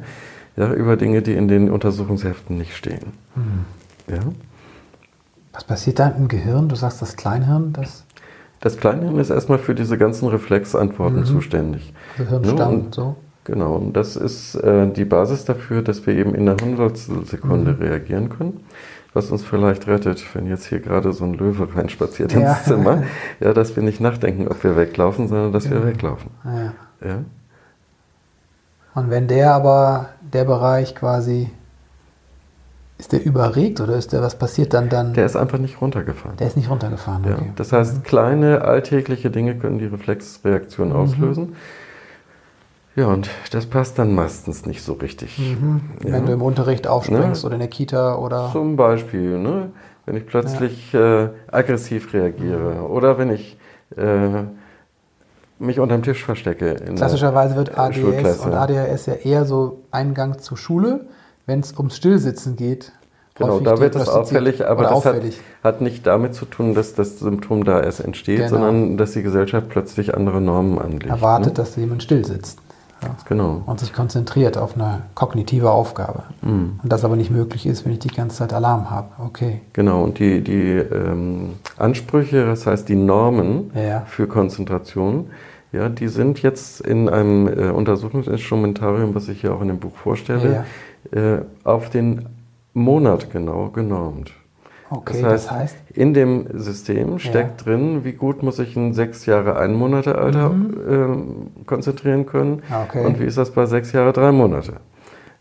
ja, 0.56 0.74
über 0.74 0.98
Dinge, 0.98 1.22
die 1.22 1.34
in 1.34 1.48
den 1.48 1.70
Untersuchungsheften 1.70 2.58
nicht 2.58 2.76
stehen. 2.76 3.14
Mhm. 3.36 3.66
Ja? 4.14 4.20
Was 5.52 5.64
passiert 5.64 6.00
da 6.00 6.08
im 6.10 6.28
Gehirn? 6.28 6.68
Du 6.70 6.76
sagst 6.76 7.02
das 7.02 7.16
Kleinhirn, 7.16 7.74
das 7.74 8.06
Das 8.60 8.78
Kleinhirn 8.78 9.20
ist 9.20 9.30
erstmal 9.30 9.60
für 9.60 9.76
diese 9.76 9.98
ganzen 9.98 10.30
Reflexantworten 10.30 11.20
Mhm. 11.20 11.26
zuständig. 11.26 11.94
Gehirnstamm 12.18 12.58
Ja, 12.58 12.66
und 12.68 12.76
und- 12.86 12.96
so. 12.96 13.16
Genau, 13.46 13.76
und 13.76 13.94
das 13.94 14.16
ist 14.16 14.56
äh, 14.56 14.90
die 14.92 15.04
Basis 15.06 15.44
dafür, 15.46 15.82
dass 15.82 16.06
wir 16.08 16.16
eben 16.16 16.34
in 16.34 16.48
einer 16.48 16.60
Hundertstelsekunde 16.62 17.74
Mhm. 17.74 17.82
reagieren 17.82 18.30
können, 18.30 18.62
was 19.14 19.32
uns 19.32 19.44
vielleicht 19.44 19.86
rettet, 19.88 20.24
wenn 20.34 20.48
jetzt 20.48 20.66
hier 20.68 20.80
gerade 20.80 21.12
so 21.12 21.26
ein 21.26 21.34
Löwe 21.34 21.68
reinspaziert 21.76 22.32
Ja. 22.34 22.40
ins 22.54 22.64
Zimmer, 22.64 23.04
ja, 23.42 23.54
dass 23.54 23.76
wir 23.76 23.84
nicht 23.84 24.00
nachdenken, 24.00 24.48
ob 24.48 24.64
wir 24.64 24.78
weglaufen, 24.78 25.28
sondern 25.28 25.52
dass 25.52 25.70
wir 25.70 25.80
Ja. 25.80 25.86
weglaufen. 25.86 26.32
Ja. 26.46 26.74
Ja? 27.08 27.18
Und 28.96 29.10
wenn 29.10 29.28
der 29.28 29.54
aber, 29.54 30.10
der 30.22 30.46
Bereich 30.46 30.96
quasi, 30.96 31.50
ist 32.98 33.12
der 33.12 33.26
überregt 33.26 33.82
oder 33.82 33.96
ist 33.98 34.14
der, 34.14 34.22
was 34.22 34.36
passiert 34.38 34.74
dann 34.74 34.88
dann? 34.88 35.14
Der 35.14 35.26
ist 35.26 35.36
einfach 35.36 35.58
nicht 35.58 35.82
runtergefahren. 35.82 36.38
Der 36.38 36.48
ist 36.48 36.56
nicht 36.56 36.70
runtergefahren, 36.70 37.24
Ja, 37.26 37.34
okay. 37.34 37.52
das 37.56 37.74
heißt, 37.74 38.04
kleine 38.04 38.62
alltägliche 38.62 39.30
Dinge 39.32 39.56
können 39.56 39.80
die 39.80 39.88
Reflexreaktion 39.88 40.90
Mhm. 40.90 40.96
auslösen. 40.96 41.56
Ja, 42.96 43.08
und 43.08 43.30
das 43.52 43.66
passt 43.66 43.98
dann 43.98 44.14
meistens 44.14 44.66
nicht 44.66 44.84
so 44.84 44.94
richtig. 44.94 45.40
Mhm. 45.40 45.82
Ja. 46.04 46.14
Wenn 46.14 46.26
du 46.28 46.34
im 46.34 46.42
Unterricht 46.42 46.88
aufspringst 46.88 47.44
Ne? 47.44 47.48
oder 47.48 47.56
in 47.56 47.60
der 47.60 47.70
Kita 47.70 48.16
oder. 48.16 48.50
Zum 48.52 48.76
Beispiel, 48.76 49.40
ne? 49.40 49.72
wenn 50.06 50.16
ich 50.16 50.26
plötzlich 50.28 50.94
äh, 50.94 51.30
aggressiv 51.52 52.14
reagiere 52.14 52.88
oder 52.88 53.18
wenn 53.18 53.32
ich 53.32 53.58
äh, 53.96 54.44
mich 55.60 55.80
unterm 55.80 56.04
Tisch 56.04 56.24
verstecke. 56.24 56.76
Klassischerweise 56.96 57.56
wird 57.56 57.78
ADS 57.78 57.96
Schulklasse. 57.96 58.48
und 58.50 58.54
ADHS 58.54 59.06
ja 59.06 59.14
eher 59.14 59.46
so 59.46 59.82
Eingang 59.92 60.40
zur 60.40 60.58
Schule, 60.58 61.06
wenn 61.46 61.62
es 61.62 61.74
ums 61.78 61.96
Stillsitzen 61.98 62.56
geht. 62.58 62.92
Genau, 63.36 63.60
da 63.62 63.80
wird 63.80 63.96
es 63.96 64.08
auffällig, 64.10 64.64
aber 64.64 64.84
das 64.84 64.92
hat, 64.92 64.98
auffällig. 64.98 65.42
hat 65.64 65.82
nicht 65.82 66.06
damit 66.06 66.36
zu 66.36 66.46
tun, 66.46 66.76
dass 66.76 66.94
das 66.94 67.18
Symptom 67.18 67.64
da 67.64 67.82
erst 67.82 68.02
entsteht, 68.02 68.38
Genau. 68.38 68.50
sondern 68.50 68.98
dass 68.98 69.14
die 69.14 69.24
Gesellschaft 69.24 69.70
plötzlich 69.70 70.16
andere 70.16 70.40
Normen 70.40 70.78
anlegt. 70.78 71.08
erwartet, 71.08 71.48
ne? 71.48 71.54
dass 71.54 71.76
jemand 71.76 72.04
still 72.04 72.24
sitzt 72.24 72.60
ja. 73.04 73.16
Genau. 73.28 73.62
und 73.66 73.80
sich 73.80 73.94
konzentriert 73.94 74.58
auf 74.58 74.76
eine 74.76 75.04
kognitive 75.16 75.72
Aufgabe. 75.72 76.24
Mhm. 76.42 76.80
Und 76.82 76.92
das 76.92 77.04
aber 77.06 77.16
nicht 77.16 77.32
möglich 77.32 77.66
ist, 77.66 77.86
wenn 77.86 77.94
ich 77.94 78.00
die 78.00 78.10
ganze 78.10 78.38
Zeit 78.38 78.54
Alarm 78.54 78.90
habe. 78.90 79.08
Okay. 79.24 79.62
Genau, 79.74 80.04
und 80.04 80.20
die, 80.20 80.42
die 80.42 80.78
ähm, 80.78 81.54
Ansprüche, 81.78 82.46
das 82.46 82.66
heißt 82.66 82.88
die 82.90 82.96
Normen 82.96 83.72
Ja. 83.76 84.04
für 84.06 84.28
Konzentration, 84.28 85.28
ja, 85.72 85.90
die 85.90 86.08
sind 86.08 86.42
jetzt 86.44 86.82
in 86.82 87.10
einem 87.10 87.48
äh, 87.48 87.70
Untersuchungsinstrumentarium, 87.72 89.16
was 89.16 89.28
ich 89.28 89.42
hier 89.42 89.54
auch 89.54 89.62
in 89.62 89.70
dem 89.70 89.80
Buch 89.80 89.96
vorstelle, 89.96 90.66
äh, 91.12 91.40
auf 91.64 91.90
den 91.90 92.28
Monat 92.74 93.32
genau 93.32 93.70
genormt. 93.70 94.32
Okay, 94.96 95.22
das, 95.22 95.32
heißt, 95.32 95.46
das 95.46 95.52
heißt, 95.52 95.76
in 95.94 96.14
dem 96.14 96.46
System 96.54 97.20
steckt 97.20 97.66
drin, 97.66 98.04
wie 98.04 98.14
gut 98.14 98.44
muss 98.44 98.60
ich 98.60 98.76
ein 98.76 98.94
sechs 98.94 99.26
Jahre 99.26 99.58
ein 99.58 99.74
Monate 99.74 100.18
Alter 100.18 100.52
ähm, 100.90 101.48
konzentrieren 101.66 102.26
können 102.26 102.62
Ah, 102.70 102.84
okay. 102.84 103.06
und 103.06 103.20
wie 103.20 103.26
ist 103.26 103.38
das 103.38 103.52
bei 103.52 103.66
sechs 103.66 103.92
Jahre 103.92 104.14
drei 104.14 104.32
Monate. 104.32 104.74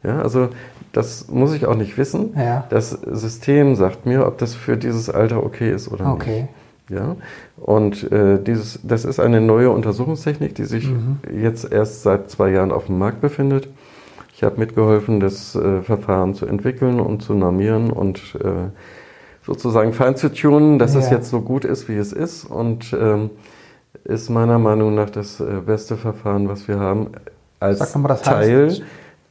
Ja, 0.02 0.20
also 0.20 0.48
das 0.92 1.28
muss 1.28 1.54
ich 1.54 1.66
auch 1.66 1.76
nicht 1.76 1.96
wissen. 1.96 2.34
Ja. 2.36 2.64
Das 2.70 2.90
System 2.90 3.76
sagt 3.76 4.04
mir, 4.06 4.26
ob 4.26 4.38
das 4.38 4.54
für 4.54 4.76
dieses 4.76 5.08
Alter 5.08 5.44
okay 5.44 5.70
ist 5.72 5.90
oder 5.90 6.12
Okay. 6.12 6.42
nicht. 6.88 7.00
Ja? 7.00 7.16
Und 7.56 8.10
äh, 8.12 8.38
dieses, 8.42 8.80
das 8.82 9.04
ist 9.04 9.20
eine 9.20 9.40
neue 9.40 9.70
Untersuchungstechnik, 9.70 10.54
die 10.54 10.64
sich 10.64 10.88
Mhm. 10.90 11.18
jetzt 11.40 11.70
erst 11.72 12.02
seit 12.02 12.30
zwei 12.30 12.50
Jahren 12.50 12.72
auf 12.72 12.86
dem 12.86 12.98
Markt 12.98 13.20
befindet. 13.20 13.68
Ich 14.34 14.42
habe 14.42 14.58
mitgeholfen, 14.58 15.20
das 15.20 15.54
äh, 15.54 15.82
Verfahren 15.82 16.34
zu 16.34 16.46
entwickeln 16.46 16.98
und 17.00 17.22
zu 17.22 17.34
normieren 17.34 17.90
und 17.90 18.18
äh, 18.42 18.70
sozusagen 19.46 19.92
fein 19.92 20.16
zu 20.16 20.32
tunen, 20.32 20.78
dass 20.78 20.94
es 20.94 21.06
Ja. 21.10 21.16
jetzt 21.16 21.30
so 21.30 21.40
gut 21.40 21.64
ist, 21.64 21.88
wie 21.88 21.96
es 21.96 22.12
ist. 22.12 22.44
Und 22.44 22.92
ähm, 22.98 23.30
ist 24.04 24.30
meiner 24.30 24.58
Meinung 24.58 24.94
nach 24.94 25.10
das 25.10 25.40
äh, 25.40 25.44
beste 25.64 25.96
Verfahren, 25.96 26.48
was 26.48 26.68
wir 26.68 26.78
haben, 26.78 27.08
als 27.60 27.94
mal, 27.94 28.14
Teil 28.16 28.68
heißt- 28.68 28.82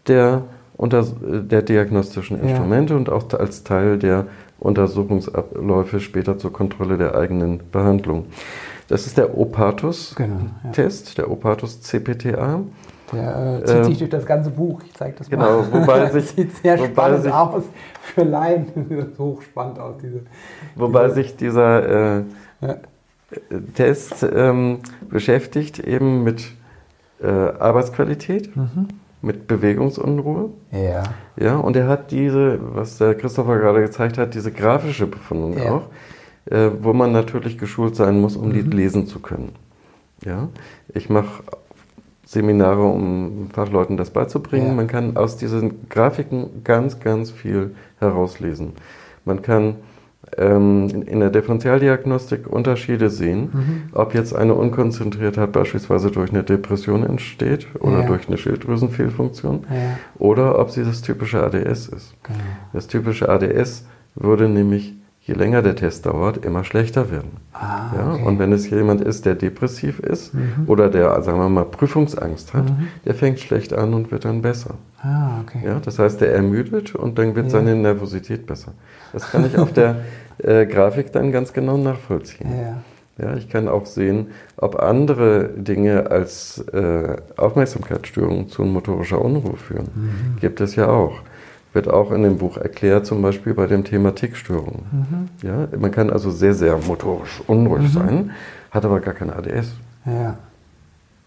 der, 0.08 0.42
unter, 0.78 1.04
der 1.22 1.62
diagnostischen 1.62 2.38
Ja. 2.38 2.44
Instrumente 2.44 2.96
und 2.96 3.10
auch 3.10 3.32
als 3.34 3.64
Teil 3.64 3.98
der 3.98 4.26
Untersuchungsabläufe 4.60 6.00
später 6.00 6.38
zur 6.38 6.54
Kontrolle 6.54 6.98
der 6.98 7.16
eigenen 7.16 7.60
Behandlung. 7.72 8.26
Das 8.88 9.06
ist 9.06 9.18
der 9.18 9.38
Opatus-Test, 9.38 10.16
genau. 10.18 10.40
Ja. 10.64 10.92
der 11.18 11.32
Opatus 11.32 11.82
CPTA. 11.82 12.62
Der 13.14 13.60
äh, 13.62 13.66
zieht 13.66 13.76
Ähm, 13.78 13.84
sich 13.86 13.98
durch 14.00 14.10
das 14.10 14.26
ganze 14.26 14.50
Buch. 14.52 14.82
Ich 14.86 14.94
zeige 14.94 15.16
das 15.18 15.30
genau, 15.30 15.62
mal. 15.62 15.68
wobei 15.74 16.00
das 16.12 16.14
sich- 16.14 16.30
sieht 16.30 16.56
sehr 16.58 16.78
wobei 16.80 16.88
spannend 16.90 17.24
sich- 17.24 17.34
aus. 17.34 17.64
Für 18.02 18.24
Laien 18.24 18.68
das 18.90 19.20
hochspannend 19.20 19.80
aus. 19.80 19.96
Diese, 20.02 20.22
Wobei 20.76 21.04
diese, 21.04 21.16
sich 21.16 21.36
dieser 21.36 22.18
äh, 22.20 22.24
ja. 22.62 22.76
Test 23.76 24.24
ähm, 24.34 24.80
beschäftigt 25.10 25.80
eben 25.80 26.24
mit 26.24 26.52
äh, 27.22 27.28
Arbeitsqualität, 27.28 28.56
Mhm. 28.56 28.88
mit 29.22 29.48
Bewegungsunruhe. 29.48 30.50
ja. 30.72 31.04
Ja, 31.38 31.56
und 31.58 31.76
er 31.78 31.88
hat 31.88 32.12
diese, 32.12 32.60
was 32.76 32.98
der 32.98 33.16
Christopher 33.16 33.58
gerade 33.58 33.82
gezeigt 33.82 34.18
hat, 34.18 34.34
diese 34.36 34.52
grafische 34.52 35.08
Befundung 35.08 35.58
Ja. 35.58 35.72
auch, 35.72 35.84
äh, 36.52 36.70
wo 36.82 36.92
man 36.94 37.12
natürlich 37.14 37.58
geschult 37.58 37.96
sein 37.96 38.20
muss, 38.20 38.36
um 38.36 38.50
Mhm. 38.50 38.54
die 38.54 38.62
lesen 38.62 39.08
zu 39.08 39.20
können. 39.20 39.54
Ja, 40.26 40.50
ich 40.94 41.10
mache 41.10 41.42
Seminare, 42.42 42.82
um 42.86 43.50
Fachleuten 43.54 43.98
das 43.98 44.10
beizubringen. 44.12 44.68
Ja. 44.68 44.74
Man 44.74 44.88
kann 44.88 45.18
aus 45.18 45.36
diesen 45.36 45.90
Grafiken 45.90 46.64
ganz, 46.64 47.02
ganz 47.02 47.30
viel 47.30 47.76
herauslesen. 48.00 48.72
Man 49.26 49.42
kann 49.42 49.76
ähm, 50.38 50.88
in- 51.08 51.20
der 51.20 51.30
Differentialdiagnostik 51.30 52.48
Unterschiede 52.48 53.10
sehen, 53.10 53.50
Mhm. 53.52 53.84
ob 53.92 54.14
jetzt 54.14 54.34
eine 54.34 54.54
Unkonzentriertheit 54.54 55.52
beispielsweise 55.52 56.10
durch 56.10 56.30
eine 56.30 56.44
Depression 56.44 57.04
entsteht 57.04 57.68
oder 57.82 58.02
Ja. 58.02 58.08
durch 58.08 58.28
eine 58.30 58.38
Schilddrüsenfehlfunktion 58.38 59.66
Ja. 59.70 59.98
oder 60.20 60.58
ob 60.60 60.70
sie 60.70 60.84
das 60.86 61.02
typische 61.02 61.44
ADS 61.44 61.88
ist. 61.88 62.14
Genau. 62.24 62.40
Das 62.72 62.88
typische 62.88 63.28
ADS 63.28 63.86
würde 64.16 64.48
nämlich, 64.48 64.94
je 65.24 65.34
länger 65.36 65.62
der 65.62 65.76
Test 65.76 66.06
dauert, 66.08 66.44
immer 66.46 66.64
schlechter 66.64 67.12
werden. 67.12 67.38
Ah, 67.54 67.92
Ja? 67.96 68.14
okay. 68.14 68.24
Und 68.26 68.40
wenn 68.40 68.52
es 68.54 68.70
jemand 68.70 69.02
ist, 69.02 69.26
der 69.26 69.36
depressiv 69.36 70.00
ist 70.00 70.34
Mhm. 70.34 70.64
oder 70.68 70.90
der, 70.90 71.22
sagen 71.22 71.38
wir 71.38 71.48
mal, 71.50 71.66
Prüfungsangst 71.66 72.54
hat, 72.54 72.66
Mhm. 72.66 72.88
der 73.06 73.14
fängt 73.14 73.40
schlecht 73.40 73.72
an 73.74 73.94
und 73.94 74.12
wird 74.12 74.26
dann 74.26 74.42
besser. 74.42 74.76
Ah, 75.04 75.42
okay. 75.44 75.62
Ja? 75.64 75.80
Das 75.84 76.00
heißt, 76.00 76.22
der 76.22 76.34
ermüdet 76.34 76.96
und 76.96 77.18
dann 77.20 77.36
wird 77.36 77.46
Ja. 77.48 77.52
seine 77.52 77.76
Nervosität 77.76 78.48
besser. 78.48 78.72
Das 79.14 79.30
kann 79.32 79.46
ich 79.46 79.58
auf 79.58 79.72
der 79.74 79.98
äh, 80.40 80.66
Grafik 80.66 81.12
dann 81.12 81.32
ganz 81.32 81.54
genau 81.54 81.78
nachvollziehen. 81.78 82.50
Ja. 82.50 82.78
Ja, 83.18 83.36
ich 83.36 83.50
kann 83.50 83.68
auch 83.68 83.86
sehen, 83.86 84.28
ob 84.58 84.80
andere 84.80 85.50
Dinge 85.56 86.10
als 86.10 86.58
äh, 86.74 87.18
Aufmerksamkeitsstörungen 87.38 88.48
zu 88.48 88.64
motorischer 88.64 89.22
Unruhe 89.24 89.58
führen. 89.58 89.90
Mhm. 89.94 90.40
Gibt 90.40 90.62
es 90.62 90.76
ja 90.76 90.88
auch. 90.88 91.20
Wird 91.74 91.88
auch 91.88 92.12
in 92.12 92.24
dem 92.24 92.38
Buch 92.38 92.58
erklärt, 92.58 93.06
zum 93.06 93.22
Beispiel 93.22 93.54
bei 93.54 93.66
dem 93.66 93.84
Thema 93.84 94.14
Tickstörungen. 94.14 94.84
Mhm. 94.92 95.48
Ja, 95.48 95.68
man 95.80 95.92
kann 95.92 96.10
also 96.10 96.30
sehr, 96.30 96.54
sehr 96.54 96.78
motorisch 96.78 97.42
unruhig 97.48 97.92
sein, 97.92 98.32
hat 98.72 98.84
aber 98.84 99.00
gar 99.00 99.14
kein 99.14 99.30
ADS. 99.30 99.74
Ja. 100.06 100.38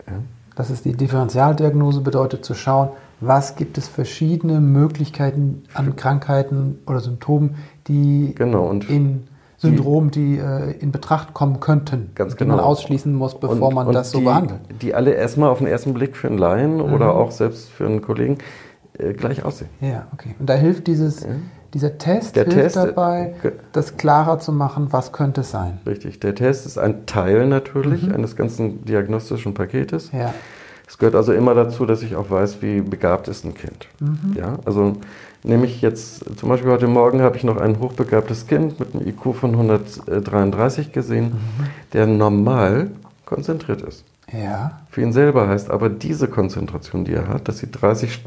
Ja. 0.06 0.12
Das 0.54 0.70
ist 0.70 0.84
die 0.84 0.92
Differentialdiagnose, 0.92 2.00
bedeutet 2.00 2.44
zu 2.44 2.54
schauen, 2.54 2.90
was 3.20 3.56
gibt 3.56 3.78
es 3.78 3.88
verschiedene 3.88 4.60
Möglichkeiten 4.60 5.64
an 5.72 5.96
Krankheiten 5.96 6.78
oder 6.86 7.00
Symptomen, 7.00 7.56
die 7.88 8.34
Genau, 8.36 8.66
und 8.66 8.88
in 8.88 9.24
Syndromen, 9.56 10.10
die 10.10 10.36
äh, 10.38 10.72
in 10.78 10.92
Betracht 10.92 11.32
kommen 11.32 11.60
könnten, 11.60 12.10
Ganz 12.14 12.36
die 12.36 12.44
man 12.44 12.58
genau. 12.58 12.68
ausschließen 12.68 13.14
muss, 13.14 13.38
bevor 13.38 13.68
und, 13.68 13.74
man 13.74 13.86
und 13.86 13.94
das 13.94 14.10
so 14.10 14.18
die, 14.18 14.24
behandelt. 14.24 14.60
Die 14.82 14.94
alle 14.94 15.12
erstmal 15.12 15.48
auf 15.48 15.58
den 15.58 15.66
ersten 15.66 15.94
Blick 15.94 16.16
für 16.16 16.28
einen 16.28 16.38
Laien 16.38 16.80
oder 16.80 17.14
auch 17.14 17.30
selbst 17.30 17.70
für 17.70 17.86
einen 17.86 18.02
Kollegen 18.02 18.38
gleich 18.98 19.44
aussehen. 19.44 19.70
Ja, 19.80 20.06
okay. 20.12 20.34
Und 20.38 20.48
da 20.48 20.54
hilft 20.54 20.86
dieses, 20.86 21.22
Ja. 21.22 21.28
dieser 21.72 21.98
Test, 21.98 22.36
Der 22.36 22.44
hilft 22.44 22.58
Test, 22.58 22.76
äh, 22.76 22.86
dabei, 22.86 23.34
das 23.72 23.96
klarer 23.96 24.38
zu 24.38 24.52
machen, 24.52 24.88
was 24.92 25.12
könnte 25.12 25.40
es 25.42 25.50
sein. 25.50 25.78
Richtig. 25.86 26.20
Der 26.20 26.34
Test 26.34 26.66
ist 26.66 26.78
ein 26.78 27.06
Teil 27.06 27.46
natürlich 27.46 28.12
eines 28.12 28.36
ganzen 28.36 28.84
diagnostischen 28.84 29.54
Paketes. 29.54 30.10
Ja. 30.12 30.32
Es 30.86 30.98
gehört 30.98 31.14
also 31.14 31.32
immer 31.32 31.54
dazu, 31.54 31.86
dass 31.86 32.02
ich 32.02 32.14
auch 32.14 32.30
weiß, 32.30 32.60
wie 32.60 32.82
begabt 32.82 33.26
ist 33.28 33.44
ein 33.44 33.54
Kind. 33.54 33.88
Ja, 34.36 34.58
also 34.66 34.92
nehme 35.42 35.64
ich 35.64 35.80
jetzt, 35.80 36.38
zum 36.38 36.48
Beispiel 36.50 36.70
heute 36.70 36.86
Morgen 36.88 37.22
habe 37.22 37.36
ich 37.38 37.42
noch 37.44 37.56
ein 37.56 37.80
hochbegabtes 37.80 38.46
Kind 38.46 38.78
mit 38.78 38.94
einem 38.94 39.08
IQ 39.08 39.34
von 39.34 39.52
133 39.52 40.92
gesehen, 40.92 41.32
der 41.94 42.06
normal 42.06 42.90
konzentriert 43.24 43.80
ist. 43.82 44.04
Ja. 44.30 44.80
Für 44.90 45.00
ihn 45.00 45.12
selber 45.12 45.48
heißt 45.48 45.70
aber 45.70 45.88
diese 45.88 46.28
Konzentration, 46.28 47.04
die 47.04 47.14
er 47.14 47.28
hat, 47.28 47.48
dass 47.48 47.58
sie 47.58 47.70
30 47.70 48.22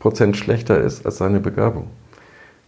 Prozent 0.00 0.36
schlechter 0.36 0.80
ist 0.80 1.06
als 1.06 1.18
seine 1.18 1.38
Begabung. 1.38 1.86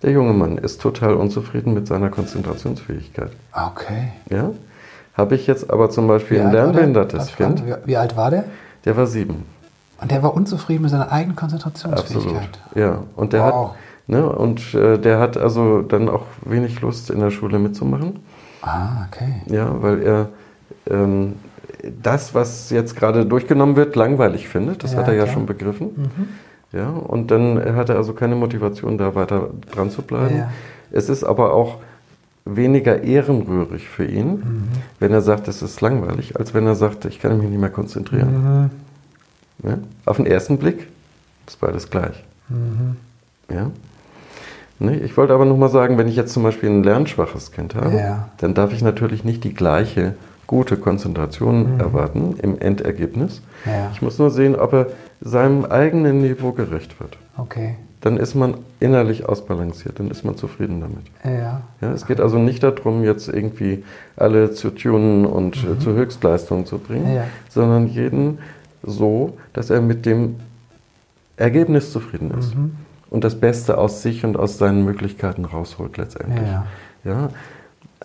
Der 0.02 0.12
junge 0.12 0.32
Mann 0.32 0.58
ist 0.58 0.80
total 0.80 1.14
unzufrieden 1.14 1.74
mit 1.74 1.86
seiner 1.88 2.10
Konzentrationsfähigkeit. 2.10 3.30
Okay. 3.52 4.12
Ja? 4.30 4.50
Habe 5.14 5.34
ich 5.34 5.46
jetzt 5.46 5.70
aber 5.70 5.90
zum 5.90 6.06
Beispiel 6.06 6.40
ein 6.40 6.52
lernbehindertes? 6.52 7.34
Kind, 7.36 7.66
Wie, 7.66 7.74
wie 7.84 7.96
alt 7.96 8.16
war 8.16 8.30
der? 8.30 8.44
der 8.84 8.96
war 8.96 9.06
sieben. 9.06 9.44
Und 10.00 10.10
der 10.10 10.22
war 10.22 10.34
unzufrieden 10.34 10.82
mit 10.82 10.90
seiner 10.90 11.10
eigenen 11.12 11.36
Konzentrationsfähigkeit. 11.36 12.34
Absolut. 12.34 12.76
Ja, 12.76 13.02
und 13.16 13.32
der 13.32 13.42
Wow. 13.44 13.70
hat, 13.70 13.76
ne, 14.08 14.28
und 14.28 14.74
äh, 14.74 14.98
der 14.98 15.18
hat 15.20 15.36
also 15.36 15.82
dann 15.82 16.08
auch 16.08 16.24
wenig 16.44 16.80
Lust 16.80 17.10
in 17.10 17.20
der 17.20 17.30
Schule 17.30 17.58
mitzumachen. 17.58 18.18
Ah, 18.62 19.06
okay. 19.08 19.42
Ja, 19.46 19.80
weil 19.82 20.02
er 20.02 20.28
ähm, 20.90 21.34
das, 22.02 22.34
was 22.34 22.70
jetzt 22.70 22.96
gerade 22.96 23.24
durchgenommen 23.26 23.76
wird, 23.76 23.94
langweilig 23.96 24.48
findet. 24.48 24.82
Das 24.82 24.92
Ja, 24.92 24.98
hat 25.00 25.08
er 25.08 25.14
ja 25.14 25.22
klar. 25.24 25.34
schon 25.34 25.46
begriffen. 25.46 26.10
Ja, 26.72 26.88
und 26.88 27.30
dann 27.30 27.62
hat 27.76 27.88
er 27.90 27.96
also 27.96 28.12
keine 28.14 28.34
Motivation, 28.34 28.96
da 28.98 29.14
weiter 29.14 29.50
dran 29.70 29.90
zu 29.90 30.02
bleiben. 30.02 30.36
Ja. 30.38 30.50
Es 30.90 31.08
ist 31.08 31.22
aber 31.24 31.52
auch 31.52 31.76
weniger 32.44 33.02
ehrenrührig 33.02 33.88
für 33.88 34.04
ihn, 34.04 34.26
Mhm. 34.36 34.68
wenn 34.98 35.12
er 35.12 35.20
sagt, 35.22 35.48
es 35.48 35.62
ist 35.62 35.80
langweilig, 35.80 36.36
als 36.38 36.54
wenn 36.54 36.66
er 36.66 36.74
sagt, 36.74 37.04
ich 37.04 37.20
kann 37.20 37.36
mich 37.38 37.48
nicht 37.48 37.60
mehr 37.60 37.70
konzentrieren. 37.70 38.70
Mhm. 39.62 39.68
Ja? 39.68 39.78
Auf 40.06 40.16
den 40.16 40.26
ersten 40.26 40.58
Blick 40.58 40.88
ist 41.46 41.60
beides 41.60 41.88
gleich. 41.90 42.24
Mhm. 42.48 42.96
Ja? 43.54 43.70
Ne, 44.78 44.96
ich 44.98 45.16
wollte 45.16 45.34
aber 45.34 45.44
nochmal 45.44 45.68
sagen, 45.68 45.98
wenn 45.98 46.08
ich 46.08 46.16
jetzt 46.16 46.32
zum 46.32 46.42
Beispiel 46.42 46.68
ein 46.70 46.82
lernschwaches 46.82 47.52
Kind 47.52 47.74
habe, 47.76 47.96
Ja. 47.96 48.28
dann 48.38 48.54
darf 48.54 48.72
ich 48.72 48.82
natürlich 48.82 49.22
nicht 49.24 49.44
die 49.44 49.54
gleiche 49.54 50.14
gute 50.48 50.76
Konzentration 50.76 51.74
Mhm. 51.74 51.80
erwarten 51.80 52.34
im 52.42 52.58
Endergebnis. 52.58 53.42
Ich 53.92 54.02
muss 54.02 54.18
nur 54.18 54.30
sehen, 54.30 54.56
ob 54.56 54.72
er 54.72 54.86
seinem 55.22 55.64
eigenen 55.64 56.20
Niveau 56.20 56.52
gerecht 56.52 56.98
wird. 57.00 57.16
Okay. 57.36 57.76
Dann 58.00 58.16
ist 58.16 58.34
man 58.34 58.54
innerlich 58.80 59.28
ausbalanciert, 59.28 60.00
dann 60.00 60.10
ist 60.10 60.24
man 60.24 60.36
zufrieden 60.36 60.80
damit. 60.80 61.04
Ja. 61.24 61.60
Ja, 61.80 61.92
es 61.92 62.06
geht 62.06 62.20
also 62.20 62.38
nicht 62.38 62.62
darum, 62.64 63.04
jetzt 63.04 63.28
irgendwie 63.28 63.84
alle 64.16 64.50
zu 64.52 64.70
tunen 64.70 65.24
und 65.24 65.56
äh, 65.64 65.78
zur 65.78 65.94
Höchstleistung 65.94 66.66
zu 66.66 66.78
bringen, 66.78 67.08
Mhm. 67.10 67.14
Ja. 67.16 67.24
sondern 67.48 67.86
jeden 67.86 68.38
so, 68.82 69.38
dass 69.52 69.70
er 69.70 69.80
mit 69.80 70.04
dem 70.04 70.36
Ergebnis 71.36 71.92
zufrieden 71.92 72.32
ist 72.36 72.56
Mhm. 72.56 72.72
und 73.10 73.22
das 73.22 73.38
Beste 73.38 73.78
aus 73.78 74.02
sich 74.02 74.24
und 74.24 74.36
aus 74.36 74.58
seinen 74.58 74.84
Möglichkeiten 74.84 75.44
rausholt 75.44 75.96
letztendlich. 75.96 76.48
Ja. 76.48 76.66
Ja, 77.04 77.28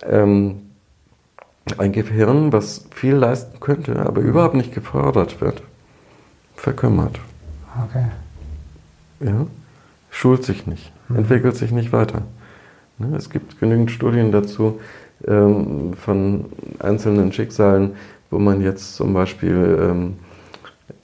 ähm, 0.07 0.61
ein 1.79 1.91
Gehirn, 1.91 2.53
was 2.53 2.85
viel 2.91 3.15
leisten 3.15 3.59
könnte, 3.59 3.99
aber 4.05 4.21
überhaupt 4.21 4.55
nicht 4.55 4.73
gefördert 4.73 5.41
wird, 5.41 5.61
verkümmert. 6.57 7.19
Okay. 7.85 8.05
Ja? 9.21 9.47
Schult 10.09 10.43
sich 10.43 10.67
nicht, 10.67 10.91
entwickelt 11.15 11.55
sich 11.55 11.71
nicht 11.71 11.93
weiter. 11.93 12.23
Ne? 12.97 13.15
Es 13.15 13.29
gibt 13.29 13.59
genügend 13.59 13.91
Studien 13.91 14.31
dazu 14.31 14.79
ähm, 15.25 15.93
von 15.93 16.45
einzelnen 16.79 17.31
Schicksalen, 17.31 17.91
wo 18.29 18.39
man 18.39 18.61
jetzt 18.61 18.95
zum 18.95 19.13
Beispiel 19.13 19.77
ähm, 19.79 20.13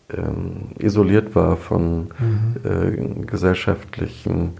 ähm, 0.09 0.69
isoliert 0.79 1.35
war 1.35 1.57
von 1.57 2.09
äh, 2.63 3.25
gesellschaftlichen 3.25 4.53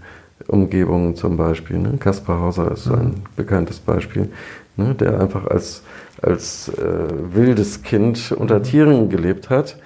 Umgebungen 0.46 1.16
zum 1.16 1.36
Beispiel. 1.36 1.78
Ne? 1.78 1.96
Kaspar 1.98 2.40
Hauser 2.40 2.72
ist 2.72 2.84
so 2.84 2.94
ein 2.94 3.22
bekanntes 3.36 3.80
Beispiel, 3.80 4.30
ne? 4.76 4.94
der 4.94 5.20
einfach 5.20 5.46
als, 5.46 5.82
als 6.22 6.68
äh, 6.68 7.34
wildes 7.34 7.82
Kind 7.82 8.32
unter 8.32 8.62
Tieren 8.62 9.08
gelebt 9.08 9.50
hat 9.50 9.76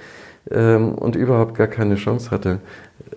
ähm, 0.50 0.92
und 0.92 1.16
überhaupt 1.16 1.54
gar 1.54 1.66
keine 1.66 1.96
Chance 1.96 2.30
hatte, 2.30 2.58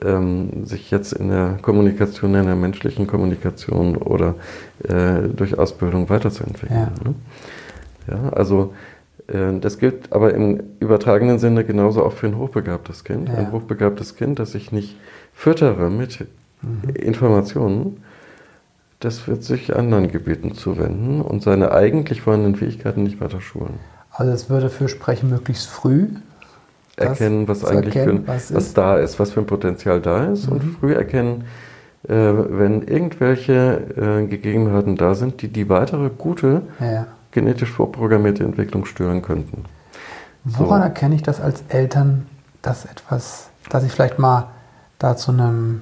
ähm, 0.04 0.66
sich 0.66 0.92
jetzt 0.92 1.14
in 1.14 1.30
der 1.30 1.60
Kommunikation, 1.62 2.36
in 2.36 2.46
der 2.46 2.56
menschlichen 2.56 3.08
Kommunikation 3.08 3.98
oder 3.98 4.36
äh, 4.84 5.28
durch 5.36 5.58
Ausbildung 5.58 6.10
weiterzuentwickeln. 6.10 6.92
Ja. 6.98 7.10
Ne? 7.10 7.16
Ja, 8.08 8.30
also 8.34 8.74
äh, 9.28 9.60
das 9.60 9.78
gilt 9.78 10.12
aber 10.12 10.34
im 10.34 10.62
übertragenen 10.80 11.40
Sinne 11.40 11.64
genauso 11.64 12.04
auch 12.04 12.14
für 12.14 12.28
ein 12.28 12.38
hochbegabtes 12.38 13.04
Kind. 13.04 13.30
Ja. 13.30 13.36
Ein 13.36 13.52
hochbegabtes 13.52 14.16
Kind, 14.16 14.40
das 14.40 14.56
ich 14.56 14.72
nicht 14.72 14.98
füttere 15.34 15.90
mit 15.90 16.26
Informationen, 16.94 18.04
das 19.00 19.28
wird 19.28 19.44
sich 19.44 19.76
anderen 19.76 20.12
Gebieten 20.12 20.54
zuwenden 20.54 21.22
und 21.22 21.42
seine 21.42 21.72
eigentlich 21.72 22.22
vorhandenen 22.22 22.56
Fähigkeiten 22.56 23.04
nicht 23.04 23.20
weiter 23.20 23.42
schulen. 23.42 23.80
Also 24.12 24.32
es 24.32 24.50
würde 24.50 24.70
für 24.70 24.88
sprechen 24.88 25.30
möglichst 25.30 25.68
früh. 25.68 26.08
Erkennen, 27.10 27.48
was 27.48 27.66
eigentlich 27.66 27.96
erkennen, 27.96 28.26
für, 28.26 28.28
was 28.28 28.54
was, 28.54 28.74
da 28.74 28.98
ist, 28.98 29.20
was 29.20 29.32
für 29.32 29.40
ein 29.42 29.46
Potenzial 29.46 30.00
da 30.02 30.26
ist 30.26 30.48
und 30.48 30.64
Mhm. 30.64 30.76
früh 30.80 30.94
erkennen, 30.94 31.44
äh, 32.08 32.14
wenn 32.14 32.82
irgendwelche 32.84 34.22
äh, 34.24 34.28
Gegebenheiten 34.28 34.96
da 34.98 35.14
sind, 35.16 35.42
die 35.42 35.48
die 35.48 35.70
weitere 35.70 36.10
gute 36.10 36.64
Ja. 36.80 37.08
genetisch 37.32 37.72
vorprogrammierte 37.72 38.44
Entwicklung 38.44 38.86
stören 38.86 39.22
könnten. 39.22 39.66
Woran 40.44 40.80
So. 40.82 40.86
erkenne 40.86 41.16
ich 41.16 41.22
das 41.24 41.40
als 41.40 41.64
Eltern, 41.70 42.26
dass 42.62 42.86
etwas, 42.86 43.50
dass 43.70 43.84
ich 43.84 43.92
vielleicht 43.92 44.18
mal 44.20 44.48
da 45.00 45.16
zu 45.16 45.32
einem 45.32 45.82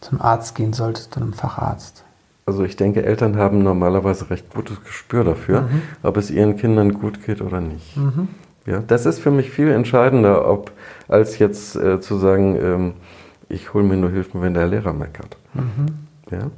zum 0.00 0.20
Arzt 0.20 0.54
gehen 0.54 0.72
sollte, 0.74 1.08
zu 1.10 1.20
einem 1.20 1.32
Facharzt? 1.32 2.04
Also 2.46 2.64
ich 2.64 2.76
denke, 2.76 3.04
Eltern 3.04 3.36
haben 3.36 3.62
normalerweise 3.62 4.30
recht 4.30 4.54
gutes 4.54 4.82
Gespür 4.84 5.24
dafür, 5.24 5.62
Mhm. 5.62 5.82
ob 6.02 6.16
es 6.16 6.30
ihren 6.30 6.56
Kindern 6.56 6.94
gut 6.94 7.24
geht 7.26 7.42
oder 7.42 7.60
nicht. 7.60 7.94
Ja, 8.68 8.82
das 8.86 9.06
ist 9.06 9.18
für 9.20 9.30
mich 9.30 9.50
viel 9.50 9.70
entscheidender, 9.70 10.46
ob, 10.48 10.72
als 11.08 11.38
jetzt 11.38 11.74
äh, 11.76 12.00
zu 12.00 12.18
sagen, 12.18 12.56
ähm, 12.60 12.92
ich 13.48 13.72
hole 13.72 13.84
mir 13.84 13.96
nur 13.96 14.10
Hilfen, 14.10 14.42
wenn 14.42 14.52
der 14.54 14.66
Lehrer 14.66 14.92
meckert. 14.92 15.36
Ja? 16.30 16.50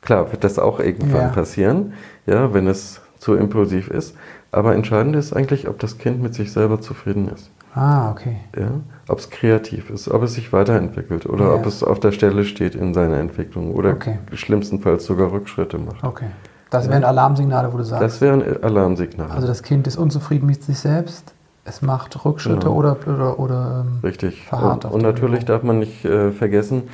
Klar, 0.00 0.32
wird 0.32 0.42
das 0.42 0.58
auch 0.58 0.80
irgendwann 0.80 1.26
Ja. 1.26 1.28
passieren, 1.28 1.92
ja, 2.26 2.54
wenn 2.54 2.66
es 2.66 3.02
zu 3.18 3.34
impulsiv 3.34 3.88
ist. 3.88 4.16
Aber 4.52 4.74
entscheidend 4.74 5.14
ist 5.16 5.34
eigentlich, 5.34 5.68
ob 5.68 5.78
das 5.78 5.98
Kind 5.98 6.22
mit 6.22 6.34
sich 6.34 6.50
selber 6.52 6.80
zufrieden 6.80 7.28
ist. 7.28 7.50
Ah, 7.74 8.10
okay. 8.10 8.36
Ja? 8.58 8.70
Ob 9.08 9.18
es 9.18 9.28
kreativ 9.28 9.90
ist, 9.90 10.08
ob 10.08 10.22
es 10.22 10.32
sich 10.34 10.52
weiterentwickelt 10.54 11.26
oder 11.26 11.48
Ja. 11.48 11.54
ob 11.54 11.66
es 11.66 11.84
auf 11.84 12.00
der 12.00 12.12
Stelle 12.12 12.44
steht 12.44 12.74
in 12.74 12.94
seiner 12.94 13.18
Entwicklung 13.18 13.74
oder 13.74 13.90
Okay. 13.92 14.18
schlimmstenfalls 14.32 15.04
sogar 15.04 15.30
Rückschritte 15.30 15.76
macht. 15.78 16.02
Okay. 16.02 16.26
Das 16.70 16.88
wären 16.88 17.04
Alarmsignale, 17.04 17.72
wo 17.72 17.76
du 17.76 17.84
sagst. 17.84 18.02
Das 18.02 18.20
wären 18.20 18.42
Alarmsignale. 18.62 19.30
also 19.32 19.46
das 19.46 19.62
Kind 19.62 19.86
ist 19.86 19.96
unzufrieden 19.96 20.46
mit 20.46 20.62
sich 20.62 20.78
selbst, 20.78 21.34
es 21.64 21.82
macht 21.82 22.24
Rückschritte 22.24 22.60
Genau. 22.60 22.74
oder, 22.74 22.96
oder, 23.06 23.38
oder 23.38 23.84
ähm, 23.86 23.98
Richtig. 24.02 24.46
verharrt 24.46 24.84
Und, 24.86 24.92
und 24.92 25.02
natürlich 25.02 25.44
darf 25.44 25.62
man 25.62 25.78
nicht 25.78 26.04
äh, 26.04 26.32
vergessen, 26.32 26.84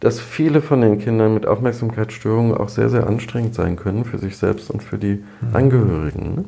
dass 0.00 0.20
viele 0.20 0.60
von 0.60 0.80
den 0.82 0.98
Kindern 0.98 1.32
mit 1.32 1.46
Aufmerksamkeitsstörungen 1.46 2.54
auch 2.56 2.68
sehr, 2.68 2.90
sehr 2.90 3.06
anstrengend 3.06 3.54
sein 3.54 3.76
können 3.76 4.04
für 4.04 4.18
sich 4.18 4.36
selbst 4.36 4.70
und 4.70 4.82
für 4.82 4.98
die 4.98 5.24
Mhm. 5.40 5.56
Angehörigen. 5.56 6.34
Ne? 6.34 6.44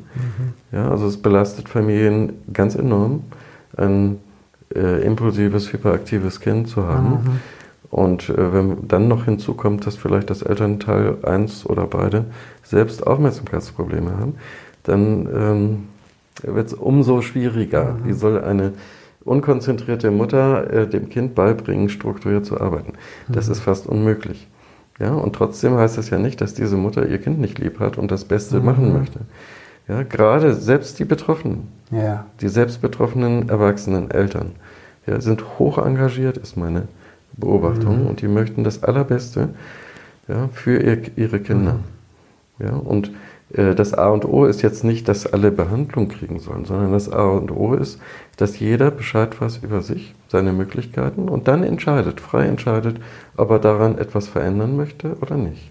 Ja, 0.73 0.91
also 0.91 1.07
es 1.07 1.17
belastet 1.17 1.69
Familien 1.69 2.35
ganz 2.53 2.75
enorm, 2.75 3.23
ein 3.77 4.19
äh, 4.75 5.03
impulsives, 5.07 5.73
hyperaktives 5.73 6.41
Kind 6.41 6.69
zu 6.69 6.87
haben. 6.87 7.11
Mhm. 7.11 7.41
Und 7.91 8.29
äh, 8.29 8.53
wenn 8.53 8.89
dann 8.89 9.09
noch 9.09 9.25
hinzukommt, 9.25 9.87
dass 9.87 9.97
vielleicht 9.97 10.29
das 10.29 10.43
Elternteil 10.43 11.19
eins 11.23 11.65
oder 11.65 11.87
beide 11.87 12.25
selbst 12.63 13.07
Aufmerksamkeitsprobleme 13.07 14.11
haben, 14.19 14.35
dann 14.83 15.29
ähm, 15.35 15.89
wird 16.43 16.67
es 16.69 16.75
umso 16.75 17.23
schwieriger. 17.23 17.97
Wie 18.05 18.13
soll 18.13 18.43
eine 18.43 18.73
unkonzentrierte 19.25 20.11
Mutter 20.11 20.71
äh, 20.73 20.87
dem 20.89 21.09
Kind 21.09 21.35
beibringen, 21.35 21.89
strukturiert 21.89 22.47
zu 22.47 22.61
arbeiten? 22.61 22.95
Das 23.29 23.49
ist 23.49 23.61
fast 23.61 23.87
unmöglich. 23.87 24.49
Ja, 24.99 25.13
und 25.13 25.35
trotzdem 25.35 25.77
heißt 25.77 25.99
es 25.99 26.11
ja 26.11 26.19
nicht, 26.19 26.41
dass 26.41 26.55
diese 26.55 26.77
Mutter 26.77 27.07
ihr 27.07 27.19
Kind 27.19 27.39
nicht 27.39 27.59
lieb 27.59 27.81
hat 27.81 27.99
und 27.99 28.11
das 28.11 28.25
Beste 28.25 28.61
machen 28.61 28.93
möchte. 28.99 29.21
Ja, 29.89 30.03
gerade 30.03 30.55
selbst 30.55 30.99
die 30.99 31.05
Betroffenen, 31.05 31.69
Ja. 31.91 32.27
die 32.41 32.49
selbst 32.49 32.81
betroffenen 32.81 33.49
erwachsenen 33.49 34.11
Eltern, 34.11 34.53
ja, 35.07 35.21
sind 35.21 35.59
hoch 35.59 35.79
engagiert, 35.79 36.39
ist 36.39 36.57
meine 36.57 36.89
Beobachtung, 37.35 38.07
und 38.07 38.23
die 38.23 38.29
möchten 38.29 38.65
das 38.65 38.83
Allerbeste 38.83 39.51
ja, 40.29 40.49
für 40.53 40.81
ihr, 40.81 40.99
ihre 41.17 41.39
Kinder. 41.41 41.81
Ja, 42.59 42.71
und 42.75 43.13
das 43.51 43.95
A 43.95 44.09
und 44.09 44.25
O 44.25 44.45
ist 44.45 44.63
jetzt 44.63 44.83
nicht, 44.83 45.09
dass 45.09 45.33
alle 45.33 45.53
Behandlung 45.53 46.09
kriegen 46.09 46.41
sollen, 46.41 46.65
sondern 46.65 46.93
das 46.93 47.09
A 47.09 47.25
und 47.27 47.53
O 47.53 47.75
ist, 47.75 48.01
dass 48.37 48.59
jeder 48.59 48.91
Bescheid 48.91 49.41
weiß 49.41 49.59
über 49.59 49.83
sich, 49.83 50.15
seine 50.29 50.53
Möglichkeiten 50.53 51.29
und 51.29 51.47
dann 51.47 51.63
entscheidet, 51.63 52.21
frei 52.21 52.47
entscheidet, 52.47 52.99
ob 53.37 53.51
er 53.51 53.61
daran 53.61 53.99
etwas 53.99 54.27
verändern 54.27 54.77
möchte 54.77 55.17
oder 55.21 55.37
nicht. 55.37 55.71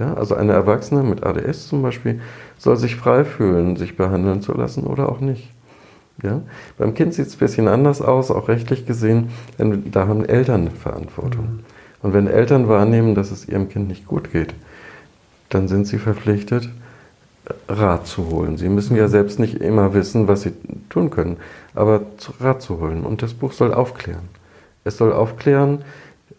Ja, 0.00 0.14
also 0.14 0.34
eine 0.34 0.52
Erwachsene 0.52 1.02
mit 1.02 1.22
ADS 1.24 1.68
zum 1.68 1.82
Beispiel 1.82 2.20
soll 2.58 2.76
sich 2.76 2.96
frei 2.96 3.24
fühlen, 3.24 3.76
sich 3.76 3.96
behandeln 3.96 4.40
zu 4.42 4.52
lassen 4.52 4.84
oder 4.84 5.10
auch 5.10 5.20
nicht. 5.20 5.52
Ja? 6.22 6.40
Beim 6.78 6.94
Kind 6.94 7.14
sieht 7.14 7.26
es 7.26 7.36
ein 7.36 7.38
bisschen 7.38 7.68
anders 7.68 8.02
aus, 8.02 8.30
auch 8.30 8.48
rechtlich 8.48 8.86
gesehen, 8.86 9.28
denn 9.58 9.90
da 9.90 10.08
haben 10.08 10.24
Eltern 10.24 10.62
eine 10.62 10.70
Verantwortung. 10.70 11.60
Und 12.02 12.14
wenn 12.14 12.26
Eltern 12.26 12.68
wahrnehmen, 12.68 13.14
dass 13.14 13.30
es 13.30 13.46
ihrem 13.46 13.68
Kind 13.68 13.88
nicht 13.88 14.06
gut 14.06 14.32
geht, 14.32 14.54
dann 15.50 15.68
sind 15.68 15.86
sie 15.86 15.98
verpflichtet, 15.98 16.70
Rat 17.68 18.06
zu 18.06 18.30
holen. 18.30 18.56
Sie 18.56 18.68
müssen 18.68 18.96
ja 18.96 19.08
selbst 19.08 19.38
nicht 19.38 19.60
immer 19.60 19.94
wissen, 19.94 20.28
was 20.28 20.42
sie 20.42 20.52
tun 20.88 21.10
können, 21.10 21.36
aber 21.74 22.02
Rat 22.40 22.62
zu 22.62 22.80
holen. 22.80 23.04
Und 23.04 23.22
das 23.22 23.34
Buch 23.34 23.52
soll 23.52 23.72
aufklären. 23.74 24.28
Es 24.84 24.96
soll 24.96 25.12
aufklären 25.12 25.84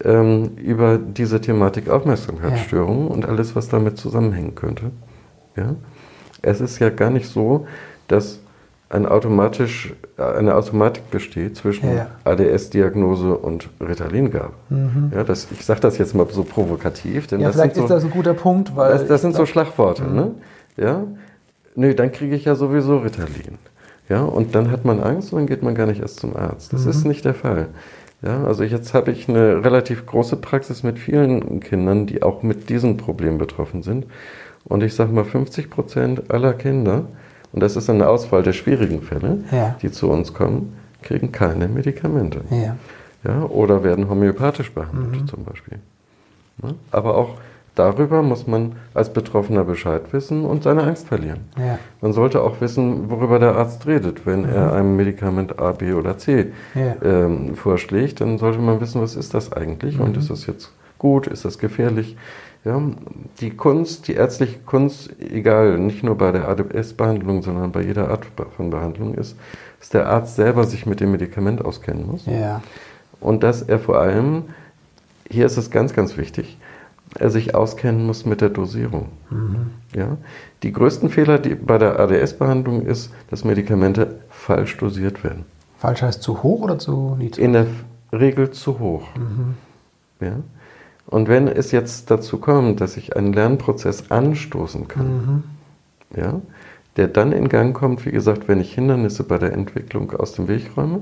ähm, 0.03 0.51
über 0.57 0.97
diese 0.97 1.41
Thematik 1.41 1.89
Aufmerksamkeitsstörungen 1.89 3.07
und 3.07 3.26
alles, 3.26 3.55
was 3.55 3.70
damit 3.70 3.97
zusammenhängen 3.97 4.55
könnte. 4.55 4.91
Ja? 5.55 5.76
Es 6.41 6.62
ist 6.62 6.80
ja 6.80 6.89
gar 6.89 7.09
nicht 7.12 7.28
so, 7.30 7.68
dass 8.07 8.39
ein 8.89 9.05
automatisch, 9.05 9.93
eine 10.18 10.55
Automatik 10.55 11.09
besteht 11.12 11.55
zwischen 11.55 11.95
Ja. 11.95 12.07
ADS-Diagnose 12.26 13.38
und 13.38 13.70
Ritalin-Gabe. 13.80 14.51
Mhm. 14.70 15.12
Ja, 15.16 15.24
das, 15.24 15.47
ich 15.51 15.66
sage 15.66 15.80
das 15.80 15.97
jetzt 15.97 16.14
mal 16.14 16.28
so 16.30 16.43
provokativ, 16.43 17.28
denn 17.28 17.39
Ja, 17.39 17.47
das 17.47 17.55
vielleicht 17.55 17.76
sind 17.76 17.84
ist 17.86 17.89
so, 17.89 17.95
das 17.95 18.03
ein 18.03 18.12
guter 18.12 18.34
Punkt, 18.34 18.76
weil. 18.76 18.91
das, 18.91 19.07
das 19.07 19.22
sind 19.22 19.34
so 19.36 19.45
Schlagworte. 19.45 20.03
Ne? 20.03 20.32
Ja? 20.82 21.04
Nö, 21.76 21.94
dann 21.94 22.12
kriege 22.12 22.36
ich 22.36 22.46
ja 22.46 22.56
sowieso 22.56 22.98
Ritalin. 22.98 23.58
Ja, 24.10 24.24
und 24.24 24.56
dann 24.56 24.72
hat 24.72 24.84
man 24.84 25.00
Angst 25.02 25.32
und 25.32 25.40
dann 25.40 25.48
geht 25.48 25.64
man 25.64 25.74
gar 25.76 25.86
nicht 25.88 26.02
erst 26.02 26.20
zum 26.20 26.36
Arzt. 26.36 26.74
Das 26.74 26.86
ist 26.86 27.06
nicht 27.06 27.24
der 27.24 27.34
Fall. 27.34 27.68
Ja, 28.22 28.44
also 28.44 28.64
jetzt 28.64 28.94
habe 28.94 29.12
ich 29.12 29.30
eine 29.30 29.64
relativ 29.64 30.06
große 30.06 30.36
Praxis 30.36 30.84
mit 30.84 31.00
vielen 31.00 31.60
Kindern, 31.62 32.08
die 32.08 32.22
auch 32.22 32.44
mit 32.44 32.70
diesem 32.70 32.98
Problem 32.98 33.38
betroffen 33.38 33.84
sind. 33.84 34.06
Und 34.66 34.84
ich 34.84 34.94
sage 34.96 35.12
mal, 35.14 35.24
50 35.24 35.70
Prozent 35.70 36.30
aller 36.30 36.54
Kinder, 36.54 37.06
und 37.54 37.64
das 37.64 37.76
ist 37.78 37.90
eine 37.90 38.08
Auswahl 38.10 38.44
der 38.44 38.54
schwierigen 38.54 39.02
Fälle, 39.02 39.40
Ja. 39.52 39.76
die 39.82 39.92
zu 39.92 40.10
uns 40.10 40.34
kommen, 40.34 40.74
kriegen 41.02 41.32
keine 41.32 41.68
Medikamente. 41.68 42.42
Ja. 42.52 42.76
Ja, 43.24 43.44
oder 43.44 43.84
werden 43.84 44.10
homöopathisch 44.10 44.72
behandelt 44.72 45.28
zum 45.30 45.44
Beispiel. 45.46 45.78
Ne? 46.62 46.76
Aber 46.92 47.16
auch 47.18 47.36
darüber 47.76 48.22
muss 48.22 48.47
man 48.47 48.74
als 48.93 49.11
Betroffener 49.13 49.63
Bescheid 49.63 50.01
wissen 50.11 50.45
und 50.45 50.63
seine 50.63 50.84
Angst 50.84 51.07
verlieren. 51.07 51.41
Ja. 51.57 51.80
Man 52.01 52.13
sollte 52.13 52.41
auch 52.41 52.61
wissen, 52.61 53.09
worüber 53.09 53.39
der 53.39 53.55
Arzt 53.55 53.88
redet. 53.88 54.26
Wenn 54.26 54.45
er 54.45 54.74
einem 54.74 54.95
Medikament 54.95 55.59
A, 55.59 55.72
B 55.72 55.93
oder 55.93 56.17
C 56.17 56.51
Ja. 56.76 56.95
ähm, 57.03 57.55
vorschlägt, 57.55 58.22
dann 58.22 58.38
sollte 58.38 58.59
man 58.59 58.82
wissen, 58.82 59.01
was 59.01 59.15
ist 59.15 59.34
das 59.34 59.51
eigentlich 59.51 59.99
und 59.99 60.17
ist 60.17 60.30
das 60.30 60.45
jetzt 60.47 60.72
gut, 60.97 61.28
ist 61.28 61.45
das 61.45 61.57
gefährlich. 61.57 62.15
Ja, 62.63 62.80
die 63.39 63.49
Kunst, 63.49 64.07
die 64.07 64.13
ärztliche 64.13 64.59
Kunst, 64.59 65.09
egal, 65.19 65.80
nicht 65.80 66.03
nur 66.03 66.15
bei 66.15 66.32
der 66.32 66.47
ADS-Behandlung, 66.47 67.41
sondern 67.41 67.72
bei 67.72 67.82
jeder 67.82 68.09
Art 68.09 68.28
von 68.55 68.69
Behandlung 68.69 69.15
ist, 69.15 69.36
dass 69.80 69.89
der 69.89 70.07
Arzt 70.07 70.36
selber 70.36 70.65
sich 70.65 70.86
mit 70.86 70.99
dem 70.99 71.11
Medikament 71.11 71.65
auskennen 71.65 72.05
muss. 72.05 72.28
Ja. 72.28 72.61
Und 73.19 73.41
dass 73.41 73.63
er 73.63 73.80
vor 73.80 73.97
allem, 73.99 74.43
hier 75.28 75.47
ist 75.47 75.57
es 75.57 75.72
ganz, 75.72 75.93
ganz 75.93 76.17
wichtig, 76.17 76.59
sich 77.20 77.55
auskennen 77.55 78.05
muss 78.05 78.26
mit 78.26 78.41
der 78.41 78.49
Dosierung. 78.49 79.09
Ja? 79.93 80.18
Die 80.64 80.72
größten 80.72 81.09
Fehler 81.09 81.39
die 81.39 81.55
bei 81.55 81.78
der 81.78 81.99
ADS-Behandlung 81.99 82.86
ist, 82.86 83.12
dass 83.30 83.43
Medikamente 83.43 84.20
falsch 84.30 84.78
dosiert 84.78 85.24
werden. 85.24 85.45
Falsch 85.78 86.01
heißt 86.01 86.22
zu 86.24 86.43
hoch 86.43 86.62
oder 86.62 86.78
zu 86.80 87.16
niedrig? 87.18 87.43
In 87.43 87.53
der 87.53 87.68
Regel 88.14 88.51
zu 88.51 88.80
hoch. 88.80 89.07
Ja? 90.20 90.38
Und 91.07 91.28
wenn 91.28 91.47
es 91.47 91.72
jetzt 91.72 92.09
dazu 92.12 92.38
kommt, 92.38 92.80
dass 92.80 92.95
ich 92.95 93.16
einen 93.16 93.34
Lernprozess 93.34 94.12
anstoßen 94.12 94.88
kann, 94.88 95.43
ja, 96.16 96.41
der 96.97 97.07
dann 97.07 97.32
in 97.32 97.49
Gang 97.49 97.76
kommt, 97.76 98.05
wie 98.05 98.12
gesagt, 98.12 98.47
wenn 98.47 98.62
ich 98.62 98.74
Hindernisse 98.74 99.24
bei 99.24 99.38
der 99.38 99.53
Entwicklung 99.53 100.12
aus 100.12 100.34
dem 100.34 100.47
Weg 100.47 100.78
räume 100.78 100.99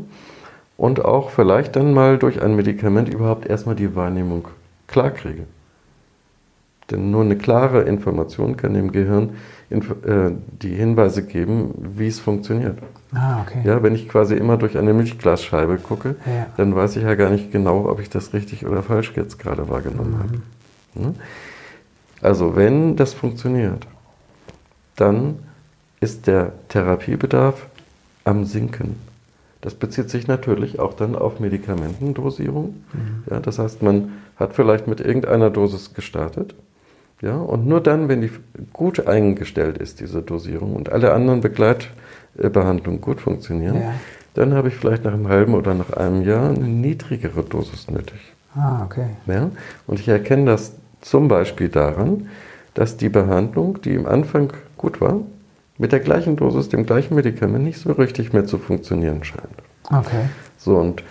und 0.77 1.03
auch 1.03 1.29
vielleicht 1.29 1.75
dann 1.75 1.93
mal 1.93 2.17
durch 2.17 2.41
ein 2.41 2.55
Medikament 2.55 3.09
überhaupt 3.09 3.45
erstmal 3.45 3.75
die 3.75 3.95
Wahrnehmung 3.95 4.47
klar 4.87 5.11
kriege. 5.11 5.43
Denn 6.91 7.11
nur 7.11 7.21
eine 7.21 7.37
klare 7.37 7.81
Information 7.81 8.57
kann 8.57 8.73
dem 8.73 8.91
Gehirn 8.91 9.31
äh, 9.69 10.31
die 10.61 10.73
Hinweise 10.73 11.23
geben, 11.23 11.73
wie 11.97 12.07
es 12.07 12.19
funktioniert. 12.19 12.79
Ah, 13.13 13.41
okay. 13.41 13.61
Ja, 13.63 13.81
wenn 13.83 13.95
ich 13.95 14.07
quasi 14.09 14.35
immer 14.35 14.57
durch 14.57 14.77
eine 14.77 14.93
Milchglasscheibe 14.93 15.77
gucke, 15.77 16.15
Ja. 16.25 16.47
dann 16.57 16.75
weiß 16.75 16.95
ich 16.95 17.03
ja 17.03 17.15
gar 17.15 17.29
nicht 17.29 17.51
genau, 17.51 17.87
ob 17.89 17.99
ich 17.99 18.09
das 18.09 18.33
richtig 18.33 18.65
oder 18.65 18.81
falsch 18.83 19.13
jetzt 19.15 19.39
gerade 19.39 19.69
wahrgenommen 19.69 20.19
habe. 20.19 21.03
Ne? 21.07 21.13
Also 22.21 22.55
wenn 22.55 22.95
das 22.95 23.13
funktioniert, 23.13 23.87
dann 24.95 25.39
ist 26.01 26.27
der 26.27 26.53
Therapiebedarf 26.69 27.65
am 28.25 28.45
Sinken. 28.45 28.95
Das 29.61 29.73
bezieht 29.75 30.09
sich 30.09 30.27
natürlich 30.27 30.79
auch 30.79 30.93
dann 30.93 31.15
auf 31.15 31.39
Medikamentendosierung. 31.39 32.75
Ja, 33.29 33.39
das 33.39 33.59
heißt, 33.59 33.81
man 33.81 34.13
hat 34.37 34.53
vielleicht 34.53 34.87
mit 34.87 35.01
irgendeiner 35.01 35.49
Dosis 35.49 35.93
gestartet. 35.93 36.55
Ja, 37.21 37.35
und 37.35 37.67
nur 37.67 37.81
dann, 37.81 38.07
wenn 38.07 38.21
die 38.21 38.31
gut 38.71 39.07
eingestellt 39.07 39.77
ist, 39.77 39.99
diese 39.99 40.21
Dosierung, 40.21 40.73
und 40.75 40.89
alle 40.89 41.13
anderen 41.13 41.41
Begleitbehandlungen 41.41 43.01
gut 43.01 43.19
funktionieren, 43.19 43.75
Ja. 43.75 43.93
dann 44.35 44.53
habe 44.53 44.69
ich 44.69 44.75
vielleicht 44.75 45.03
nach 45.03 45.13
einem 45.13 45.27
halben 45.27 45.53
oder 45.53 45.73
nach 45.73 45.91
einem 45.91 46.21
Jahr 46.21 46.49
eine 46.49 46.67
niedrigere 46.67 47.43
Dosis 47.43 47.89
nötig. 47.89 48.19
Ah, 48.55 48.83
okay. 48.85 49.07
Ja? 49.27 49.51
Und 49.85 49.99
ich 49.99 50.07
erkenne 50.07 50.45
das 50.45 50.73
zum 51.01 51.27
Beispiel 51.27 51.67
daran, 51.69 52.29
dass 52.73 52.95
die 52.95 53.09
Behandlung, 53.09 53.81
die 53.81 53.97
am 53.97 54.05
Anfang 54.05 54.53
gut 54.77 55.01
war, 55.01 55.19
mit 55.77 55.91
der 55.91 55.99
gleichen 55.99 56.35
Dosis, 56.35 56.69
dem 56.69 56.85
gleichen 56.85 57.15
Medikament 57.15 57.63
nicht 57.65 57.79
so 57.79 57.91
richtig 57.91 58.31
mehr 58.33 58.45
zu 58.45 58.57
funktionieren 58.57 59.23
scheint. 59.23 59.47
Okay. 59.91 60.29
So, 60.57 60.77
und 60.77 61.03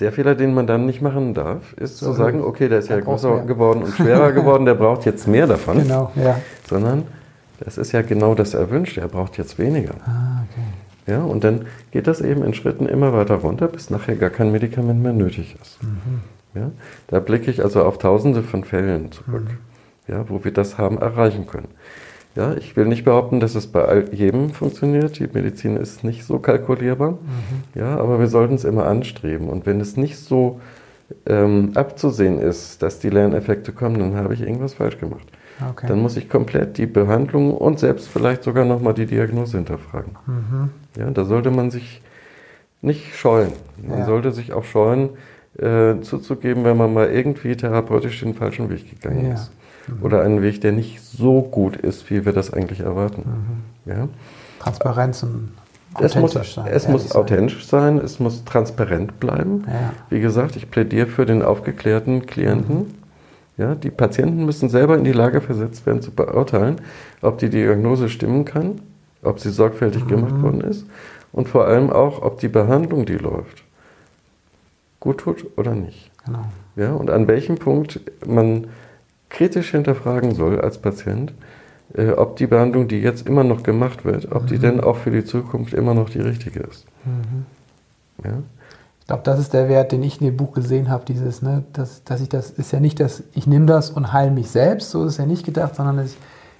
der 0.00 0.12
Fehler, 0.12 0.34
den 0.34 0.54
man 0.54 0.66
dann 0.66 0.86
nicht 0.86 1.02
machen 1.02 1.34
darf, 1.34 1.72
ist 1.74 1.98
So, 1.98 2.06
zu 2.06 2.12
sagen, 2.14 2.42
okay, 2.42 2.68
der 2.68 2.80
ist 2.80 2.88
ja 2.88 2.98
größer 2.98 3.34
mehr. 3.36 3.44
geworden 3.44 3.82
und 3.84 3.92
schwerer 3.96 4.32
geworden, 4.32 4.64
der 4.64 4.74
braucht 4.74 5.04
jetzt 5.04 5.28
mehr 5.28 5.46
davon. 5.46 5.78
Genau, 5.78 6.10
ja. 6.16 6.40
Sondern 6.68 7.04
das 7.60 7.78
ist 7.78 7.92
ja 7.92 8.02
genau 8.02 8.34
das 8.34 8.54
Erwünschte, 8.54 9.00
er 9.00 9.08
braucht 9.08 9.38
jetzt 9.38 9.58
weniger. 9.58 9.94
Ah, 10.04 10.42
okay. 10.50 11.12
Ja, 11.12 11.22
und 11.22 11.44
dann 11.44 11.66
geht 11.92 12.06
das 12.06 12.20
eben 12.22 12.42
in 12.42 12.54
Schritten 12.54 12.86
immer 12.86 13.12
weiter 13.12 13.36
runter, 13.36 13.68
bis 13.68 13.90
nachher 13.90 14.16
gar 14.16 14.30
kein 14.30 14.50
Medikament 14.50 15.02
mehr 15.02 15.12
nötig 15.12 15.54
ist. 15.60 15.78
Ja, 16.54 16.70
da 17.08 17.20
blicke 17.20 17.50
ich 17.50 17.62
also 17.62 17.84
auf 17.84 17.98
Tausende 17.98 18.42
von 18.42 18.64
Fällen 18.64 19.12
zurück, 19.12 19.46
ja, 20.08 20.24
wo 20.28 20.42
wir 20.44 20.52
das 20.52 20.78
haben 20.78 20.98
erreichen 20.98 21.46
können. 21.46 21.68
Ja, 22.36 22.54
ich 22.54 22.76
will 22.76 22.86
nicht 22.86 23.04
behaupten, 23.04 23.38
dass 23.38 23.54
es 23.54 23.68
bei 23.68 24.04
jedem 24.10 24.50
funktioniert. 24.50 25.18
Die 25.20 25.28
Medizin 25.32 25.76
ist 25.76 26.02
nicht 26.02 26.24
so 26.24 26.38
kalkulierbar. 26.40 27.18
Ja, 27.74 27.96
aber 27.96 28.18
wir 28.18 28.26
sollten 28.26 28.54
es 28.54 28.64
immer 28.64 28.86
anstreben. 28.86 29.48
Und 29.48 29.66
wenn 29.66 29.80
es 29.80 29.96
nicht 29.96 30.18
so 30.18 30.60
ähm, 31.26 31.72
abzusehen 31.74 32.40
ist, 32.40 32.82
dass 32.82 32.98
die 32.98 33.10
Lerneffekte 33.10 33.72
kommen, 33.72 33.98
dann 34.00 34.16
habe 34.16 34.34
ich 34.34 34.40
irgendwas 34.40 34.74
falsch 34.74 34.98
gemacht. 34.98 35.26
Okay. 35.70 35.86
Dann 35.86 36.00
muss 36.00 36.16
ich 36.16 36.28
komplett 36.28 36.76
die 36.78 36.86
Behandlung 36.86 37.52
und 37.56 37.78
selbst 37.78 38.08
vielleicht 38.08 38.42
sogar 38.42 38.64
nochmal 38.64 38.94
die 38.94 39.06
Diagnose 39.06 39.56
hinterfragen. 39.58 40.16
Mhm. 40.26 40.70
Ja, 40.98 41.10
da 41.10 41.24
sollte 41.24 41.52
man 41.52 41.70
sich 41.70 42.02
nicht 42.82 43.14
scheuen. 43.14 43.52
Man 43.86 44.00
Ja. 44.00 44.06
sollte 44.06 44.32
sich 44.32 44.52
auch 44.52 44.64
scheuen, 44.64 45.10
äh, 45.58 46.00
zuzugeben, 46.00 46.64
wenn 46.64 46.76
man 46.76 46.92
mal 46.92 47.08
irgendwie 47.10 47.56
therapeutisch 47.56 48.20
den 48.20 48.34
falschen 48.34 48.68
Weg 48.70 48.90
gegangen 48.90 49.26
Ja. 49.28 49.34
ist. 49.34 49.52
Oder 50.02 50.22
einen 50.22 50.42
Weg, 50.42 50.60
der 50.60 50.72
nicht 50.72 51.00
so 51.02 51.42
gut 51.42 51.76
ist, 51.76 52.08
wie 52.10 52.24
wir 52.24 52.32
das 52.32 52.52
eigentlich 52.52 52.80
erwarten. 52.80 53.24
Ja? 53.86 54.08
Transparenz 54.60 55.22
und 55.22 55.50
Es 56.00 56.16
muss, 56.16 56.34
Mhm. 56.34 56.40
authentisch 56.40 56.54
sein. 56.54 56.66
es 56.72 56.88
muss 56.88 57.08
sein. 57.08 57.20
authentisch 57.22 57.66
sein, 57.68 57.98
es 57.98 58.18
muss 58.18 58.44
transparent 58.44 59.20
bleiben. 59.20 59.64
Ja. 59.66 59.92
Wie 60.10 60.20
gesagt, 60.20 60.56
ich 60.56 60.70
plädiere 60.70 61.06
für 61.06 61.24
den 61.26 61.42
aufgeklärten 61.42 62.26
Klienten. 62.26 62.94
Ja, 63.56 63.76
die 63.76 63.90
Patienten 63.90 64.44
müssen 64.44 64.68
selber 64.68 64.96
in 64.98 65.04
die 65.04 65.12
Lage 65.12 65.40
versetzt 65.40 65.86
werden, 65.86 66.02
zu 66.02 66.10
beurteilen, 66.10 66.80
ob 67.22 67.38
die 67.38 67.48
Diagnose 67.50 68.08
stimmen 68.08 68.44
kann, 68.44 68.80
ob 69.22 69.38
sie 69.38 69.50
sorgfältig 69.50 70.08
gemacht 70.08 70.42
worden 70.42 70.60
ist 70.62 70.84
und 71.32 71.48
vor 71.48 71.66
allem 71.66 71.90
auch, 71.90 72.20
ob 72.22 72.40
die 72.40 72.48
Behandlung, 72.48 73.06
die 73.06 73.16
läuft, 73.16 73.62
gut 74.98 75.18
tut 75.18 75.46
oder 75.56 75.74
nicht. 75.76 76.10
Genau. 76.26 76.44
Ja, 76.74 76.92
und 76.94 77.10
an 77.10 77.28
welchem 77.28 77.56
Punkt 77.56 78.00
man 78.26 78.66
kritisch 79.34 79.72
hinterfragen 79.72 80.34
soll 80.34 80.60
als 80.60 80.78
Patient, 80.78 81.34
äh, 81.94 82.10
ob 82.10 82.36
die 82.36 82.46
Behandlung, 82.46 82.88
die 82.88 83.00
jetzt 83.00 83.26
immer 83.26 83.44
noch 83.44 83.62
gemacht 83.62 84.04
wird, 84.04 84.30
ob 84.32 84.46
die 84.46 84.58
denn 84.58 84.80
auch 84.80 84.96
für 84.96 85.10
die 85.10 85.24
Zukunft 85.24 85.74
immer 85.74 85.92
noch 85.92 86.08
die 86.08 86.20
richtige 86.20 86.60
ist. 86.60 86.86
Ja? 88.22 88.38
Ich 89.00 89.06
glaube, 89.08 89.22
das 89.24 89.38
ist 89.38 89.52
der 89.52 89.68
Wert, 89.68 89.92
den 89.92 90.02
ich 90.02 90.20
in 90.20 90.28
dem 90.28 90.36
Buch 90.36 90.54
gesehen 90.54 90.88
habe, 90.88 91.04
dieses, 91.04 91.42
ne, 91.42 91.64
dass, 91.74 92.04
dass 92.04 92.22
ich 92.22 92.30
das, 92.30 92.50
ist 92.50 92.72
ja 92.72 92.80
nicht, 92.80 93.00
dass 93.00 93.22
ich 93.34 93.46
nehme 93.46 93.66
das 93.66 93.90
und 93.90 94.12
heile 94.12 94.30
mich 94.30 94.48
selbst, 94.48 94.90
so 94.90 95.04
ist 95.04 95.12
es 95.12 95.18
ja 95.18 95.26
nicht 95.26 95.44
gedacht, 95.44 95.74
sondern 95.74 96.02
ich, 96.04 96.16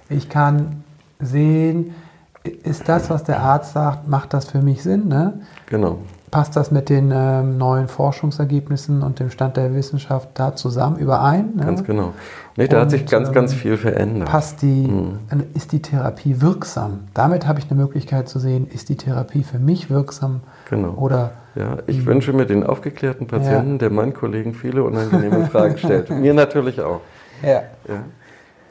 ich 0.09 0.29
kann 0.29 0.83
sehen, 1.19 1.95
ist 2.43 2.87
das, 2.87 3.09
was 3.09 3.23
der 3.23 3.39
Arzt 3.39 3.73
sagt, 3.73 4.07
macht 4.07 4.33
das 4.33 4.45
für 4.45 4.61
mich 4.61 4.83
Sinn, 4.83 5.07
ne? 5.07 5.41
Genau. 5.67 5.99
Passt 6.35 6.57
das 6.57 6.69
mit 6.69 6.89
den 6.89 7.13
ähm, 7.15 7.57
neuen 7.57 7.87
Forschungsergebnissen 7.87 9.03
und 9.03 9.21
dem 9.21 9.29
Stand 9.29 9.55
der 9.55 9.73
Wissenschaft 9.73 10.27
da 10.33 10.53
zusammen 10.53 10.97
überein? 10.97 11.53
Ne? 11.55 11.63
Ganz 11.65 11.85
genau. 11.85 12.11
Nee, 12.57 12.67
da 12.67 12.81
hat 12.81 12.91
sich 12.91 13.03
Und, 13.03 13.09
ganz, 13.09 13.31
ganz 13.31 13.53
ähm, 13.53 13.57
viel 13.59 13.77
verändert. 13.77 14.27
Passt 14.27 14.61
die, 14.61 14.85
Mhm. 14.85 15.19
ist 15.53 15.71
die 15.71 15.81
Therapie 15.81 16.41
wirksam? 16.41 17.05
Damit 17.13 17.47
habe 17.47 17.59
ich 17.59 17.71
eine 17.71 17.79
Möglichkeit 17.79 18.27
zu 18.27 18.39
sehen, 18.39 18.67
ist 18.67 18.89
die 18.89 18.97
Therapie 18.97 19.43
für 19.43 19.59
mich 19.59 19.89
wirksam 19.89 20.41
Genau. 20.69 20.95
oder 20.95 21.31
Ja, 21.55 21.77
ich 21.87 22.05
wünsche 22.05 22.33
mir 22.33 22.45
den 22.45 22.65
aufgeklärten 22.65 23.27
Patienten, 23.27 23.77
der 23.79 23.89
meinen 23.89 24.13
Kollegen 24.13 24.53
viele 24.55 24.83
unangenehme 24.83 25.45
Fragen 25.45 25.77
stellt. 25.77 26.09
Mir 26.09 26.33
natürlich 26.33 26.81
auch. 26.81 26.99
ja, 27.43 27.61
Ja, 27.87 28.03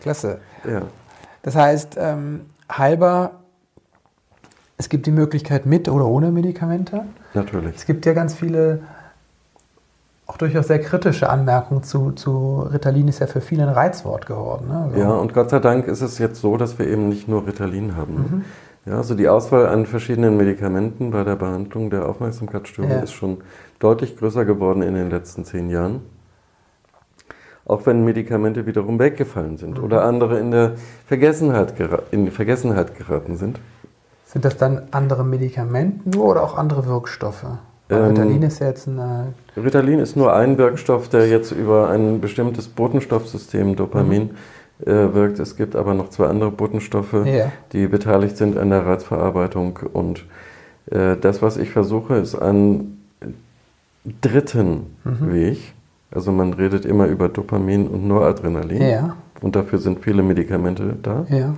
klasse. 0.02 0.40
ja. 0.70 0.82
Das 1.40 1.56
heißt, 1.56 1.96
ähm, 1.98 2.42
heilbar, 2.70 3.40
es 4.76 4.88
gibt 4.88 5.06
die 5.06 5.12
Möglichkeit 5.12 5.66
mit 5.66 5.88
oder 5.88 6.06
ohne 6.06 6.30
Medikamente. 6.30 7.04
natürlich. 7.34 7.76
Es 7.76 7.86
gibt 7.86 8.06
ja 8.06 8.12
ganz 8.12 8.34
viele, 8.34 8.80
auch 10.26 10.36
durchaus 10.36 10.66
sehr 10.68 10.80
kritische 10.80 11.28
Anmerkungen 11.28 11.82
zu, 11.82 12.12
zu 12.12 12.60
Ritalin, 12.72 13.08
ist 13.08 13.20
ja 13.20 13.26
für 13.26 13.40
viele 13.40 13.62
ein 13.64 13.68
Reizwort 13.68 14.26
geworden. 14.26 14.68
Ne? 14.68 14.84
Also, 14.90 14.98
Ja, 15.00 15.10
und 15.12 15.32
Gott 15.34 15.50
sei 15.50 15.58
Dank 15.60 15.86
ist 15.86 16.00
es 16.00 16.18
jetzt 16.18 16.40
so, 16.40 16.56
dass 16.56 16.78
wir 16.78 16.86
eben 16.88 17.08
nicht 17.08 17.28
nur 17.28 17.46
Ritalin 17.46 17.96
haben. 17.96 18.44
Ja, 18.86 18.96
also 18.98 19.14
die 19.14 19.28
Auswahl 19.28 19.66
an 19.68 19.86
verschiedenen 19.86 20.36
Medikamenten 20.36 21.10
bei 21.10 21.24
der 21.24 21.36
Behandlung 21.36 21.88
der 21.90 22.06
Aufmerksamkeitsstörung 22.08 22.90
Ja. 22.90 22.98
ist 22.98 23.12
schon 23.12 23.38
deutlich 23.78 24.16
größer 24.18 24.44
geworden 24.44 24.82
in 24.82 24.94
den 24.94 25.08
letzten 25.10 25.44
zehn 25.44 25.70
Jahren. 25.70 26.02
Auch 27.66 27.86
wenn 27.86 28.04
Medikamente 28.04 28.66
wiederum 28.66 28.98
weggefallen 28.98 29.56
sind 29.56 29.78
Mhm. 29.78 29.84
oder 29.84 30.04
andere 30.04 30.38
in, 30.38 30.50
der 30.50 30.72
Vergessenheit 31.06 31.72
in 32.10 32.26
die 32.26 32.30
Vergessenheit 32.30 32.94
geraten 32.98 33.36
sind. 33.36 33.58
Sind 34.34 34.44
das 34.44 34.56
dann 34.58 34.82
andere 34.90 35.24
Medikamente 35.24 36.06
nur 36.10 36.26
oder 36.26 36.42
auch 36.42 36.58
andere 36.58 36.86
Wirkstoffe? 36.86 37.46
Ähm, 37.88 38.02
Ritalin 38.08 38.42
ist 38.42 38.58
ja 38.58 38.66
jetzt 38.66 38.86
ein. 38.88 38.98
Äh, 38.98 39.60
Ritalin 39.60 40.00
ist 40.00 40.16
nur 40.16 40.34
ein 40.34 40.58
Wirkstoff, 40.58 41.08
der 41.08 41.28
jetzt 41.28 41.52
über 41.52 41.88
ein 41.88 42.20
bestimmtes 42.20 42.66
Botenstoffsystem 42.68 43.76
Dopamin 43.76 44.30
äh, 44.84 44.90
wirkt. 44.90 45.38
Es 45.38 45.54
gibt 45.56 45.76
aber 45.76 45.94
noch 45.94 46.08
zwei 46.10 46.26
andere 46.26 46.50
Botenstoffe, 46.50 47.12
Ja. 47.24 47.52
die 47.72 47.86
beteiligt 47.86 48.36
sind 48.36 48.58
an 48.58 48.70
der 48.70 48.84
Reizverarbeitung. 48.84 49.78
Und 49.92 50.24
äh, 50.90 51.16
das, 51.16 51.40
was 51.40 51.56
ich 51.56 51.70
versuche, 51.70 52.16
ist 52.16 52.34
einen 52.34 53.04
dritten 54.20 54.96
Weg. 55.04 55.74
Also 56.10 56.32
man 56.32 56.52
redet 56.54 56.84
immer 56.84 57.06
über 57.06 57.28
Dopamin 57.28 57.86
und 57.86 58.06
Noradrenalin. 58.06 58.82
ja, 58.82 59.16
Und 59.40 59.56
dafür 59.56 59.78
sind 59.78 60.00
viele 60.00 60.22
Medikamente 60.22 60.96
da. 61.02 61.24
ja. 61.28 61.54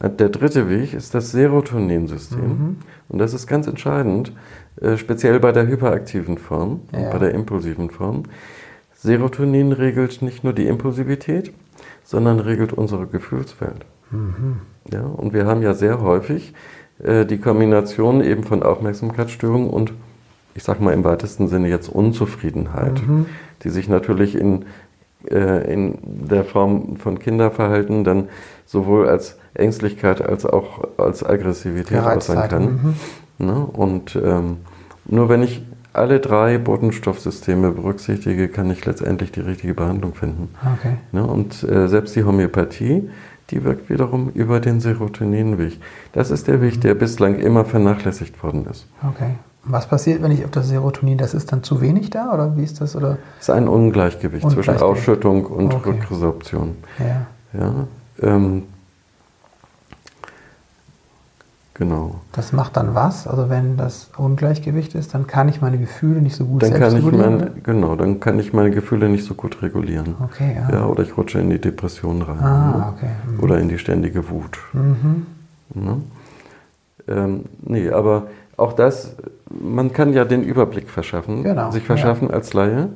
Der 0.00 0.28
dritte 0.30 0.68
Weg 0.70 0.94
ist 0.94 1.14
das 1.14 1.30
Serotoninsystem. 1.32 2.40
Mhm. 2.40 2.76
Und 3.08 3.18
das 3.18 3.34
ist 3.34 3.46
ganz 3.46 3.66
entscheidend, 3.66 4.32
äh, 4.80 4.96
speziell 4.96 5.38
bei 5.38 5.52
der 5.52 5.66
hyperaktiven 5.66 6.38
Form 6.38 6.80
und 6.92 7.00
Ja. 7.00 7.10
bei 7.10 7.18
der 7.18 7.34
impulsiven 7.34 7.90
Form. 7.90 8.24
Serotonin 8.94 9.72
regelt 9.72 10.22
nicht 10.22 10.44
nur 10.44 10.52
die 10.52 10.66
Impulsivität, 10.66 11.52
sondern 12.04 12.38
regelt 12.40 12.72
unsere 12.72 13.06
Gefühlswelt. 13.06 13.84
Mhm. 14.10 14.58
Ja, 14.92 15.02
und 15.02 15.32
wir 15.32 15.46
haben 15.46 15.62
ja 15.62 15.74
sehr 15.74 16.00
häufig 16.00 16.54
äh, 17.02 17.24
die 17.26 17.38
Kombination 17.38 18.22
eben 18.22 18.44
von 18.44 18.62
Aufmerksamkeitsstörung 18.62 19.68
und, 19.70 19.92
ich 20.54 20.62
sag 20.62 20.80
mal 20.80 20.92
im 20.92 21.04
weitesten 21.04 21.48
Sinne 21.48 21.68
jetzt 21.68 21.88
Unzufriedenheit, 21.88 23.06
Mhm. 23.06 23.26
die 23.62 23.70
sich 23.70 23.88
natürlich 23.88 24.36
in, 24.36 24.64
äh, 25.30 25.72
in 25.72 25.98
der 26.02 26.44
Form 26.44 26.96
von 26.96 27.18
Kinderverhalten 27.18 28.04
dann 28.04 28.28
sowohl 28.66 29.08
als 29.08 29.38
Ängstlichkeit 29.54 30.22
als 30.22 30.46
auch 30.46 30.80
als 30.96 31.24
Aggressivität 31.24 32.02
äußern 32.02 32.48
kann. 32.48 32.64
Mhm. 32.64 33.46
Ne? 33.46 33.66
Und 33.66 34.16
ähm, 34.16 34.58
nur 35.04 35.28
wenn 35.28 35.42
ich 35.42 35.62
alle 35.92 36.20
drei 36.20 36.58
Botenstoffsysteme 36.58 37.70
berücksichtige, 37.72 38.48
kann 38.48 38.70
ich 38.70 38.84
letztendlich 38.86 39.32
die 39.32 39.40
richtige 39.40 39.74
Behandlung 39.74 40.14
finden. 40.14 40.48
Okay. 40.78 40.94
Ne? 41.12 41.26
Und 41.26 41.62
äh, 41.64 41.88
selbst 41.88 42.16
die 42.16 42.24
Homöopathie, 42.24 43.10
die 43.50 43.64
wirkt 43.64 43.90
wiederum 43.90 44.30
über 44.30 44.60
den 44.60 44.80
Serotoninweg. 44.80 45.78
Das 46.12 46.30
ist 46.30 46.48
der 46.48 46.62
Weg, 46.62 46.80
der 46.80 46.94
bislang 46.94 47.38
immer 47.38 47.66
vernachlässigt 47.66 48.42
worden 48.42 48.66
ist. 48.70 48.86
Okay. 49.06 49.34
Was 49.64 49.86
passiert, 49.86 50.22
wenn 50.22 50.32
ich 50.32 50.44
auf 50.44 50.50
das 50.50 50.68
Serotonin, 50.68 51.18
das 51.18 51.34
ist 51.34 51.52
dann 51.52 51.62
zu 51.62 51.80
wenig 51.80 52.10
da 52.10 52.32
oder 52.34 52.56
wie 52.56 52.64
ist 52.64 52.80
das? 52.80 52.96
Oder? 52.96 53.18
Es 53.38 53.48
ist 53.48 53.50
ein 53.54 53.68
Ungleichgewicht, 53.68 54.42
zwischen 54.42 54.70
Ungleichgewicht. 54.70 54.82
Ausschüttung 54.82 55.46
und 55.46 55.72
Okay. 55.74 55.90
Rückresorption. 55.90 56.76
Ja. 56.98 57.26
Ja? 57.60 57.74
Ähm, 58.20 58.64
genau. 61.74 62.16
Das 62.32 62.52
macht 62.52 62.76
dann 62.76 62.94
was? 62.96 63.26
Also 63.28 63.48
wenn 63.50 63.76
das 63.76 64.10
Ungleichgewicht 64.16 64.94
ist, 64.96 65.14
dann 65.14 65.26
kann 65.28 65.48
ich 65.48 65.60
meine 65.60 65.78
Gefühle 65.78 66.20
nicht 66.20 66.34
so 66.34 66.44
gut 66.44 66.62
Dann 66.62 66.70
selbst 66.70 66.88
kann, 66.88 66.96
ich 66.98 67.06
regulieren? 67.06 67.36
mein, 67.38 67.62
genau, 67.62 67.94
dann 67.94 68.18
kann 68.20 68.38
ich 68.40 68.52
meine 68.52 68.70
Gefühle 68.72 69.08
nicht 69.08 69.24
so 69.24 69.34
gut 69.34 69.62
regulieren. 69.62 70.16
Okay, 70.24 70.56
ja. 70.56 70.74
Ja, 70.76 70.86
oder 70.86 71.02
ich 71.04 71.16
rutsche 71.16 71.38
in 71.40 71.50
die 71.50 71.60
Depression 71.60 72.20
rein. 72.22 72.38
Ah, 72.40 72.94
okay. 72.96 73.10
Mhm. 73.30 73.40
Oder 73.44 73.58
in 73.58 73.68
die 73.68 73.78
ständige 73.78 74.28
Wut. 74.28 74.58
Mhm. 74.72 75.26
Ne? 75.74 76.02
Ähm, 77.08 77.44
nee, 77.62 77.90
aber 77.90 78.28
auch 78.56 78.72
das, 78.74 79.16
man 79.50 79.92
kann 79.92 80.12
ja 80.12 80.24
den 80.24 80.42
Überblick 80.42 80.88
verschaffen, 80.88 81.42
Genau, 81.42 81.70
sich 81.70 81.84
verschaffen 81.84 82.30
als 82.30 82.52
Laie. 82.54 82.88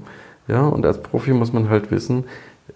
Ja, 0.49 0.63
und 0.63 0.87
als 0.87 0.99
Profi 1.03 1.33
muss 1.33 1.53
man 1.53 1.69
halt 1.69 1.91
wissen, 1.91 2.25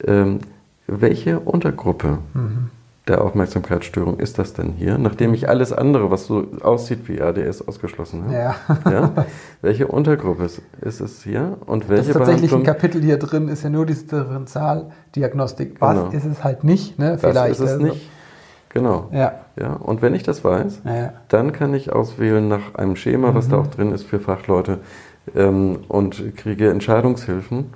ähm, 0.05 0.41
welche 0.89 1.39
Untergruppe 1.39 2.19
Mhm. 2.35 2.71
der 3.07 3.23
Aufmerksamkeitsstörung 3.23 4.19
ist 4.19 4.39
das 4.39 4.55
denn 4.55 4.73
hier, 4.73 4.99
nachdem 4.99 5.35
ich 5.35 5.49
alles 5.49 5.73
andere, 5.73 6.11
was 6.11 6.27
so 6.27 6.47
aussieht 6.63 7.09
wie 7.09 7.21
ADS, 7.21 7.67
ausgeschlossen 7.67 8.25
habe. 8.25 8.35
Ja. 8.35 8.55
Ja? 8.91 9.13
Welche 9.63 9.87
Untergruppe 9.87 10.45
ist, 10.45 10.63
ist 10.81 11.01
es 11.01 11.23
hier 11.23 11.59
und 11.67 11.85
Das 11.85 11.91
welche 11.91 12.11
ist 12.11 12.17
tatsächlich 12.17 12.53
ein? 12.53 12.63
Kapitel 12.65 13.01
hier 13.03 13.19
drin, 13.19 13.47
ist 13.49 13.63
ja 13.63 13.71
nur 13.71 13.87
die 13.87 13.95
Differentialdiagnostik. 13.95 15.77
Was 15.81 15.97
Genau. 15.97 16.11
ist 16.11 16.25
es 16.25 16.45
halt 16.45 16.65
nicht, 16.65 16.99
ne? 16.99 17.13
Das 17.13 17.21
Vielleicht. 17.21 17.53
ist 17.53 17.61
es 17.61 17.71
also. 17.73 17.85
nicht. 17.85 18.11
Genau. 18.71 19.09
Ja. 19.13 19.33
Ja, 19.61 19.75
und 19.75 20.01
wenn 20.01 20.15
ich 20.15 20.23
das 20.23 20.43
weiß, 20.45 20.83
ja. 20.85 21.13
dann 21.29 21.53
kann 21.53 21.75
ich 21.75 21.93
auswählen 21.93 22.49
nach 22.49 22.75
einem 22.75 22.97
Schema, 22.97 23.35
was 23.35 23.49
da 23.49 23.57
Mhm. 23.57 23.63
auch 23.63 23.67
drin 23.67 23.93
ist 23.93 24.05
für 24.05 24.21
Fachleute 24.21 24.79
ähm, 25.35 25.81
und 25.89 26.37
kriege 26.37 26.71
Entscheidungshilfen, 26.71 27.73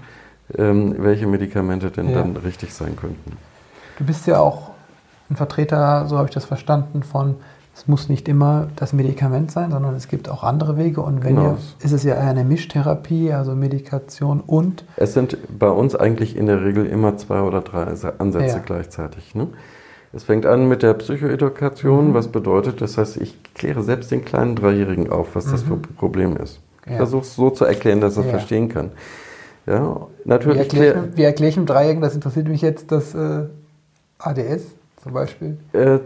ähm, 0.57 0.95
welche 0.99 1.27
Medikamente 1.27 1.91
denn 1.91 2.11
Ja. 2.11 2.19
dann 2.23 2.37
richtig 2.37 2.73
sein 2.73 2.97
könnten. 2.97 3.37
Du 3.99 4.05
bist 4.05 4.27
ja 4.27 4.39
auch 4.39 4.71
ein 5.31 5.37
Vertreter, 5.37 6.07
so 6.07 6.17
habe 6.17 6.29
ich 6.29 6.35
das 6.35 6.45
verstanden, 6.45 7.03
von 7.03 7.37
es 7.77 7.89
muss 7.89 8.09
nicht 8.09 8.29
immer 8.29 8.69
das 8.77 8.93
Medikament 8.93 9.51
sein, 9.51 9.73
sondern 9.73 9.97
es 9.97 10.07
gibt 10.07 10.29
auch 10.29 10.45
andere 10.45 10.77
Wege. 10.77 11.01
Und 11.01 11.25
wenn 11.25 11.35
Genau. 11.35 11.51
ihr, 11.55 11.59
ist 11.85 11.91
es 11.93 12.05
ja 12.05 12.15
eine 12.19 12.45
Mischtherapie, 12.45 13.33
also 13.33 13.57
Medikation 13.57 14.41
und 14.47 14.85
Es 14.97 15.13
sind 15.15 15.37
bei 15.59 15.69
uns 15.69 15.97
eigentlich 15.97 16.37
in 16.37 16.47
der 16.47 16.65
Regel 16.65 16.87
immer 16.87 17.17
zwei 17.17 17.41
oder 17.41 17.63
drei 17.63 17.83
Ansätze 18.19 18.47
Ja. 18.47 18.63
gleichzeitig. 18.65 19.35
Ne? 19.35 19.49
Es 20.15 20.23
fängt 20.25 20.47
an 20.47 20.69
mit 20.69 20.83
der 20.83 20.95
Psychoedukation, 20.95 22.11
Mhm. 22.11 22.15
was 22.15 22.29
bedeutet, 22.29 22.81
das 22.81 22.97
heißt, 22.99 23.17
ich 23.17 23.37
kläre 23.55 23.83
selbst 23.83 24.11
den 24.11 24.25
kleinen 24.25 24.55
Dreijährigen 24.55 25.11
auf, 25.11 25.35
was 25.35 25.51
das 25.51 25.63
für 25.63 25.75
ein 25.75 25.83
Problem 25.83 26.37
ist. 26.37 26.61
Ich 26.87 26.93
Ja. 26.93 26.99
versuche 26.99 27.23
es 27.23 27.35
so 27.35 27.51
zu 27.51 27.65
erklären, 27.65 28.01
dass 28.01 28.17
er 28.17 28.21
es 28.21 28.27
Ja. 28.27 28.31
verstehen 28.33 28.69
kann. 28.69 28.91
Ja, 29.67 29.97
wie 30.25 30.29
natürlich 30.29 30.59
erkläre 30.59 30.99
klär- 30.99 31.09
ich, 31.11 31.17
wie 31.17 31.23
erkläre 31.23 31.49
ich 31.51 31.57
im 31.57 31.67
Dreiecken, 31.67 32.03
das 32.03 32.15
interessiert 32.15 32.49
mich 32.49 32.61
jetzt, 32.61 32.93
das 32.93 33.15
äh, 33.15 33.45
ADS 34.19 34.67
zum 35.03 35.13
Beispiel. 35.15 35.57
Äh, 35.73 35.99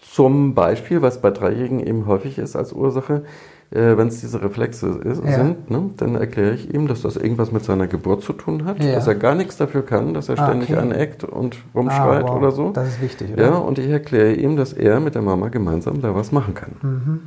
zum 0.00 0.54
Beispiel, 0.54 1.02
was 1.02 1.20
bei 1.20 1.30
Dreijährigen 1.30 1.80
eben 1.80 2.06
häufig 2.06 2.38
ist 2.38 2.56
als 2.56 2.72
Ursache, 2.72 3.22
äh, 3.70 3.96
wenn 3.96 4.08
es 4.08 4.20
diese 4.20 4.40
Reflexe 4.42 4.88
ist, 5.04 5.22
Ja. 5.24 5.32
sind, 5.32 5.70
ne, 5.70 5.90
dann 5.96 6.14
erkläre 6.14 6.54
ich 6.54 6.72
ihm, 6.72 6.86
dass 6.86 7.02
das 7.02 7.16
irgendwas 7.16 7.50
mit 7.52 7.64
seiner 7.64 7.86
Geburt 7.86 8.22
zu 8.22 8.32
tun 8.32 8.64
hat, 8.64 8.82
Ja. 8.82 8.94
dass 8.94 9.06
er 9.06 9.14
gar 9.16 9.34
nichts 9.34 9.56
dafür 9.56 9.82
kann, 9.84 10.14
dass 10.14 10.28
er 10.28 10.38
Ah, 10.38 10.46
ständig 10.46 10.70
okay. 10.70 10.78
aneckt 10.80 11.24
und 11.24 11.56
rumschreit 11.74 12.24
Ah, 12.24 12.28
wow. 12.28 12.36
oder 12.38 12.50
so. 12.52 12.70
Das 12.70 12.88
ist 12.88 13.02
wichtig, 13.02 13.32
oder? 13.32 13.42
Ja, 13.44 13.54
und 13.56 13.78
ich 13.78 13.88
erkläre 13.88 14.32
ihm, 14.34 14.56
dass 14.56 14.72
er 14.72 15.00
mit 15.00 15.14
der 15.14 15.22
Mama 15.22 15.48
gemeinsam 15.48 16.00
da 16.00 16.14
was 16.14 16.32
machen 16.32 16.54
kann. 16.54 16.70
Mhm. 16.82 17.20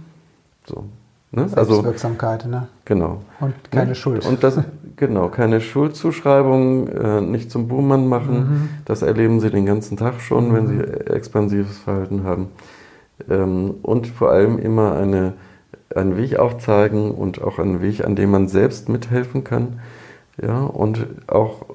So. 0.65 0.85
Ne? 1.31 1.43
Also, 1.55 1.73
Selbstwirksamkeit, 1.73 2.47
ne? 2.47 2.67
genau. 2.85 3.21
Und 3.39 3.53
keine 3.69 3.89
Ne? 3.89 3.95
Schuld. 3.95 4.25
Und 4.25 4.43
das, 4.43 4.59
genau, 4.95 5.27
keine 5.29 5.61
Schuldzuschreibung, 5.61 6.87
äh, 6.87 7.21
nicht 7.21 7.51
zum 7.51 7.67
Buhmann 7.67 8.07
machen. 8.07 8.35
Mhm. 8.39 8.69
Das 8.85 9.03
erleben 9.03 9.39
sie 9.39 9.51
den 9.51 9.65
ganzen 9.67 9.95
Tag 9.95 10.21
schon, 10.21 10.53
wenn 10.53 10.65
sie 10.67 10.79
expansives 10.79 11.77
Verhalten 11.77 12.23
haben. 12.23 12.47
Ähm, 13.29 13.75
und 13.83 14.07
vor 14.07 14.31
allem 14.31 14.57
immer 14.57 14.95
eine, 14.95 15.33
einen 15.95 16.17
Weg 16.17 16.37
aufzeigen 16.37 17.11
und 17.11 17.41
auch 17.41 17.59
einen 17.59 17.81
Weg, 17.81 18.03
an 18.05 18.15
dem 18.15 18.31
man 18.31 18.47
selbst 18.47 18.89
mithelfen 18.89 19.43
kann. 19.43 19.79
Ja, 20.41 20.61
und 20.61 21.05
auch 21.27 21.65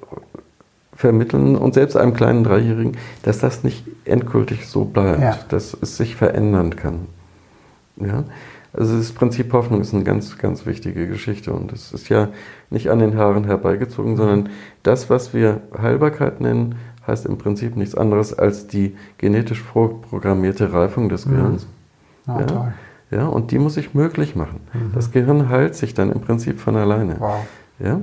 vermitteln 0.94 1.56
und 1.56 1.74
selbst 1.74 1.96
einem 1.96 2.14
kleinen 2.14 2.44
Dreijährigen, 2.44 2.96
dass 3.22 3.38
das 3.38 3.64
nicht 3.64 3.84
endgültig 4.04 4.68
so 4.68 4.84
bleibt, 4.84 5.20
Ja. 5.20 5.38
dass 5.48 5.76
es 5.80 5.96
sich 5.96 6.14
verändern 6.16 6.76
kann. 6.76 7.06
Ja? 7.96 8.24
Also 8.72 8.96
das 8.96 9.12
Prinzip 9.12 9.52
Hoffnung 9.52 9.80
ist 9.80 9.92
eine 9.94 10.04
ganz, 10.04 10.38
ganz 10.38 10.66
wichtige 10.66 11.06
Geschichte 11.08 11.52
und 11.52 11.72
es 11.72 11.92
ist 11.92 12.08
ja 12.08 12.28
nicht 12.70 12.90
an 12.90 12.98
den 13.00 13.16
Haaren 13.16 13.44
herbeigezogen, 13.44 14.16
sondern 14.16 14.48
das, 14.82 15.10
was 15.10 15.34
wir 15.34 15.60
Heilbarkeit 15.80 16.40
nennen, 16.40 16.76
heißt 17.06 17.26
im 17.26 17.38
Prinzip 17.38 17.76
nichts 17.76 17.94
anderes 17.94 18.36
als 18.36 18.66
die 18.66 18.96
genetisch 19.18 19.60
vorprogrammierte 19.62 20.72
Reifung 20.72 21.08
des 21.08 21.26
Mhm. 21.26 21.30
Gehirns. 21.32 21.66
Ah, 22.26 22.40
ja. 22.40 22.72
Ja, 23.14 23.26
und 23.26 23.50
die 23.52 23.58
muss 23.58 23.76
ich 23.76 23.94
möglich 23.94 24.34
machen. 24.34 24.60
Mhm. 24.72 24.92
Das 24.94 25.12
Gehirn 25.12 25.48
heilt 25.48 25.74
sich 25.76 25.94
dann 25.94 26.10
im 26.10 26.20
Prinzip 26.20 26.58
von 26.58 26.76
alleine. 26.76 27.16
Wow. 27.20 27.46
Ja? 27.78 28.00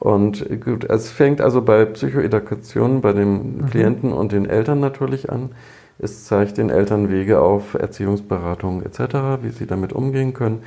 Und 0.00 0.44
gut, 0.64 0.84
es 0.84 1.10
fängt 1.10 1.40
also 1.40 1.62
bei 1.62 1.84
Psychoedukation 1.84 3.00
bei 3.00 3.12
dem 3.12 3.58
Mhm. 3.58 3.66
Klienten 3.70 4.12
und 4.12 4.32
den 4.32 4.46
Eltern 4.46 4.80
natürlich 4.80 5.30
an. 5.30 5.50
Es 5.98 6.24
zeigt 6.24 6.58
den 6.58 6.70
Eltern 6.70 7.10
Wege 7.10 7.40
auf, 7.40 7.74
Erziehungsberatung 7.74 8.82
etc., 8.82 9.40
wie 9.42 9.50
sie 9.50 9.66
damit 9.66 9.92
umgehen 9.92 10.32
können. 10.34 10.62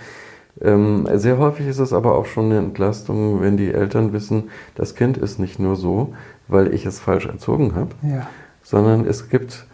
Ähm, 0.61 1.07
sehr 1.13 1.37
häufig 1.37 1.67
ist 1.67 1.79
es 1.79 1.93
aber 1.93 2.15
auch 2.17 2.25
schon 2.25 2.45
eine 2.45 2.57
Entlastung, 2.57 3.41
wenn 3.41 3.55
die 3.55 3.73
Eltern 3.73 4.11
wissen, 4.11 4.49
das 4.75 4.95
Kind 4.95 5.17
ist 5.17 5.39
nicht 5.39 5.59
nur 5.59 5.77
so, 5.77 6.13
weil 6.49 6.73
ich 6.73 6.85
es 6.85 6.99
falsch 6.99 7.25
erzogen 7.25 7.73
habe, 7.75 7.91
Ja. 8.03 8.27
sondern 8.63 9.05
es 9.05 9.29
gibt 9.29 9.65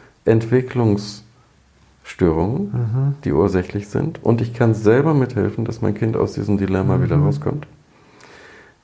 Entwicklungsstörungen, 2.08 2.72
Mhm. 2.72 3.16
die 3.24 3.34
ursächlich 3.34 3.88
sind. 3.90 4.24
Und 4.24 4.42
ich 4.42 4.54
kann 4.54 4.74
selber 4.74 5.14
mithelfen, 5.14 5.66
dass 5.66 5.82
mein 5.82 5.94
Kind 5.94 6.16
aus 6.16 6.34
diesem 6.34 6.58
Dilemma 6.58 7.02
wieder 7.02 7.18
Mhm. 7.18 7.26
rauskommt. 7.26 7.68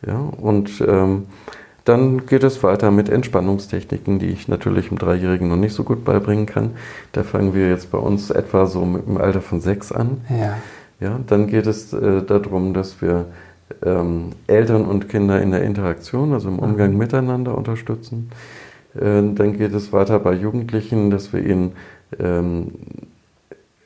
Ja, 0.05 0.19
und 0.19 0.83
ähm, 0.87 1.23
Dann 1.85 2.25
geht 2.27 2.45
es 2.45 2.63
weiter 2.63 2.91
mit 2.91 3.09
Entspannungstechniken, 3.09 4.17
die 4.17 4.27
ich 4.27 4.47
natürlich 4.47 4.87
dem 4.87 4.97
Dreijährigen 4.97 5.49
noch 5.49 5.57
nicht 5.57 5.73
so 5.73 5.83
gut 5.83 6.05
beibringen 6.05 6.45
kann. 6.45 6.69
Da 7.11 7.23
fangen 7.23 7.53
wir 7.53 7.67
jetzt 7.67 7.91
bei 7.91 7.97
uns 7.97 8.29
etwa 8.29 8.67
so 8.67 8.85
mit 8.85 9.05
dem 9.05 9.17
Alter 9.17 9.41
von 9.41 9.59
sechs 9.59 9.91
an. 9.91 10.21
Ja. 10.29 10.55
Ja, 11.01 11.19
dann 11.27 11.47
geht 11.47 11.67
es 11.67 11.91
äh, 11.91 12.21
darum, 12.23 12.73
dass 12.73 13.01
wir 13.01 13.25
ähm, 13.85 14.29
Eltern 14.47 14.85
und 14.85 15.09
Kinder 15.09 15.41
in 15.41 15.51
der 15.51 15.63
Interaktion, 15.63 16.31
also 16.31 16.47
im 16.47 16.59
Umgang 16.59 16.95
miteinander 16.95 17.57
unterstützen. 17.57 18.29
Äh, 18.95 19.21
dann 19.35 19.57
geht 19.57 19.73
es 19.73 19.91
weiter 19.91 20.19
bei 20.19 20.35
Jugendlichen, 20.35 21.09
dass 21.09 21.33
wir 21.33 21.45
ihnen 21.45 21.73
ähm, 22.17 22.71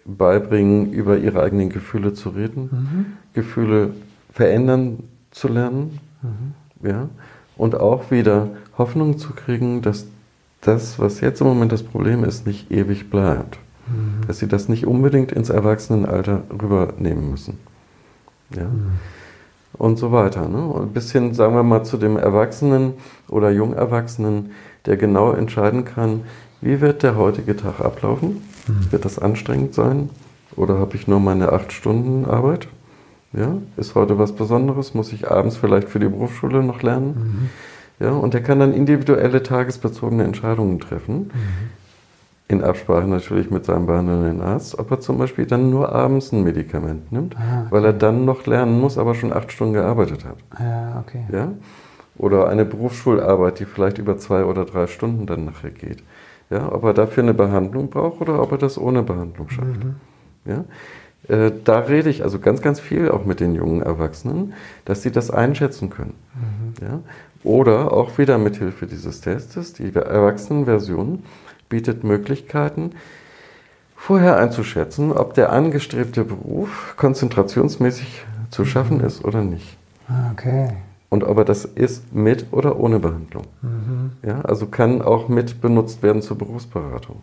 beibringen, 0.07 0.91
über 0.93 1.17
ihre 1.17 1.43
eigenen 1.43 1.69
Gefühle 1.69 2.13
zu 2.13 2.29
reden, 2.29 2.69
Mhm. 2.71 3.05
Gefühle 3.33 3.91
verändern 4.31 5.03
zu 5.31 5.47
lernen. 5.47 5.99
Ja? 6.81 7.09
Und 7.57 7.79
auch 7.79 8.09
wieder 8.11 8.49
Hoffnung 8.77 9.17
zu 9.17 9.33
kriegen, 9.33 9.81
dass 9.81 10.07
das, 10.61 10.97
was 10.99 11.21
jetzt 11.21 11.41
im 11.41 11.47
Moment 11.47 11.71
das 11.71 11.83
Problem 11.83 12.23
ist, 12.23 12.47
nicht 12.47 12.71
ewig 12.71 13.09
bleibt. 13.09 13.59
Dass 14.27 14.39
sie 14.39 14.47
das 14.47 14.67
nicht 14.67 14.85
unbedingt 14.85 15.31
ins 15.31 15.49
Erwachsenenalter 15.49 16.43
rübernehmen 16.51 17.31
müssen. 17.31 17.57
Ja? 18.53 18.67
Und 19.73 19.97
so 19.97 20.11
weiter. 20.11 20.47
Ne? 20.49 20.65
Und 20.65 20.93
bis 20.93 21.11
hin, 21.11 21.33
sagen 21.33 21.55
wir 21.55 21.63
mal, 21.63 21.83
zu 21.83 21.97
dem 21.97 22.17
Erwachsenen 22.17 22.93
oder 23.29 23.49
Jungerwachsenen, 23.49 24.51
der 24.85 24.97
genau 24.97 25.31
entscheiden 25.31 25.85
kann, 25.85 26.21
wie 26.61 26.81
wird 26.81 27.03
der 27.03 27.15
heutige 27.15 27.55
Tag 27.55 27.79
ablaufen? 27.81 28.41
Wird 28.89 29.05
das 29.05 29.19
anstrengend 29.19 29.73
sein? 29.73 30.09
Oder 30.55 30.77
habe 30.79 30.95
ich 30.95 31.07
nur 31.07 31.19
meine 31.19 31.51
acht 31.51 31.71
Stunden 31.71 32.25
Arbeit? 32.25 32.67
Ja? 33.33 33.57
Ist 33.77 33.95
heute 33.95 34.17
was 34.17 34.33
Besonderes? 34.33 34.93
Muss 34.93 35.13
ich 35.13 35.29
abends 35.29 35.57
vielleicht 35.57 35.87
für 35.89 35.99
die 35.99 36.07
Berufsschule 36.07 36.63
noch 36.63 36.81
lernen? 36.81 37.49
Ja? 37.99 38.11
Und 38.11 38.33
der 38.33 38.41
kann 38.43 38.59
dann 38.59 38.73
individuelle 38.73 39.43
tagesbezogene 39.43 40.23
Entscheidungen 40.23 40.79
treffen. 40.79 41.31
In 42.49 42.63
Absprache 42.63 43.07
natürlich 43.07 43.51
mit 43.51 43.65
seinem 43.65 43.85
behandelnden 43.87 44.41
Arzt, 44.41 44.79
ob 44.79 44.89
er 44.91 45.01
zum 45.01 45.17
Beispiel 45.17 45.45
dann 45.45 45.69
nur 45.69 45.91
abends 45.93 46.31
ein 46.31 46.43
Medikament 46.43 47.11
nimmt, 47.11 47.35
Ah, 47.37 47.67
weil 47.69 47.83
er 47.83 47.91
dann 47.91 48.23
noch 48.23 48.45
lernen 48.45 48.79
muss, 48.79 48.97
aber 48.97 49.15
schon 49.15 49.33
acht 49.33 49.51
Stunden 49.51 49.73
gearbeitet 49.73 50.23
hat. 50.23 50.37
Ja, 50.57 51.03
okay. 51.05 51.25
Ja? 51.29 51.51
Oder 52.17 52.47
eine 52.47 52.63
Berufsschularbeit, 52.63 53.59
die 53.59 53.65
vielleicht 53.65 53.97
über 53.97 54.17
zwei 54.17 54.45
oder 54.45 54.63
drei 54.63 54.87
Stunden 54.87 55.25
dann 55.25 55.43
nachher 55.43 55.71
geht. 55.71 56.03
Ja? 56.49 56.71
Ob 56.71 56.83
er 56.83 56.93
dafür 56.93 57.23
eine 57.23 57.33
Behandlung 57.33 57.89
braucht 57.89 58.21
oder 58.21 58.41
ob 58.41 58.51
er 58.51 58.57
das 58.57 58.77
ohne 58.77 59.03
Behandlung 59.03 59.49
schafft. 59.49 59.79
Ja? 60.45 60.63
Äh, 61.27 61.51
da 61.63 61.79
rede 61.79 62.09
ich 62.09 62.23
also 62.23 62.39
ganz, 62.39 62.61
ganz 62.61 62.79
viel 62.79 63.09
auch 63.09 63.25
mit 63.25 63.39
den 63.39 63.55
jungen 63.55 63.81
Erwachsenen, 63.81 64.53
dass 64.85 65.01
sie 65.01 65.11
das 65.11 65.31
einschätzen 65.31 65.89
können. 65.89 66.13
Ja? 66.81 66.99
Oder 67.43 67.91
auch 67.93 68.17
wieder 68.17 68.37
mit 68.37 68.57
Hilfe 68.57 68.87
dieses 68.87 69.21
Testes, 69.21 69.73
die 69.73 69.93
Erwachsenenversion 69.93 71.23
bietet 71.69 72.03
Möglichkeiten, 72.03 72.91
vorher 73.95 74.37
einzuschätzen, 74.37 75.11
ob 75.11 75.33
der 75.33 75.51
angestrebte 75.51 76.23
Beruf 76.23 76.95
konzentrationsmäßig 76.97 78.25
zu 78.49 78.63
schaffen 78.63 79.01
ist 79.01 79.25
oder 79.25 79.41
nicht. 79.41 79.77
Ah, 80.07 80.31
okay. 80.31 80.69
Und 81.09 81.23
ob 81.23 81.37
er 81.37 81.45
das 81.45 81.63
ist 81.63 82.13
mit 82.13 82.47
oder 82.51 82.77
ohne 82.79 82.99
Behandlung. 82.99 83.43
Ja, 84.23 84.41
also 84.41 84.65
kann 84.67 85.01
auch 85.01 85.29
mit 85.29 85.61
benutzt 85.61 86.03
werden 86.03 86.21
zur 86.21 86.37
Berufsberatung. 86.37 87.21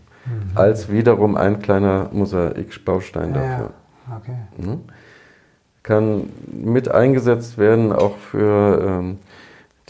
Als 0.54 0.90
wiederum 0.90 1.36
ein 1.36 1.60
kleiner 1.60 2.08
Mosaikbaustein 2.12 3.34
Ja, 3.34 3.40
dafür. 3.40 3.70
okay. 4.16 4.36
Ne? 4.56 4.78
Kann 5.82 6.30
mit 6.50 6.90
eingesetzt 6.90 7.58
werden 7.58 7.92
auch 7.92 8.16
für 8.16 8.80
ähm, 8.82 9.18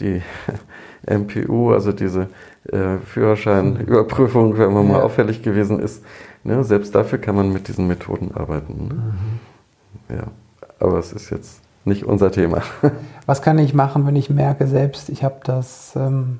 die 0.01 0.21
MPU, 1.09 1.71
also 1.71 1.93
diese 1.93 2.27
äh, 2.69 2.97
Führerscheinüberprüfung, 3.05 4.57
wenn 4.57 4.73
man 4.73 4.87
mal 4.89 4.97
Ja. 4.97 5.03
auffällig 5.03 5.41
gewesen 5.41 5.79
ist. 5.79 6.03
Ne? 6.43 6.65
Selbst 6.65 6.93
dafür 6.95 7.19
kann 7.19 7.35
man 7.35 7.53
mit 7.53 7.69
diesen 7.69 7.87
Methoden 7.87 8.31
arbeiten. 8.35 8.89
Ne? 10.09 10.17
Ja, 10.17 10.23
aber 10.79 10.99
es 10.99 11.13
ist 11.13 11.29
jetzt 11.29 11.61
nicht 11.85 12.05
unser 12.05 12.31
Thema. 12.31 12.61
Was 13.25 13.41
kann 13.41 13.57
ich 13.59 13.73
machen, 13.73 14.05
wenn 14.05 14.15
ich 14.15 14.29
merke 14.29 14.67
selbst, 14.67 15.09
ich 15.09 15.23
habe 15.23 15.37
das, 15.43 15.93
ähm, 15.95 16.39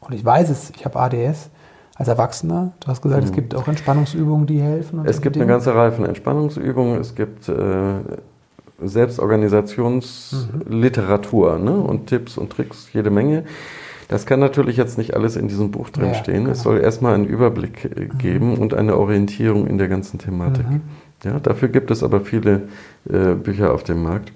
und 0.00 0.14
ich 0.14 0.24
weiß 0.24 0.50
es, 0.50 0.72
ich 0.76 0.84
habe 0.84 0.98
ADS 0.98 1.50
als 1.96 2.08
Erwachsener. 2.08 2.72
Du 2.80 2.88
hast 2.88 3.02
gesagt, 3.02 3.22
es 3.24 3.32
gibt 3.32 3.54
auch 3.54 3.68
Entspannungsübungen, 3.68 4.46
die 4.46 4.60
helfen. 4.60 5.00
Mhm. 5.00 5.06
Es 5.06 5.20
gibt 5.20 5.36
eine 5.36 5.46
ganze 5.46 5.74
Reihe 5.74 5.92
von 5.92 6.06
Entspannungsübungen, 6.06 7.00
es 7.00 7.14
gibt 7.14 7.48
äh, 7.48 7.54
Selbstorganisationsliteratur 8.82 11.58
ne? 11.58 11.76
und 11.76 12.08
Tipps 12.08 12.36
und 12.36 12.50
Tricks, 12.50 12.88
jede 12.92 13.10
Menge. 13.10 13.44
Das 14.08 14.26
kann 14.26 14.40
natürlich 14.40 14.76
jetzt 14.76 14.98
nicht 14.98 15.14
alles 15.14 15.36
in 15.36 15.48
diesem 15.48 15.70
Buch 15.70 15.90
drin 15.90 16.08
Ja, 16.08 16.14
stehen. 16.14 16.46
Es 16.46 16.62
genau. 16.62 16.74
soll 16.74 16.80
erstmal 16.80 17.14
einen 17.14 17.26
Überblick 17.26 17.84
äh, 17.84 18.08
geben 18.18 18.58
und 18.58 18.74
eine 18.74 18.96
Orientierung 18.96 19.66
in 19.66 19.78
der 19.78 19.88
ganzen 19.88 20.18
Thematik. 20.18 20.68
Mhm. 20.68 20.82
Ja, 21.24 21.40
dafür 21.40 21.68
gibt 21.68 21.90
es 21.90 22.02
aber 22.02 22.20
viele 22.20 22.68
äh, 23.08 23.34
Bücher 23.34 23.72
auf 23.72 23.82
dem 23.82 24.02
Markt. 24.02 24.32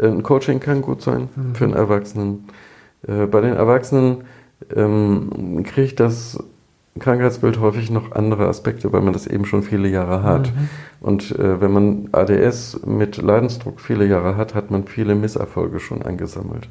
Äh, 0.00 0.06
Ein 0.06 0.22
Coaching 0.22 0.60
kann 0.60 0.82
gut 0.82 1.02
sein 1.02 1.28
Mhm. 1.34 1.54
für 1.54 1.64
einen 1.64 1.74
Erwachsenen. 1.74 2.44
Äh, 3.06 3.26
bei 3.26 3.40
den 3.40 3.54
Erwachsenen 3.54 4.18
ähm, 4.74 5.62
kriegt 5.64 6.00
das 6.00 6.42
Krankheitsbild 6.98 7.60
häufig 7.60 7.90
noch 7.90 8.12
andere 8.12 8.46
Aspekte, 8.48 8.92
weil 8.92 9.00
man 9.00 9.12
das 9.12 9.26
eben 9.26 9.44
schon 9.46 9.62
viele 9.62 9.88
Jahre 9.88 10.22
hat. 10.22 10.48
Mhm. 10.48 10.68
Und 11.00 11.38
äh, 11.38 11.60
wenn 11.60 11.72
man 11.72 12.08
ADS 12.12 12.80
mit 12.84 13.16
Leidensdruck 13.16 13.80
viele 13.80 14.06
Jahre 14.06 14.36
hat, 14.36 14.54
hat 14.54 14.70
man 14.70 14.84
viele 14.86 15.14
Misserfolge 15.14 15.80
schon 15.80 16.02
angesammelt. 16.02 16.68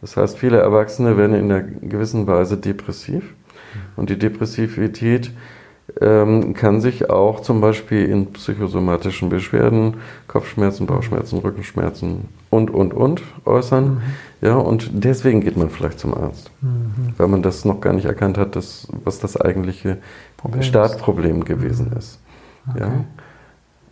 Das 0.00 0.16
heißt, 0.16 0.38
viele 0.38 0.58
Erwachsene 0.58 1.16
werden 1.18 1.36
in 1.36 1.52
einer 1.52 1.60
gewissen 1.62 2.26
Weise 2.26 2.56
depressiv. 2.56 3.34
Und 3.96 4.10
die 4.10 4.18
Depressivität 4.18 5.30
ähm, 6.00 6.54
kann 6.54 6.80
sich 6.80 7.10
auch 7.10 7.40
zum 7.40 7.60
Beispiel 7.60 8.04
in 8.06 8.32
psychosomatischen 8.32 9.28
Beschwerden, 9.28 9.94
Kopfschmerzen, 10.28 10.86
Bauchschmerzen, 10.86 11.38
Rückenschmerzen 11.40 12.28
und, 12.50 12.70
und, 12.70 12.92
und 12.94 13.22
äußern. 13.44 14.02
Ja, 14.40 14.54
und 14.56 14.90
deswegen 15.04 15.40
geht 15.40 15.56
man 15.56 15.70
vielleicht 15.70 15.98
zum 15.98 16.14
Arzt, 16.14 16.50
Mhm. 16.62 17.14
weil 17.16 17.28
man 17.28 17.42
das 17.42 17.64
noch 17.64 17.80
gar 17.80 17.92
nicht 17.92 18.06
erkannt 18.06 18.38
hat, 18.38 18.56
dass, 18.56 18.88
was 19.04 19.18
das 19.20 19.36
eigentliche 19.40 19.98
Problem 20.36 20.60
ist. 20.60 20.66
Startproblem 20.66 21.44
gewesen 21.44 21.92
ist. 21.96 22.18
Ja. 22.78 22.86
Okay. 22.86 23.04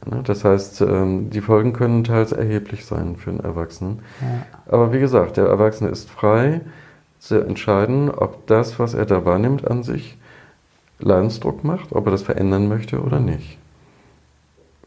Ne, 0.06 0.20
Das 0.24 0.44
heißt, 0.44 0.80
ähm, 0.82 1.30
die 1.30 1.40
Folgen 1.40 1.72
können 1.72 2.04
teils 2.04 2.32
erheblich 2.32 2.86
sein 2.86 3.16
für 3.16 3.30
einen 3.30 3.40
Erwachsenen. 3.40 4.00
Ja. 4.20 4.72
Aber 4.72 4.92
wie 4.92 5.00
gesagt, 5.00 5.36
der 5.36 5.46
Erwachsene 5.46 5.90
ist 5.90 6.08
frei 6.08 6.60
zu 7.18 7.40
entscheiden, 7.40 8.10
ob 8.10 8.46
das, 8.46 8.78
was 8.78 8.94
er 8.94 9.04
da 9.04 9.24
wahrnimmt 9.24 9.68
an 9.68 9.82
sich, 9.82 10.16
Leidensdruck 10.98 11.64
macht, 11.64 11.92
ob 11.92 12.06
er 12.06 12.12
das 12.12 12.22
verändern 12.22 12.68
möchte 12.68 13.00
oder 13.00 13.20
nicht. 13.20 13.58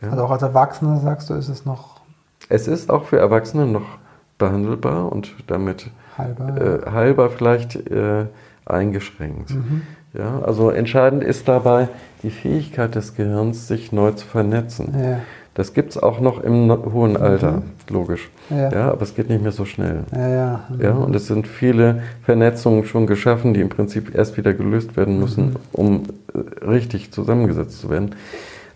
Ja. 0.02 0.10
Also 0.12 0.24
auch 0.24 0.32
als 0.32 0.42
Erwachsener 0.42 1.00
sagst 1.00 1.30
du, 1.30 1.36
ist 1.36 1.50
es 1.50 1.66
noch 1.66 2.02
Es 2.50 2.68
ist 2.68 2.90
auch 2.90 3.06
für 3.06 3.20
Erwachsene 3.20 3.66
noch 3.68 3.98
behandelbar 4.38 5.12
und 5.12 5.34
damit 5.48 5.90
halber. 6.18 6.82
äh, 6.88 6.92
heilbar 6.92 7.30
vielleicht 7.30 7.76
äh, 7.76 8.26
eingeschränkt. 8.66 9.52
Mhm. 9.52 9.84
Ja, 10.14 10.42
also 10.42 10.72
entscheidend 10.72 11.24
ist 11.24 11.48
dabei 11.48 11.88
die 12.24 12.32
Fähigkeit 12.32 12.96
des 12.96 13.16
Gehirns, 13.16 13.68
sich 13.68 13.92
neu 13.94 14.12
zu 14.12 14.26
vernetzen. 14.28 14.94
Ja. 15.00 15.20
Das 15.54 15.74
gibt 15.74 15.92
es 15.92 16.02
auch 16.02 16.22
noch 16.22 16.42
im 16.42 16.72
hohen 16.94 17.18
Alter, 17.18 17.62
logisch. 17.90 18.30
Ja. 18.50 18.72
Ja, 18.72 18.92
aber 18.92 19.02
es 19.02 19.16
geht 19.16 19.30
nicht 19.30 19.42
mehr 19.44 19.52
so 19.52 19.66
schnell. 19.66 20.06
Ja, 20.14 20.28
ja. 20.30 20.60
Ja, 20.80 20.92
und 20.94 21.14
es 21.14 21.28
sind 21.28 21.46
viele 21.46 22.04
Vernetzungen 22.24 22.86
schon 22.86 23.06
geschaffen, 23.06 23.54
die 23.54 23.60
im 23.60 23.68
Prinzip 23.68 24.16
erst 24.16 24.38
wieder 24.38 24.54
gelöst 24.54 24.96
werden 24.96 25.20
müssen, 25.20 25.58
um 25.74 26.04
äh, 26.34 26.66
richtig 26.66 27.12
zusammengesetzt 27.12 27.82
zu 27.82 27.90
werden. 27.90 28.16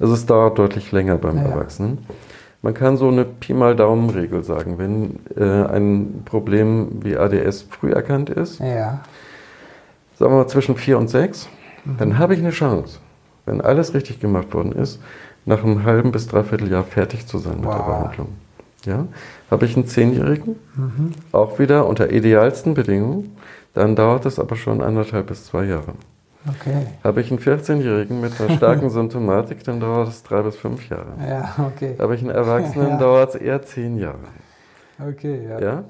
Also 0.01 0.13
es 0.13 0.25
dauert 0.25 0.59
deutlich 0.59 0.91
länger 0.91 1.15
beim 1.17 1.37
Ja. 1.37 1.43
Erwachsenen. 1.43 1.99
Man 2.61 2.73
kann 2.73 2.97
so 2.97 3.07
eine 3.07 3.23
Pi 3.23 3.53
mal 3.53 3.75
Daumen-Regel 3.75 4.43
sagen. 4.43 4.77
Wenn 4.77 5.19
äh, 5.37 5.67
ein 5.67 6.23
Problem 6.25 6.87
wie 7.03 7.15
ADS 7.15 7.61
früh 7.69 7.91
erkannt 7.93 8.29
ist, 8.29 8.59
Ja. 8.59 8.99
sagen 10.19 10.31
wir 10.33 10.39
mal 10.39 10.47
zwischen 10.47 10.75
vier 10.75 10.97
und 10.97 11.07
sechs, 11.09 11.47
Mhm. 11.85 11.97
dann 11.99 12.17
habe 12.17 12.33
ich 12.33 12.39
eine 12.41 12.49
Chance, 12.49 12.99
wenn 13.45 13.61
alles 13.61 13.93
richtig 13.93 14.19
gemacht 14.19 14.53
worden 14.53 14.73
ist, 14.73 14.99
nach 15.45 15.63
einem 15.63 15.83
halben 15.83 16.11
bis 16.11 16.27
dreiviertel 16.27 16.71
Jahr 16.71 16.83
fertig 16.83 17.27
zu 17.27 17.37
sein 17.37 17.55
mit 17.55 17.65
der 17.65 17.71
Wow. 17.79 17.85
Behandlung. 17.85 18.27
Ja? 18.85 19.07
Habe 19.51 19.65
ich 19.65 19.75
einen 19.75 19.87
Zehnjährigen, 19.87 20.55
Mhm. 20.75 21.11
auch 21.31 21.59
wieder 21.59 21.87
unter 21.87 22.11
idealsten 22.11 22.73
Bedingungen, 22.73 23.35
dann 23.73 23.95
dauert 23.95 24.25
es 24.25 24.39
aber 24.39 24.55
schon 24.55 24.81
anderthalb 24.81 25.27
bis 25.27 25.45
zwei 25.45 25.65
Jahre. 25.65 25.93
Okay. 26.47 26.85
Habe 27.03 27.21
ich 27.21 27.31
einen 27.31 27.39
14-Jährigen 27.39 28.21
mit 28.21 28.39
einer 28.39 28.55
starken 28.55 28.91
Symptomatik, 28.91 29.63
dann 29.63 29.79
dauert 29.79 30.09
es 30.09 30.21
drei 30.21 30.43
bis 30.43 30.55
fünf 30.55 30.87
Jahre. 30.89 31.07
Ja, 31.27 31.55
okay. 31.67 31.95
Habe 31.99 32.13
ich 32.15 32.21
einen 32.21 32.29
Erwachsenen, 32.29 32.89
Ja. 32.89 32.97
dauert 32.97 33.33
es 33.35 33.41
eher 33.41 33.61
zehn 33.63 33.97
Jahre. 33.97 34.19
Okay, 34.99 35.39
ja. 35.49 35.59
Ja? 35.59 35.83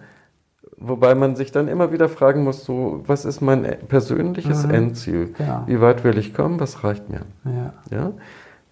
Wobei 0.77 1.13
man 1.15 1.35
sich 1.35 1.51
dann 1.51 1.67
immer 1.67 1.91
wieder 1.91 2.09
fragen 2.09 2.43
muss, 2.43 2.63
so, 2.65 3.03
was 3.05 3.25
ist 3.25 3.41
mein 3.41 3.63
persönliches 3.87 4.65
Mhm. 4.65 4.73
Endziel? 4.73 5.33
Genau. 5.37 5.63
Wie 5.67 5.79
weit 5.81 6.03
will 6.03 6.17
ich 6.17 6.33
kommen? 6.33 6.59
Was 6.59 6.83
reicht 6.83 7.09
mir? 7.09 7.21
Ja. 7.45 7.73
Ja? 7.91 8.11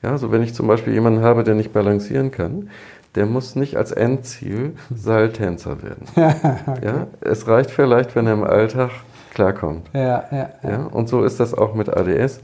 Ja, 0.03 0.11
also 0.11 0.31
wenn 0.31 0.43
ich 0.43 0.53
zum 0.53 0.67
Beispiel 0.67 0.93
jemanden 0.93 1.21
habe, 1.21 1.43
der 1.43 1.55
nicht 1.55 1.73
balancieren 1.73 2.31
kann, 2.31 2.69
der 3.15 3.25
muss 3.25 3.55
nicht 3.55 3.77
als 3.77 3.91
Endziel 3.91 4.73
Seiltänzer 4.93 5.81
werden. 5.81 6.05
okay. 6.67 6.85
ja? 6.85 7.07
Es 7.21 7.47
reicht 7.47 7.71
vielleicht, 7.71 8.15
wenn 8.15 8.27
er 8.27 8.33
im 8.33 8.43
Alltag 8.43 8.91
klarkommt. 9.33 9.89
Ja, 9.93 10.25
ja, 10.31 10.49
ja. 10.63 10.69
ja? 10.69 10.85
Und 10.85 11.09
so 11.09 11.23
ist 11.23 11.39
das 11.39 11.53
auch 11.53 11.73
mit 11.73 11.89
ADS. 11.89 12.41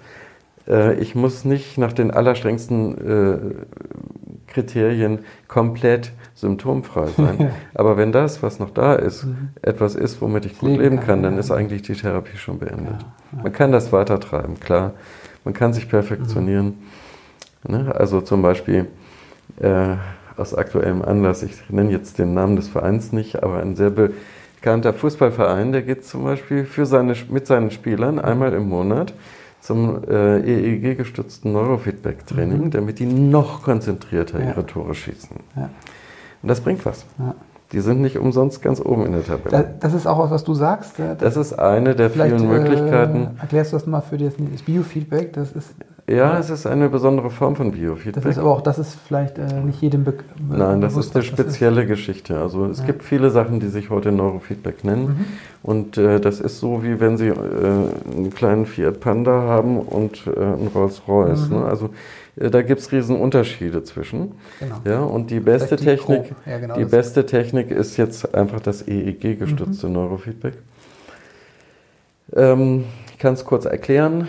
Äh, 0.67 0.95
ich 0.95 1.15
muss 1.15 1.43
nicht 1.43 1.77
nach 1.77 1.91
den 1.91 2.11
allerstrengsten 2.11 2.97
äh, 2.97 3.37
Kriterien 4.47 5.19
komplett 5.47 6.11
symptomfrei 6.35 7.07
sein. 7.07 7.51
Aber 7.73 7.97
wenn 7.97 8.11
das, 8.11 8.41
was 8.41 8.59
noch 8.59 8.69
da 8.69 8.95
ist, 8.95 9.25
mhm. 9.25 9.49
etwas 9.61 9.95
ist, 9.95 10.21
womit 10.21 10.45
ich 10.45 10.57
gut 10.57 10.69
leben, 10.69 10.83
leben 10.83 10.99
kann, 10.99 11.23
dann 11.23 11.37
ist 11.37 11.51
eigentlich 11.51 11.81
die 11.81 11.93
Therapie 11.93 12.37
schon 12.37 12.59
beendet. 12.59 13.05
Man 13.31 13.51
kann 13.51 13.71
das 13.71 13.91
weitertreiben, 13.91 14.59
klar. 14.59 14.93
Man 15.43 15.53
kann 15.53 15.73
sich 15.73 15.89
perfektionieren. 15.89 16.65
Mhm. 16.65 16.98
Ne? 17.67 17.93
Also 17.95 18.21
zum 18.21 18.41
Beispiel 18.41 18.87
äh, 19.59 19.95
aus 20.37 20.53
aktuellem 20.53 21.01
Anlass, 21.01 21.43
ich 21.43 21.69
nenne 21.69 21.91
jetzt 21.91 22.17
den 22.17 22.33
Namen 22.33 22.55
des 22.55 22.69
Vereins 22.69 23.11
nicht, 23.11 23.43
aber 23.43 23.61
ein 23.61 23.75
sehr 23.75 23.91
bekannter 23.91 24.93
Fußballverein, 24.93 25.71
der 25.71 25.81
geht 25.81 26.05
zum 26.05 26.23
Beispiel 26.23 26.65
für 26.65 26.85
seine, 26.85 27.13
mit 27.29 27.47
seinen 27.47 27.71
Spielern 27.71 28.19
einmal 28.19 28.53
im 28.53 28.69
Monat 28.69 29.13
zum 29.61 30.03
äh, 30.09 30.39
EEG-gestützten 30.39 31.51
Neurofeedback-Training, 31.51 32.65
mhm. 32.65 32.71
damit 32.71 32.99
die 32.99 33.05
noch 33.05 33.63
konzentrierter 33.63 34.39
ja. 34.39 34.49
ihre 34.51 34.65
Tore 34.65 34.95
schießen. 34.95 35.35
Ja. 35.55 35.69
Und 36.41 36.47
das 36.47 36.61
bringt 36.61 36.85
was. 36.85 37.05
Ja. 37.17 37.35
Die 37.71 37.81
sind 37.81 38.01
nicht 38.01 38.17
umsonst 38.17 38.61
ganz 38.63 38.79
oben 38.79 39.05
in 39.05 39.11
der 39.11 39.23
Tabelle. 39.23 39.75
Das 39.79 39.93
ist 39.93 40.07
auch 40.07 40.17
was, 40.17 40.31
was 40.31 40.43
du 40.43 40.55
sagst. 40.55 40.95
Das 41.19 41.37
ist 41.37 41.53
eine 41.53 41.95
der 41.95 42.09
vielen 42.09 42.47
Möglichkeiten. 42.47 43.35
Äh, 43.37 43.41
erklärst 43.41 43.73
du 43.73 43.75
das 43.77 43.85
mal 43.85 44.01
für 44.01 44.17
das 44.17 44.33
Biofeedback? 44.65 45.33
Das 45.33 45.51
ist 45.51 45.75
ja, 46.09 46.39
es 46.39 46.49
ist 46.49 46.65
eine 46.65 46.89
besondere 46.89 47.29
Form 47.29 47.55
von 47.55 47.71
Biofeedback. 47.71 48.23
Das 48.23 48.33
ist 48.33 48.39
aber 48.39 48.51
auch, 48.51 48.61
das 48.61 48.79
ist 48.79 48.97
vielleicht 49.07 49.37
äh, 49.37 49.61
nicht 49.61 49.81
jedem 49.81 50.03
Be 50.03 50.15
Nein, 50.49 50.81
das 50.81 50.97
ist 50.97 51.15
eine 51.15 51.23
spezielle 51.23 51.83
ist. 51.83 51.89
Geschichte. 51.89 52.39
Also 52.39 52.65
es 52.65 52.79
ja. 52.79 52.85
gibt 52.85 53.03
viele 53.03 53.29
Sachen, 53.29 53.59
die 53.59 53.67
sich 53.67 53.89
heute 53.89 54.11
Neurofeedback 54.11 54.83
nennen. 54.83 55.05
Mhm. 55.05 55.25
Und 55.61 55.97
äh, 55.97 56.19
das 56.19 56.39
ist 56.39 56.59
so, 56.59 56.83
wie 56.83 56.99
wenn 56.99 57.17
Sie 57.17 57.27
äh, 57.27 57.33
einen 57.33 58.33
kleinen 58.33 58.65
Fiat 58.65 58.99
Panda 58.99 59.31
haben 59.31 59.79
und 59.79 60.25
äh, 60.27 60.39
einen 60.39 60.69
Rolls-Royce. 60.73 61.49
Mhm. 61.49 61.57
Ne? 61.57 61.65
Also 61.65 61.89
äh, 62.37 62.49
da 62.49 62.61
gibt 62.61 62.81
es 62.81 62.91
riesen 62.91 63.15
Unterschiede 63.15 63.83
zwischen. 63.83 64.31
Genau. 64.59 64.75
Ja, 64.85 64.99
und 65.01 65.29
die 65.31 65.39
beste 65.39 65.75
die 65.75 65.85
Technik, 65.85 66.33
ja, 66.45 66.57
genau 66.57 66.75
die 66.75 66.85
beste 66.85 67.25
Technik 67.25 67.71
ist 67.71 67.97
jetzt 67.97 68.33
einfach 68.33 68.61
das 68.61 68.87
EEG-gestützte 68.87 69.87
mhm. 69.87 69.93
Neurofeedback. 69.93 70.53
Ähm, 72.35 72.85
ich 73.11 73.19
kann 73.19 73.33
es 73.33 73.45
kurz 73.45 73.65
erklären. 73.65 74.27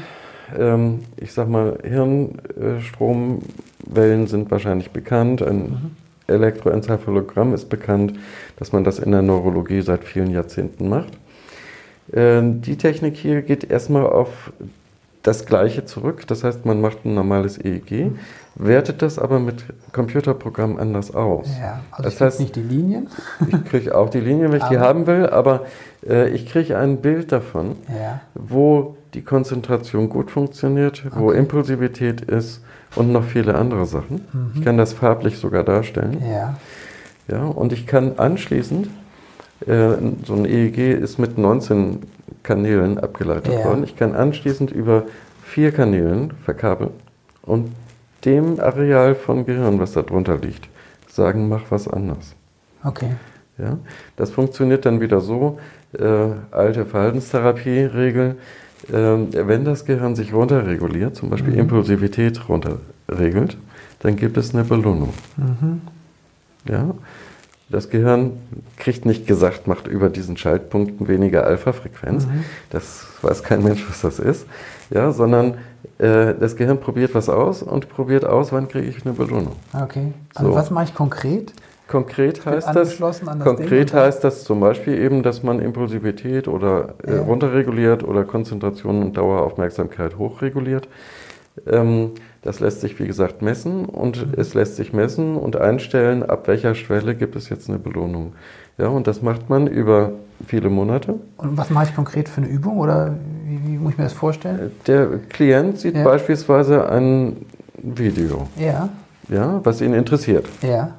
Ähm, 0.59 1.01
ich 1.17 1.33
sag 1.33 1.49
mal, 1.49 1.79
Hirnstromwellen 1.83 4.27
sind 4.27 4.51
wahrscheinlich 4.51 4.91
bekannt. 4.91 5.43
Ein 5.43 5.59
mhm. 5.59 5.91
Elektroenzephalogramm 6.27 7.55
ist 7.55 7.69
bekannt, 7.69 8.15
dass 8.57 8.73
man 8.73 8.83
das 8.85 8.99
in 8.99 9.13
der 9.13 9.23
Neurologie 9.23 9.83
seit 9.83 10.05
vielen 10.05 10.31
Jahrzehnten 10.31 10.89
macht. 10.89 11.13
Ähm, 12.13 12.63
die 12.63 12.77
Technik 12.77 13.17
hier 13.17 13.43
geht 13.43 13.71
erstmal 13.71 14.07
auf 14.07 14.53
das 15.23 15.47
Gleiche 15.47 15.85
zurück. 15.85 16.27
Das 16.27 16.45
heißt, 16.45 16.65
man 16.65 16.81
macht 16.81 17.05
ein 17.05 17.15
normales 17.15 17.59
EEG, 17.59 17.91
mhm. 17.91 18.19
wertet 18.55 19.03
das 19.03 19.19
aber 19.19 19.39
mit 19.39 19.65
Computerprogrammen 19.93 20.79
anders 20.79 21.15
aus. 21.15 21.49
Ja, 21.59 21.81
also 21.91 22.05
das 22.05 22.15
ich 22.15 22.21
heißt 22.21 22.41
nicht 22.41 22.57
die 22.57 22.63
Linien. 22.63 23.09
Ich 23.47 23.65
kriege 23.67 23.95
auch 23.95 24.09
die 24.09 24.21
Linien, 24.21 24.51
wenn 24.51 24.61
ich 24.61 24.69
die 24.69 24.79
haben 24.79 25.07
will, 25.07 25.27
aber 25.27 25.67
äh, 26.07 26.31
ich 26.31 26.47
kriege 26.47 26.79
ein 26.79 26.99
Bild 26.99 27.33
davon, 27.33 27.77
ja. 27.89 28.21
wo 28.35 28.97
die 29.15 29.23
Konzentration 29.23 30.09
gut 30.09 30.31
funktioniert, 30.31 31.05
okay. 31.07 31.17
wo 31.19 31.33
Impulsivität 31.33 32.21
ist 32.21 32.63
und 32.97 33.13
noch 33.13 33.25
viele 33.25 33.55
andere 33.55 33.87
Sachen. 33.87 34.27
Mhm. 34.33 34.53
Ich 34.55 34.65
kann 34.65 34.77
das 34.77 34.93
farblich 34.93 35.39
sogar 35.39 35.65
darstellen. 35.65 36.23
Ja. 36.29 36.57
Ja, 37.29 37.45
und 37.45 37.73
ich 37.73 37.87
kann 37.87 38.19
anschließend, 38.19 38.89
äh, 39.67 39.93
so 40.25 40.35
ein 40.35 40.47
EEG 40.47 40.95
ist 40.95 41.19
mit 41.19 41.39
19 41.39 42.01
Kanälen 42.43 42.99
abgeleitet 42.99 43.53
ja. 43.53 43.65
worden, 43.65 43.85
ich 43.85 43.97
kann 43.97 44.15
anschließend 44.15 44.71
über 44.73 45.05
vier 45.45 45.73
Kanälen 45.73 46.33
verkabeln 46.45 46.91
und 47.43 47.73
dem 48.25 48.59
Areal 48.59 49.15
von 49.15 49.47
Gehirn, 49.47 49.79
was 49.81 49.93
da 49.93 50.03
drunter 50.03 50.39
liegt, 50.39 50.69
sagen, 51.09 51.49
mach 51.49 51.63
was 51.71 51.89
anders. 51.89 52.35
Okay. 52.85 53.13
Ja, 53.59 53.79
das 54.17 54.31
funktioniert 54.31 54.87
dann 54.87 55.01
wieder 55.01 55.21
so, 55.21 55.59
äh, 55.99 56.05
alte 56.51 56.87
Verhaltenstherapie-Regel, 56.87 58.37
wenn 58.89 59.65
das 59.65 59.85
Gehirn 59.85 60.17
sich 60.17 60.33
runterreguliert, 60.33 61.17
zum 61.17 61.31
Beispiel 61.31 61.53
mhm. 61.53 61.61
Impulsivität 61.61 62.49
runterregelt, 62.49 63.57
dann 64.01 64.17
gibt 64.17 64.37
es 64.37 64.55
eine 64.55 64.65
Belohnung. 64.65 65.13
Mhm. 65.37 65.83
Ja? 66.69 66.95
Das 67.69 67.89
Gehirn 67.89 68.33
kriegt 68.77 69.07
nicht 69.07 69.29
gesagt, 69.29 69.69
macht 69.69 69.87
über 69.87 70.09
diesen 70.09 70.37
Schaltpunkten 70.37 71.07
weniger 71.07 71.45
Alpha-Frequenz. 71.47 72.27
Mhm. 72.27 72.45
Das 72.71 73.07
weiß 73.23 73.45
kein 73.45 73.63
Mensch, 73.63 73.87
was 73.89 74.01
das 74.01 74.19
ist. 74.19 74.47
Ja, 74.91 75.13
sondern 75.13 75.55
äh, 75.99 76.35
das 76.35 76.57
Gehirn 76.57 76.81
probiert 76.81 77.15
was 77.15 77.29
aus 77.29 77.63
und 77.63 77.89
probiert 77.89 78.25
aus, 78.25 78.53
wann 78.53 78.67
kriege 78.67 78.89
ich 78.89 79.07
eine 79.07 79.15
Belohnung. 79.15 79.55
Okay. 79.73 80.13
Also 80.35 80.51
so. 80.51 80.57
was 80.57 80.71
mache 80.71 80.87
ich 80.87 80.95
konkret? 80.95 81.53
Konkret 81.91 82.47
heißt 82.47 82.69
das, 82.73 83.01
konkret 83.43 83.93
heißt 83.93 84.23
das 84.23 84.45
zum 84.45 84.61
Beispiel 84.61 84.97
eben, 84.97 85.25
dass 85.25 85.43
man 85.43 85.59
Impulsivität 85.59 86.47
oder 86.47 86.95
äh, 87.05 87.17
ja. 87.17 87.23
runterreguliert 87.23 88.05
oder 88.05 88.23
Konzentration 88.23 89.03
und 89.03 89.17
Daueraufmerksamkeit 89.17 90.17
hochreguliert. 90.17 90.87
Ähm, 91.67 92.13
das 92.43 92.61
lässt 92.61 92.81
sich, 92.81 93.01
wie 93.01 93.09
gesagt, 93.09 93.43
messen 93.43 93.87
und 93.87 94.25
mhm. 94.25 94.35
es 94.37 94.55
lässt 94.55 94.77
sich 94.77 94.93
messen 94.93 95.35
und 95.35 95.57
einstellen, 95.57 96.23
ab 96.23 96.47
welcher 96.47 96.77
Schwelle 96.77 97.17
gibt 97.17 97.35
es 97.35 97.49
jetzt 97.49 97.69
eine 97.69 97.81
Belohnung. 97.81 98.35
Ja, 98.79 98.87
und 98.87 99.09
das 99.09 99.21
macht 99.21 99.51
man 99.51 99.67
über 99.67 100.13
viele 100.47 100.71
Monate. 100.71 101.17
Und 101.39 101.59
was 101.59 101.71
mache 101.71 101.87
ich 101.87 101.97
konkret 101.97 102.29
für 102.29 102.41
eine 102.41 102.51
Übung 102.51 102.79
oder 102.79 103.17
wie, 103.45 103.61
wie 103.67 103.79
muss 103.79 103.95
ich 103.95 103.99
mir 103.99 104.05
das 104.05 104.13
vorstellen? 104.13 104.71
Der 104.87 105.09
Klient 105.29 105.81
sieht 105.81 105.97
ja. 105.97 106.05
beispielsweise 106.05 106.89
ein 106.89 107.47
Video, 107.83 108.47
ja. 108.57 108.91
Ja, 109.29 109.61
was 109.65 109.81
ihn 109.81 109.93
interessiert. 109.93 110.47
Ja. 110.63 110.95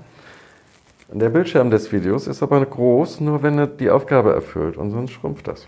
Der 1.13 1.29
Bildschirm 1.29 1.69
des 1.71 1.91
Videos 1.91 2.27
ist 2.27 2.41
aber 2.41 2.65
groß, 2.65 3.19
nur 3.19 3.43
wenn 3.43 3.57
er 3.57 3.67
die 3.67 3.89
Aufgabe 3.89 4.33
erfüllt 4.33 4.77
und 4.77 4.91
sonst 4.91 5.11
schrumpft 5.11 5.47
das. 5.47 5.67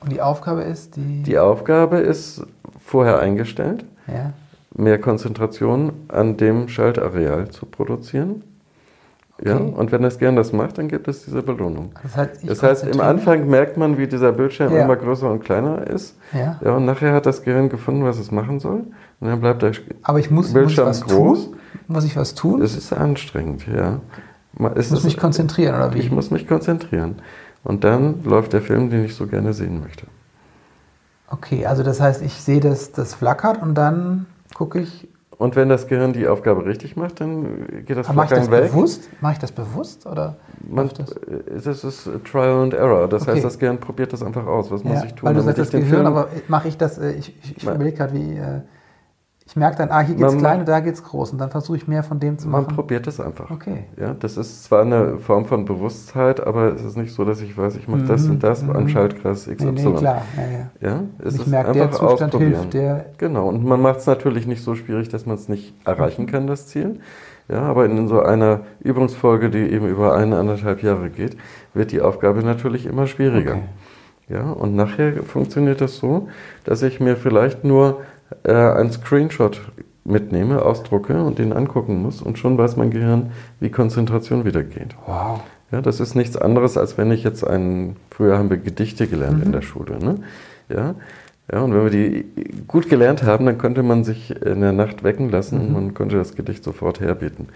Und 0.00 0.12
die 0.12 0.20
Aufgabe 0.20 0.62
ist 0.62 0.96
die? 0.96 1.22
Die 1.24 1.38
Aufgabe 1.38 1.98
ist 1.98 2.46
vorher 2.84 3.18
eingestellt, 3.18 3.84
ja. 4.06 4.32
mehr 4.76 5.00
Konzentration 5.00 5.92
an 6.06 6.36
dem 6.36 6.68
Schaltareal 6.68 7.48
zu 7.48 7.66
produzieren. 7.66 8.44
Okay. 9.40 9.50
Ja, 9.50 9.56
und 9.56 9.92
wenn 9.92 10.02
das 10.02 10.18
gern 10.18 10.34
das 10.34 10.52
macht, 10.52 10.78
dann 10.78 10.88
gibt 10.88 11.06
es 11.06 11.24
diese 11.24 11.42
Belohnung. 11.42 11.92
Das 12.02 12.16
heißt, 12.16 12.48
das 12.48 12.62
heißt 12.62 12.86
im 12.86 13.00
Anfang 13.00 13.48
merkt 13.48 13.76
man, 13.76 13.96
wie 13.96 14.08
dieser 14.08 14.32
Bildschirm 14.32 14.72
ja. 14.72 14.82
immer 14.82 14.96
größer 14.96 15.30
und 15.30 15.44
kleiner 15.44 15.86
ist. 15.86 16.16
Ja. 16.32 16.58
ja. 16.64 16.76
Und 16.76 16.86
nachher 16.86 17.12
hat 17.12 17.24
das 17.24 17.42
Gehirn 17.42 17.68
gefunden, 17.68 18.04
was 18.04 18.18
es 18.18 18.32
machen 18.32 18.58
soll. 18.58 18.84
Und 19.20 19.28
dann 19.28 19.40
bleibt 19.40 19.62
der 19.62 19.72
Aber 20.02 20.18
ich 20.18 20.30
muss, 20.30 20.52
Bildschirm 20.52 20.88
muss 20.88 20.98
ich 20.98 21.04
was 21.04 21.10
groß. 21.14 21.44
Tun? 21.44 21.56
Muss 21.86 22.04
ich 22.04 22.16
was 22.16 22.34
tun? 22.34 22.62
Es 22.62 22.76
ist 22.76 22.92
anstrengend, 22.92 23.64
ja. 23.66 24.00
Ich 24.76 24.90
muss 24.90 25.04
mich 25.04 25.16
konzentrieren, 25.16 25.74
oder 25.74 25.94
wie? 25.94 25.98
Ich 25.98 26.10
muss 26.10 26.30
mich 26.30 26.46
konzentrieren. 26.46 27.16
Und 27.64 27.84
dann 27.84 28.24
läuft 28.24 28.52
der 28.52 28.62
Film, 28.62 28.90
den 28.90 29.04
ich 29.04 29.14
so 29.14 29.26
gerne 29.26 29.52
sehen 29.52 29.80
möchte. 29.80 30.06
Okay, 31.30 31.66
also 31.66 31.82
das 31.82 32.00
heißt, 32.00 32.22
ich 32.22 32.34
sehe, 32.34 32.60
dass 32.60 32.92
das 32.92 33.14
flackert 33.14 33.60
und 33.62 33.74
dann 33.74 34.26
gucke 34.54 34.80
ich. 34.80 35.08
Und 35.36 35.54
wenn 35.54 35.68
das 35.68 35.86
Gehirn 35.86 36.12
die 36.12 36.26
Aufgabe 36.26 36.64
richtig 36.64 36.96
macht, 36.96 37.20
dann 37.20 37.84
geht 37.86 37.96
das 37.96 38.08
Aber 38.08 38.26
Flackern 38.26 38.50
weg. 38.50 38.72
Bewusst? 38.72 39.08
Mache 39.20 39.34
ich 39.34 39.38
das 39.38 39.52
bewusst? 39.52 40.04
Oder 40.06 40.36
Man, 40.68 40.90
das? 40.96 41.14
das 41.64 41.84
ist 41.84 42.10
Trial 42.24 42.64
and 42.64 42.74
Error. 42.74 43.06
Das 43.08 43.22
okay. 43.22 43.32
heißt, 43.32 43.44
das 43.44 43.58
Gehirn 43.58 43.78
probiert 43.78 44.12
das 44.12 44.22
einfach 44.24 44.46
aus. 44.46 44.70
Was 44.72 44.82
ja, 44.82 44.90
muss 44.90 45.04
ich 45.04 45.14
tun? 45.14 45.28
Weil 45.28 45.34
du 45.34 45.42
sagst, 45.42 45.58
das 45.58 45.70
Gehirn, 45.70 45.88
Film 45.88 46.06
aber 46.06 46.28
mache 46.48 46.66
ich 46.66 46.76
das, 46.76 46.98
äh, 46.98 47.12
ich, 47.12 47.36
ich, 47.44 47.56
ich 47.58 47.62
überlege 47.62 47.96
gerade, 47.96 48.14
wie 48.14 48.36
äh, 48.36 48.62
ich 49.48 49.56
merke 49.56 49.78
dann, 49.78 49.90
ah, 49.90 50.00
hier 50.00 50.14
geht 50.14 50.26
es 50.26 50.36
klein 50.36 50.60
und 50.60 50.68
da 50.68 50.80
geht 50.80 50.92
es 50.92 51.02
groß. 51.02 51.32
Und 51.32 51.38
dann 51.38 51.50
versuche 51.50 51.78
ich 51.78 51.88
mehr 51.88 52.02
von 52.02 52.20
dem 52.20 52.36
zu 52.36 52.48
machen. 52.48 52.66
Man 52.66 52.76
probiert 52.76 53.06
es 53.06 53.18
einfach. 53.18 53.50
Okay. 53.50 53.84
Ja, 53.98 54.12
das 54.12 54.36
ist 54.36 54.64
zwar 54.64 54.82
eine 54.82 55.16
Form 55.20 55.46
von 55.46 55.64
Bewusstheit, 55.64 56.46
aber 56.46 56.74
es 56.74 56.84
ist 56.84 56.98
nicht 56.98 57.14
so, 57.14 57.24
dass 57.24 57.40
ich 57.40 57.56
weiß, 57.56 57.76
ich 57.76 57.88
mache 57.88 58.02
mhm. 58.02 58.08
das 58.08 58.26
und 58.26 58.42
das 58.42 58.62
mhm. 58.62 58.76
am 58.76 58.88
Schaltkreis 58.90 59.46
XY. 59.46 59.64
Nee, 59.64 59.70
nee, 59.70 59.92
klar. 59.94 60.22
Ja, 60.36 60.42
ja. 60.42 60.96
ja 60.96 61.00
es 61.24 61.36
ich 61.36 61.40
ist 61.40 61.46
merke, 61.46 61.70
einfach 61.70 61.98
der 61.98 62.08
Zustand 62.08 62.34
hilft. 62.34 62.74
Der 62.74 63.06
genau. 63.16 63.48
Und 63.48 63.64
man 63.64 63.80
macht 63.80 64.00
es 64.00 64.06
natürlich 64.06 64.46
nicht 64.46 64.62
so 64.62 64.74
schwierig, 64.74 65.08
dass 65.08 65.24
man 65.24 65.36
es 65.36 65.48
nicht 65.48 65.74
erreichen 65.86 66.26
kann, 66.26 66.46
das 66.46 66.66
Ziel. 66.66 67.00
Ja, 67.48 67.62
aber 67.62 67.86
in 67.86 68.06
so 68.06 68.20
einer 68.20 68.60
Übungsfolge, 68.80 69.48
die 69.48 69.60
eben 69.60 69.88
über 69.88 70.14
eine, 70.14 70.38
anderthalb 70.38 70.82
Jahre 70.82 71.08
geht, 71.08 71.38
wird 71.72 71.92
die 71.92 72.02
Aufgabe 72.02 72.42
natürlich 72.42 72.84
immer 72.84 73.06
schwieriger. 73.06 73.52
Okay. 73.52 73.62
Ja, 74.28 74.50
und 74.50 74.76
nachher 74.76 75.22
funktioniert 75.22 75.80
das 75.80 75.96
so, 75.96 76.28
dass 76.64 76.82
ich 76.82 77.00
mir 77.00 77.16
vielleicht 77.16 77.64
nur 77.64 78.02
äh, 78.44 78.52
einen 78.52 78.92
Screenshot 78.92 79.60
mitnehme, 80.04 80.62
ausdrucke 80.62 81.22
und 81.22 81.38
den 81.38 81.52
angucken 81.52 82.02
muss 82.02 82.22
und 82.22 82.38
schon 82.38 82.56
weiß 82.56 82.76
mein 82.76 82.90
Gehirn, 82.90 83.32
wie 83.60 83.70
Konzentration 83.70 84.44
wieder 84.44 84.62
geht. 84.62 84.96
Wow. 85.06 85.40
Ja, 85.70 85.82
das 85.82 86.00
ist 86.00 86.14
nichts 86.14 86.36
anderes, 86.36 86.78
als 86.78 86.96
wenn 86.96 87.10
ich 87.10 87.22
jetzt 87.24 87.46
einen, 87.46 87.96
früher 88.10 88.38
haben 88.38 88.48
wir 88.48 88.56
Gedichte 88.56 89.06
gelernt 89.06 89.38
mhm. 89.38 89.42
in 89.44 89.52
der 89.52 89.62
Schule, 89.62 89.98
ne? 89.98 90.16
Ja, 90.70 90.94
Ja, 91.50 91.60
und 91.62 91.74
wenn 91.74 91.84
wir 91.84 91.90
die 91.90 92.26
gut 92.66 92.90
gelernt 92.90 93.22
haben, 93.22 93.46
dann 93.46 93.56
könnte 93.56 93.82
man 93.82 94.04
sich 94.04 94.30
in 94.42 94.60
der 94.60 94.72
Nacht 94.72 95.02
wecken 95.02 95.30
lassen 95.30 95.58
und 95.60 95.72
man 95.72 95.94
könnte 95.94 96.16
das 96.16 96.34
Gedicht 96.34 96.62
sofort 96.62 97.00
herbieten. 97.00 97.48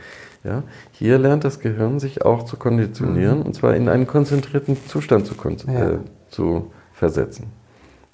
Ja, 0.45 0.62
hier 0.93 1.18
lernt 1.18 1.45
das 1.45 1.61
Gehirn 1.61 2.01
sich 2.01 2.25
auch 2.25 2.45
zu 2.45 2.57
konditionieren 2.57 3.43
und 3.43 3.55
zwar 3.55 3.77
in 3.77 3.89
einen 3.89 4.07
konzentrierten 4.07 4.77
Zustand 4.89 5.27
zu, 5.27 5.35
kon 5.35 5.57
Ja. 5.66 5.91
äh, 5.91 5.99
zu 6.31 6.70
versetzen. 6.93 7.53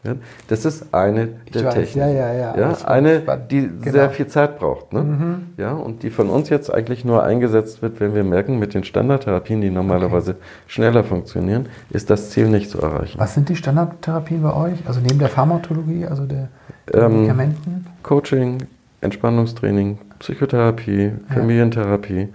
Ja, 0.05 0.15
das 0.47 0.65
ist 0.65 0.95
eine 0.95 1.29
Ich 1.47 1.53
der 1.53 1.65
weiß, 1.65 1.75
Techniken. 1.75 1.99
ja, 1.99 2.09
ja, 2.09 2.33
ja. 2.33 2.57
Ja, 2.57 2.77
eine, 2.85 3.21
die 3.51 3.63
genau. 3.63 3.75
Mhm. 3.85 3.91
sehr 3.91 4.11
viel 4.11 4.27
Zeit 4.29 4.59
braucht. 4.61 4.93
Ne? 4.93 5.41
Ja, 5.57 5.73
und 5.73 6.05
die 6.05 6.11
von 6.11 6.31
uns 6.31 6.49
jetzt 6.51 6.73
eigentlich 6.73 7.05
nur 7.05 7.25
eingesetzt 7.25 7.83
wird, 7.83 7.99
wenn 7.99 8.15
wir 8.15 8.23
merken, 8.23 8.61
mit 8.61 8.75
den 8.75 8.85
Standardtherapien, 8.85 9.61
die 9.61 9.71
normalerweise 9.71 10.37
schneller 10.69 11.03
funktionieren, 11.03 11.67
ist 11.91 12.11
das 12.11 12.31
Ziel 12.31 12.49
nicht 12.49 12.71
zu 12.71 12.81
erreichen. 12.81 13.19
Was 13.19 13.35
sind 13.35 13.49
die 13.49 13.57
Standardtherapien 13.57 14.41
bei 14.41 14.55
euch? 14.55 14.79
Also 14.87 15.01
neben 15.01 15.19
der 15.19 15.29
Pharmakologie, 15.29 16.07
also 16.07 16.27
der, 16.27 16.49
Ähm, 16.95 17.15
Medikamenten? 17.23 17.87
Coaching, 18.05 18.59
Entspannungstraining, 19.01 19.99
Psychotherapie, 20.21 21.13
Familientherapie, 21.29 22.29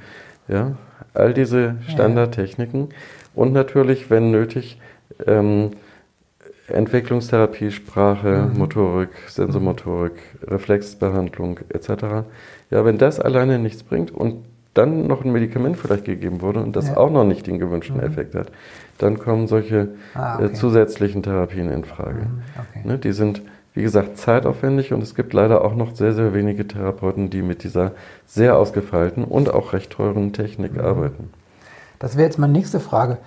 ja, 0.49 0.73
all 1.13 1.33
diese 1.33 1.75
Standardtechniken 1.87 2.89
und 3.35 3.53
natürlich, 3.53 4.09
wenn 4.09 4.31
nötig, 4.31 4.79
ähm, 5.25 5.71
Entwicklungstherapie, 6.67 7.71
Sprache, 7.71 8.49
Motorik, 8.55 9.09
Sensomotorik, 9.27 10.13
Reflexbehandlung 10.47 11.59
etc. 11.69 11.89
Ja, 12.69 12.85
wenn 12.85 12.97
das 12.97 13.19
alleine 13.19 13.59
nichts 13.59 13.83
bringt 13.83 14.11
und 14.11 14.45
dann 14.73 15.05
noch 15.05 15.23
ein 15.23 15.31
Medikament 15.31 15.77
vielleicht 15.77 16.05
gegeben 16.05 16.41
wurde 16.41 16.61
und 16.61 16.75
das 16.75 16.87
Ja. 16.87 16.97
auch 16.97 17.11
noch 17.11 17.25
nicht 17.25 17.45
den 17.45 17.59
gewünschten 17.59 17.99
Effekt 17.99 18.33
hat, 18.33 18.51
dann 18.97 19.19
kommen 19.19 19.47
solche 19.47 19.89
Ah, 20.15 20.39
äh, 20.39 20.45
okay. 20.45 20.53
zusätzlichen 20.53 21.21
Therapien 21.21 21.69
in 21.69 21.83
Frage. 21.83 22.27
Okay. 22.57 22.87
Ne, 22.87 22.97
die 22.97 23.11
sind, 23.11 23.43
wie 23.75 23.83
gesagt, 23.83 24.17
zeitaufwendig 24.17 24.91
und 24.93 25.03
es 25.03 25.13
gibt 25.13 25.33
leider 25.33 25.63
auch 25.63 25.75
noch 25.75 25.93
sehr, 25.95 26.13
sehr 26.13 26.33
wenige 26.33 26.67
Therapeuten, 26.67 27.29
die 27.29 27.43
mit 27.43 27.63
dieser 27.63 27.91
sehr 28.25 28.57
ausgefeilten 28.57 29.25
und 29.25 29.53
auch 29.53 29.73
recht 29.73 29.91
teuren 29.91 30.33
Technik 30.33 30.79
arbeiten. 30.79 31.29
Das 31.99 32.17
wäre 32.17 32.25
jetzt 32.25 32.39
meine 32.39 32.53
nächste 32.53 32.79
Frage. 32.79 33.17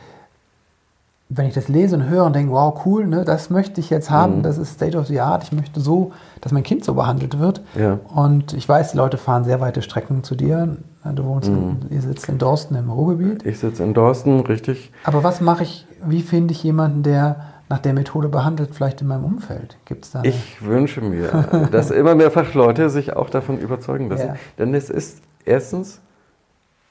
Wenn 1.28 1.46
ich 1.46 1.54
das 1.54 1.66
lese 1.66 1.96
und 1.96 2.08
höre 2.08 2.24
und 2.24 2.36
denke, 2.36 2.52
wow, 2.52 2.82
cool, 2.86 3.04
ne, 3.06 3.24
das 3.24 3.50
möchte 3.50 3.80
ich 3.80 3.90
jetzt 3.90 4.10
haben, 4.10 4.42
das 4.44 4.58
ist 4.58 4.74
State 4.74 4.96
of 4.96 5.08
the 5.08 5.20
Art, 5.20 5.42
ich 5.42 5.50
möchte 5.50 5.80
so, 5.80 6.12
dass 6.40 6.52
mein 6.52 6.62
Kind 6.62 6.84
so 6.84 6.94
behandelt 6.94 7.40
wird. 7.40 7.62
Ja. 7.74 7.98
Und 8.14 8.52
ich 8.52 8.68
weiß, 8.68 8.92
die 8.92 8.96
Leute 8.96 9.16
fahren 9.16 9.42
sehr 9.42 9.60
weite 9.60 9.82
Strecken 9.82 10.22
zu 10.22 10.36
dir. 10.36 10.76
Du 11.14 11.24
wohnst, 11.24 11.48
in, 11.48 11.78
ihr 11.90 12.00
sitzt 12.00 12.28
in 12.28 12.38
Dorsten 12.38 12.74
im 12.76 12.90
Ruhrgebiet. 12.90 13.44
Ich 13.44 13.58
sitze 13.58 13.82
in 13.82 13.92
Dorsten, 13.94 14.40
richtig. 14.40 14.92
Aber 15.04 15.24
was 15.24 15.40
mache 15.40 15.62
ich, 15.64 15.86
wie 16.04 16.22
finde 16.22 16.52
ich 16.52 16.62
jemanden, 16.62 17.02
der 17.02 17.36
nach 17.68 17.78
der 17.80 17.92
Methode 17.92 18.28
behandelt, 18.28 18.74
vielleicht 18.74 19.00
in 19.02 19.08
meinem 19.08 19.24
Umfeld? 19.24 19.76
Gibt 19.84 20.04
es 20.04 20.12
da 20.12 20.20
eine- 20.20 20.28
Ich 20.28 20.64
wünsche 20.64 21.00
mir, 21.00 21.68
dass 21.72 21.90
immer 21.90 22.14
mehr 22.14 22.30
Fachleute 22.30 22.88
sich 22.90 23.16
auch 23.16 23.30
davon 23.30 23.58
überzeugen 23.58 24.08
lassen. 24.10 24.28
Ja. 24.28 24.34
Denn 24.58 24.74
es 24.74 24.90
ist 24.90 25.22
erstens 25.44 26.00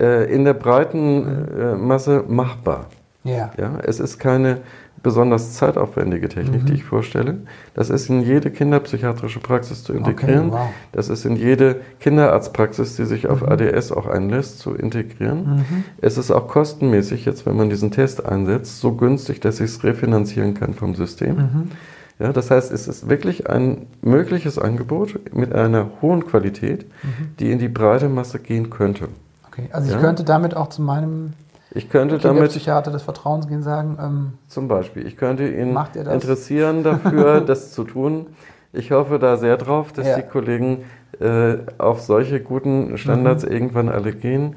äh, 0.02 0.30
in 0.34 0.44
der 0.44 0.54
breiten 0.56 1.48
äh, 1.58 1.76
Masse 1.76 2.24
machbar. 2.28 2.88
Ja. 3.26 3.52
Ja, 3.58 3.80
es 3.84 4.00
ist 4.00 4.18
keine 4.20 4.60
besonders 5.04 5.54
zeitaufwendige 5.54 6.30
Technik, 6.30 6.64
Mhm. 6.64 6.66
die 6.68 6.74
ich 6.76 6.84
vorstelle. 6.84 7.38
Das 7.76 7.90
ist 7.92 8.10
in 8.10 8.22
jede 8.22 8.50
kinderpsychiatrische 8.50 9.40
Praxis 9.40 9.84
zu 9.84 9.94
integrieren. 9.94 10.52
wow. 10.52 10.62
Mhm. 10.62 10.74
Das 10.94 11.10
ist 11.10 11.26
in 11.26 11.36
jede 11.36 11.82
Kinderarztpraxis, 12.00 12.96
die 12.96 13.06
sich 13.06 13.28
auf 13.28 13.48
ADS 13.48 13.92
auch 13.92 14.08
einlässt, 14.08 14.60
zu 14.60 14.74
integrieren. 14.74 15.66
Es 16.02 16.18
ist 16.18 16.32
auch 16.32 16.48
kostenmäßig, 16.48 17.26
jetzt 17.26 17.46
wenn 17.46 17.56
man 17.58 17.70
diesen 17.70 17.92
Test 17.92 18.26
einsetzt, 18.26 18.80
so 18.80 18.94
günstig, 18.94 19.42
dass 19.42 19.60
ich 19.60 19.66
es 19.72 19.84
refinanzieren 19.84 20.54
kann 20.56 20.74
vom 20.74 20.96
System. 20.96 21.36
Mhm. 21.36 21.72
Ja, 22.18 22.32
das 22.32 22.50
heißt, 22.50 22.72
es 22.72 22.88
ist 22.88 23.10
wirklich 23.10 23.50
ein 23.50 23.88
mögliches 24.02 24.58
Angebot 24.58 25.20
mit 25.36 25.54
einer 25.54 25.90
hohen 26.02 26.26
Qualität, 26.26 26.86
Mhm. 27.04 27.36
die 27.40 27.52
in 27.52 27.60
die 27.60 27.68
breite 27.68 28.08
Masse 28.10 28.40
gehen 28.40 28.70
könnte. 28.70 29.10
Okay. 29.48 29.68
Also 29.72 29.90
ich 29.90 29.94
Ja. 29.96 30.00
könnte 30.02 30.24
damit 30.24 30.56
auch 30.56 30.70
zu 30.70 30.82
meinem 30.82 31.34
Ich 31.76 31.90
könnte 31.90 32.18
damit 32.18 32.50
Psychiater 32.52 32.90
des 32.90 33.04
Vertrauens 33.04 33.48
gehen 33.48 33.62
sagen, 33.62 33.98
ähm, 34.02 34.34
Zum 34.48 34.68
Beispiel. 34.68 35.06
Ich 35.06 35.18
könnte 35.18 35.48
ihn 35.48 35.78
interessieren 36.10 36.84
dafür, 36.84 37.42
das 37.46 37.74
zu 37.74 37.84
tun. 37.84 38.28
Ich 38.72 38.92
hoffe 38.92 39.20
da 39.20 39.38
sehr 39.38 39.58
drauf, 39.58 39.92
dass 39.92 40.08
Ja. 40.08 40.16
die 40.16 40.24
Kollegen 40.24 40.86
äh, 41.20 41.58
auf 41.78 42.02
solche 42.02 42.40
guten 42.42 42.98
Standards 42.98 43.46
Mhm. 43.46 43.52
irgendwann 43.52 43.90
alle 43.90 44.14
gehen. 44.14 44.56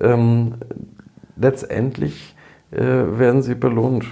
Ähm, 0.00 0.54
letztendlich 1.36 2.36
äh, 2.72 2.78
werden 2.78 3.42
sie 3.42 3.54
belohnt. 3.54 4.04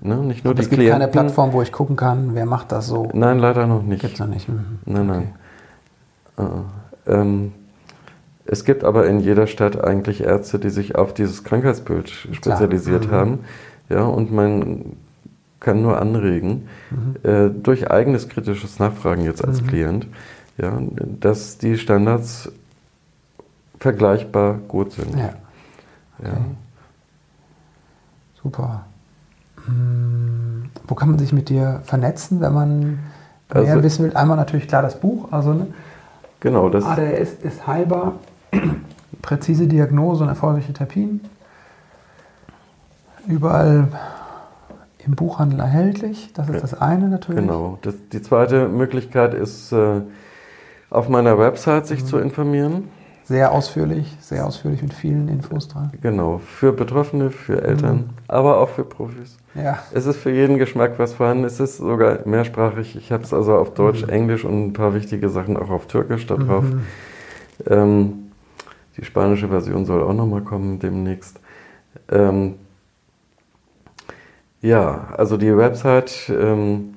Ne? 0.00 0.16
Nicht 0.18 0.44
nur 0.44 0.54
Mhm. 0.54 0.60
es 0.60 0.66
die 0.66 0.70
gibt 0.70 0.80
Klienten. 0.82 1.00
keine 1.00 1.10
Plattform, 1.10 1.52
wo 1.52 1.62
ich 1.62 1.72
gucken 1.72 1.96
kann, 1.96 2.34
wer 2.34 2.44
macht 2.46 2.70
das 2.72 2.86
so. 2.88 3.08
Nein, 3.14 3.38
leider 3.38 3.66
noch 3.66 3.82
nicht. 3.82 4.00
Gibt 4.02 4.14
es 4.14 4.20
noch 4.20 4.26
nicht. 4.26 4.48
Mhm. 4.48 4.78
Nein, 4.84 5.06
nein. 5.06 5.34
Äh, 7.06 7.12
ähm, 7.12 7.52
es 8.50 8.64
gibt 8.64 8.82
aber 8.82 9.06
in 9.06 9.20
jeder 9.20 9.46
Stadt 9.46 9.82
eigentlich 9.82 10.22
Ärzte, 10.22 10.58
die 10.58 10.70
sich 10.70 10.96
auf 10.96 11.12
dieses 11.12 11.44
Krankheitsbild 11.44 12.08
spezialisiert 12.08 13.06
Mhm. 13.08 13.10
haben. 13.10 13.38
Ja, 13.90 14.02
und 14.04 14.32
man 14.32 14.96
kann 15.60 15.82
nur 15.82 16.00
anregen, 16.00 16.66
Mhm. 16.90 17.16
äh, 17.30 17.50
durch 17.50 17.90
eigenes 17.90 18.28
kritisches 18.28 18.78
Nachfragen 18.78 19.22
jetzt 19.24 19.44
als 19.44 19.62
Klient, 19.66 20.06
ja, 20.56 20.72
dass 21.20 21.58
die 21.58 21.76
Standards 21.76 22.50
vergleichbar 23.78 24.54
gut 24.66 24.92
sind. 24.92 25.14
Ja, 25.14 25.30
Ja. 26.24 26.36
super. 28.42 28.84
Hm, 29.66 30.70
wo 30.86 30.94
kann 30.94 31.10
man 31.10 31.18
sich 31.18 31.32
mit 31.32 31.48
dir 31.48 31.80
vernetzen, 31.84 32.40
wenn 32.40 32.54
man 32.54 32.78
mehr 32.80 32.98
Also- 33.72 33.82
wissen 33.82 34.04
will? 34.04 34.16
Einmal 34.16 34.36
natürlich 34.36 34.68
klar 34.68 34.82
das 34.82 34.98
Buch, 35.00 35.30
also 35.32 35.52
ne? 35.52 35.66
Genau, 36.40 36.68
das 36.70 36.84
ADHS 36.84 37.34
ist 37.42 37.66
heilbar, 37.66 38.14
präzise 39.22 39.66
Diagnose 39.66 40.22
und 40.24 40.28
erfolgreiche 40.28 40.72
Therapien. 40.72 41.20
Überall 43.26 43.88
im 45.04 45.14
Buchhandel 45.14 45.60
erhältlich. 45.60 46.30
Das 46.34 46.48
ist 46.48 46.62
das 46.62 46.74
eine 46.74 47.08
natürlich. 47.08 47.40
Genau. 47.40 47.78
Das, 47.82 47.94
die 48.12 48.22
zweite 48.22 48.68
Möglichkeit 48.68 49.34
ist, 49.34 49.72
äh, 49.72 50.00
auf 50.90 51.08
meiner 51.08 51.38
Website 51.38 51.86
sich 51.86 52.02
Mhm. 52.02 52.06
zu 52.06 52.18
informieren. 52.18 52.84
Sehr 53.24 53.52
ausführlich, 53.52 54.16
sehr 54.20 54.46
ausführlich 54.46 54.80
mit 54.80 54.94
vielen 54.94 55.28
Infos 55.28 55.68
dran. 55.68 55.92
Genau, 56.00 56.38
für 56.38 56.72
Betroffene, 56.72 57.30
für 57.30 57.60
Eltern, 57.62 58.08
aber 58.26 58.56
auch 58.58 58.70
für 58.70 58.84
Profis. 58.84 59.36
Ja, 59.54 59.80
Es 59.92 60.06
ist 60.06 60.16
für 60.16 60.30
jeden 60.30 60.56
Geschmack 60.56 60.92
was 60.98 61.12
vorhanden. 61.12 61.44
Es 61.44 61.60
ist 61.60 61.76
sogar 61.76 62.20
mehrsprachig. 62.26 62.96
Ich 62.96 63.12
habe 63.12 63.24
es 63.24 63.34
also 63.34 63.56
auf 63.56 63.74
Deutsch, 63.74 64.04
Englisch 64.04 64.46
und 64.46 64.68
ein 64.68 64.72
paar 64.72 64.94
wichtige 64.94 65.28
Sachen 65.28 65.58
auch 65.58 65.68
auf 65.68 65.86
Türkisch 65.88 66.26
da 66.26 66.36
drauf. 66.36 66.64
Ähm, 67.66 68.27
die 68.98 69.04
spanische 69.04 69.48
Version 69.48 69.84
soll 69.86 70.02
auch 70.02 70.14
nochmal 70.14 70.42
kommen 70.42 70.78
demnächst. 70.78 71.40
Ähm, 72.10 72.54
ja, 74.60 75.08
also 75.16 75.36
die 75.36 75.56
Website 75.56 76.30
ähm, 76.30 76.94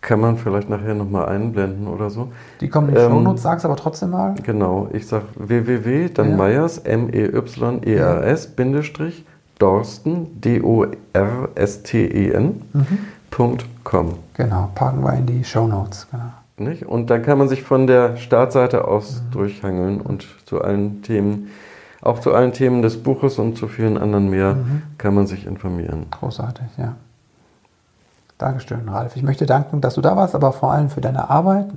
kann 0.00 0.20
man 0.20 0.36
vielleicht 0.38 0.68
nachher 0.70 0.94
nochmal 0.94 1.26
einblenden 1.26 1.86
oder 1.88 2.08
so. 2.10 2.30
die 2.60 2.68
kommen 2.68 2.88
in 2.90 2.94
die 2.94 3.00
Ähm, 3.00 3.10
Shownotes, 3.10 3.42
sag's 3.42 3.64
aber 3.64 3.74
trotzdem 3.76 4.10
mal. 4.10 4.34
Genau, 4.42 4.88
ich 4.92 5.06
sag 5.06 5.22
www, 5.36 6.08
dann 6.10 6.30
Ja. 6.30 6.36
Meyers, 6.36 6.78
M-E-Y-E-R-S, 6.78 8.46
Bindestrich, 8.48 9.24
Dorsten, 9.58 10.40
D-O-R-S-T-E-N, 10.40 12.62
Mhm. 12.72 12.98
Com. 13.84 14.14
Genau, 14.34 14.70
packen 14.74 15.02
wir 15.04 15.12
in 15.12 15.26
die 15.26 15.44
Shownotes. 15.44 16.08
Genau. 16.10 16.32
Nicht? 16.58 16.86
Und 16.86 17.10
dann 17.10 17.22
kann 17.22 17.36
man 17.38 17.48
sich 17.48 17.62
von 17.62 17.86
der 17.86 18.16
Startseite 18.16 18.86
aus 18.88 19.20
Mhm. 19.22 19.30
durchhangeln 19.32 20.00
und 20.00 20.26
zu 20.46 20.62
allen 20.62 21.02
Themen, 21.02 21.48
auch 22.00 22.20
zu 22.20 22.32
allen 22.34 22.52
Themen 22.52 22.82
des 22.82 23.02
Buches 23.02 23.38
und 23.38 23.58
zu 23.58 23.68
vielen 23.68 23.98
anderen 23.98 24.30
mehr, 24.30 24.54
Mhm. 24.54 24.82
kann 24.96 25.14
man 25.14 25.26
sich 25.26 25.46
informieren. 25.46 26.06
Großartig, 26.12 26.66
ja. 26.78 26.94
Dankeschön, 28.38 28.88
Ralf. 28.88 29.16
Ich 29.16 29.22
möchte 29.22 29.46
danken, 29.46 29.80
dass 29.80 29.94
du 29.94 30.00
da 30.00 30.16
warst, 30.16 30.34
aber 30.34 30.52
vor 30.52 30.72
allem 30.72 30.88
für 30.90 31.00
deine 31.00 31.28
Arbeit 31.30 31.68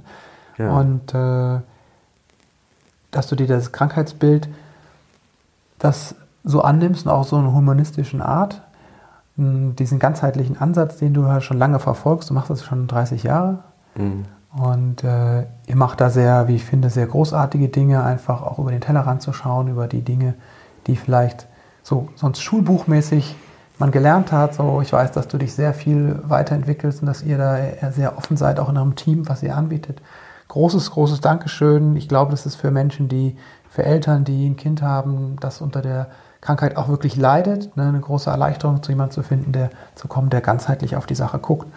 Ja. 0.57 0.71
und 0.77 1.13
äh, 1.13 1.59
dass 3.11 3.27
du 3.27 3.35
dir 3.35 3.47
das 3.47 3.71
Krankheitsbild, 3.71 4.49
das 5.79 6.15
so 6.43 6.61
annimmst 6.61 7.05
und 7.05 7.11
auch 7.11 7.23
so 7.25 7.37
eine 7.37 7.51
humanistischen 7.53 8.21
Art, 8.21 8.61
diesen 9.37 9.99
ganzheitlichen 9.99 10.59
Ansatz, 10.59 10.97
den 10.97 11.13
du 11.13 11.21
ja 11.23 11.39
schon 11.39 11.57
lange 11.57 11.79
verfolgst, 11.79 12.29
du 12.29 12.33
machst 12.33 12.49
das 12.49 12.63
schon 12.63 12.87
30 12.87 13.23
Jahre 13.23 13.59
Mhm. 13.95 14.25
Und 14.51 15.03
äh, 15.03 15.41
ihr 15.67 15.75
macht 15.75 16.01
da 16.01 16.09
sehr, 16.09 16.47
wie 16.47 16.55
ich 16.55 16.65
finde, 16.65 16.89
sehr 16.89 17.05
großartige 17.05 17.69
Dinge, 17.69 18.03
einfach 18.03 18.41
auch 18.41 18.57
über 18.57 18.71
den 18.71 18.81
Tellerrand 18.81 19.21
zu 19.21 19.31
schauen, 19.31 19.67
über 19.67 19.87
die 19.87 20.01
Dinge, 20.01 20.33
die 20.87 20.95
vielleicht 20.95 21.47
so 21.83 22.09
sonst 22.15 22.41
schulbuchmäßig 22.41 23.35
man 23.77 23.91
gelernt 23.91 24.31
hat. 24.31 24.55
So, 24.55 24.81
ich 24.81 24.91
weiß, 24.91 25.11
dass 25.11 25.27
du 25.27 25.37
dich 25.37 25.53
sehr 25.53 25.73
viel 25.73 26.19
weiterentwickelst 26.23 27.01
und 27.01 27.07
dass 27.07 27.23
ihr 27.23 27.37
da 27.37 27.57
sehr 27.91 28.17
offen 28.17 28.37
seid, 28.37 28.59
auch 28.59 28.69
in 28.69 28.77
eurem 28.77 28.95
Team, 28.95 29.29
was 29.29 29.43
ihr 29.43 29.55
anbietet. 29.55 30.01
Großes, 30.47 30.91
großes 30.91 31.21
Dankeschön. 31.21 31.95
Ich 31.95 32.09
glaube, 32.09 32.31
das 32.31 32.45
ist 32.45 32.55
für 32.55 32.71
Menschen, 32.71 33.07
die, 33.07 33.37
für 33.69 33.83
Eltern, 33.83 34.23
die 34.23 34.49
ein 34.49 34.57
Kind 34.57 34.81
haben, 34.81 35.35
das 35.39 35.61
unter 35.61 35.81
der 35.81 36.07
Krankheit 36.41 36.77
auch 36.77 36.87
wirklich 36.87 37.15
leidet, 37.15 37.75
ne, 37.77 37.83
eine 37.83 37.99
große 37.99 38.29
Erleichterung, 38.29 38.81
zu 38.81 38.91
jemandem 38.91 39.13
zu 39.13 39.23
finden, 39.23 39.51
der 39.51 39.69
zu 39.95 40.07
kommen, 40.07 40.29
der 40.29 40.41
ganzheitlich 40.41 40.95
auf 40.95 41.05
die 41.05 41.15
Sache 41.15 41.37
guckt. 41.37 41.67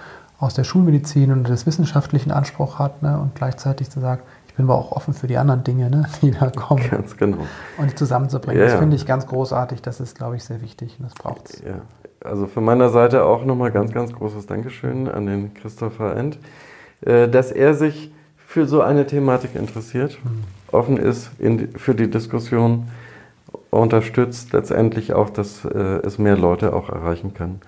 Aus 0.42 0.54
der 0.54 0.64
Schulmedizin 0.64 1.30
und 1.30 1.48
des 1.48 1.66
wissenschaftlichen 1.66 2.32
Anspruch 2.32 2.80
hat 2.80 3.00
ne? 3.00 3.16
und 3.18 3.36
gleichzeitig 3.36 3.90
zu 3.90 4.00
sagen, 4.00 4.22
ich 4.48 4.54
bin 4.54 4.66
aber 4.66 4.74
auch 4.74 4.90
offen 4.90 5.14
für 5.14 5.28
die 5.28 5.36
anderen 5.36 5.62
Dinge, 5.62 5.88
ne? 5.88 6.08
die 6.20 6.32
da 6.32 6.50
kommen. 6.50 6.82
Ganz 6.90 7.16
genau. 7.16 7.46
Und 7.78 7.92
die 7.92 7.94
zusammenzubringen. 7.94 8.60
Ja, 8.60 8.68
das 8.68 8.78
finde 8.78 8.96
ich 8.96 9.06
ganz 9.06 9.26
großartig. 9.28 9.82
Das 9.82 10.00
ist, 10.00 10.18
glaube 10.18 10.34
ich, 10.34 10.42
sehr 10.42 10.60
wichtig 10.60 10.96
und 10.98 11.04
das 11.04 11.14
braucht 11.14 11.48
es. 11.48 11.62
Ja. 11.62 11.82
Also 12.24 12.48
von 12.48 12.64
meiner 12.64 12.88
Seite 12.88 13.24
auch 13.24 13.44
nochmal 13.44 13.70
ganz, 13.70 13.92
ganz 13.92 14.12
großes 14.12 14.46
Dankeschön 14.46 15.08
an 15.08 15.26
den 15.26 15.54
Christopher 15.54 16.16
End, 16.16 16.38
äh, 17.02 17.28
dass 17.28 17.52
er 17.52 17.74
sich 17.74 18.12
für 18.36 18.66
so 18.66 18.82
eine 18.82 19.06
Thematik 19.06 19.54
interessiert, 19.54 20.18
mhm. 20.24 20.42
offen 20.72 20.96
ist 20.96 21.30
in, 21.38 21.70
für 21.76 21.94
die 21.94 22.10
Diskussion, 22.10 22.88
unterstützt 23.70 24.52
letztendlich 24.52 25.14
auch, 25.14 25.30
dass 25.30 25.64
äh, 25.64 25.78
es 26.04 26.18
mehr 26.18 26.36
Leute 26.36 26.74
auch 26.74 26.90
erreichen 26.90 27.32
kann. 27.32 27.60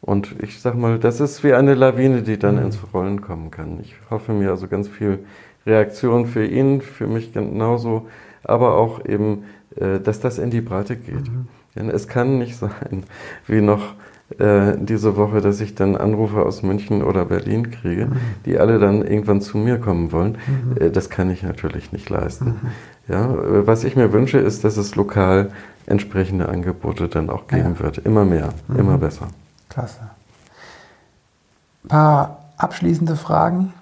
Und 0.00 0.36
ich 0.42 0.60
sag 0.60 0.76
mal, 0.76 0.98
das 0.98 1.20
ist 1.20 1.44
wie 1.44 1.52
eine 1.52 1.74
Lawine, 1.74 2.22
die 2.22 2.38
dann 2.38 2.56
mhm. 2.56 2.66
ins 2.66 2.78
Rollen 2.94 3.20
kommen 3.20 3.50
kann. 3.50 3.78
Ich 3.82 3.94
hoffe 4.10 4.32
mir 4.32 4.50
also 4.50 4.66
ganz 4.66 4.88
viel 4.88 5.20
Reaktion 5.66 6.26
für 6.26 6.44
ihn, 6.44 6.80
für 6.80 7.06
mich 7.06 7.32
genauso, 7.32 8.08
aber 8.42 8.76
auch 8.76 9.04
eben, 9.04 9.44
äh, 9.76 10.00
dass 10.00 10.20
das 10.20 10.38
in 10.38 10.50
die 10.50 10.62
Breite 10.62 10.96
geht. 10.96 11.28
Mhm. 11.28 11.48
Denn 11.76 11.90
es 11.90 12.08
kann 12.08 12.38
nicht 12.38 12.56
sein, 12.56 13.04
wie 13.46 13.60
noch 13.60 13.94
äh, 14.38 14.76
diese 14.78 15.16
Woche, 15.16 15.40
dass 15.40 15.60
ich 15.60 15.74
dann 15.74 15.96
Anrufe 15.96 16.44
aus 16.44 16.62
München 16.62 17.02
oder 17.02 17.24
Berlin 17.24 17.70
kriege, 17.70 18.06
mhm. 18.06 18.16
die 18.46 18.58
alle 18.58 18.78
dann 18.78 19.04
irgendwann 19.04 19.40
zu 19.40 19.58
mir 19.58 19.78
kommen 19.78 20.12
wollen. 20.12 20.38
Mhm. 20.46 20.82
Äh, 20.82 20.90
das 20.90 21.10
kann 21.10 21.30
ich 21.30 21.42
natürlich 21.42 21.92
nicht 21.92 22.08
leisten. 22.08 22.46
Mhm. 22.46 23.12
Ja, 23.12 23.34
was 23.66 23.82
ich 23.82 23.96
mir 23.96 24.12
wünsche, 24.12 24.38
ist, 24.38 24.62
dass 24.62 24.76
es 24.76 24.94
lokal 24.94 25.50
entsprechende 25.86 26.48
Angebote 26.48 27.08
dann 27.08 27.28
auch 27.28 27.48
geben 27.48 27.74
ja. 27.76 27.80
wird. 27.80 27.98
Immer 27.98 28.24
mehr, 28.24 28.50
mhm. 28.68 28.78
immer 28.78 28.98
besser. 28.98 29.28
Klasse. 29.70 30.00
Ein 31.84 31.88
paar 31.88 32.38
abschließende 32.58 33.16
Fragen, 33.16 33.72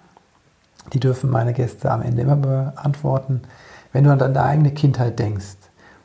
die 0.92 1.00
dürfen 1.00 1.30
meine 1.30 1.52
Gäste 1.52 1.90
am 1.90 2.02
Ende 2.02 2.22
immer 2.22 2.36
beantworten. 2.36 3.42
Wenn 3.92 4.04
du 4.04 4.12
an 4.12 4.18
deine 4.20 4.42
eigene 4.42 4.70
Kindheit 4.70 5.18
denkst, 5.18 5.56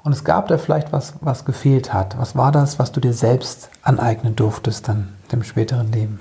und 0.04 0.12
es 0.12 0.24
gab 0.26 0.50
da 0.50 0.58
vielleicht 0.58 0.92
was, 0.92 1.14
was 1.22 1.46
gefehlt 1.46 1.94
hat. 1.94 2.18
Was 2.20 2.36
war 2.36 2.52
das, 2.52 2.78
was 2.78 2.92
du 2.92 3.00
dir 3.00 3.14
selbst 3.14 3.70
aneignen 3.84 4.36
durftest 4.36 4.90
dann 4.90 5.14
im 5.32 5.44
späteren 5.44 5.92
Leben? 5.92 6.20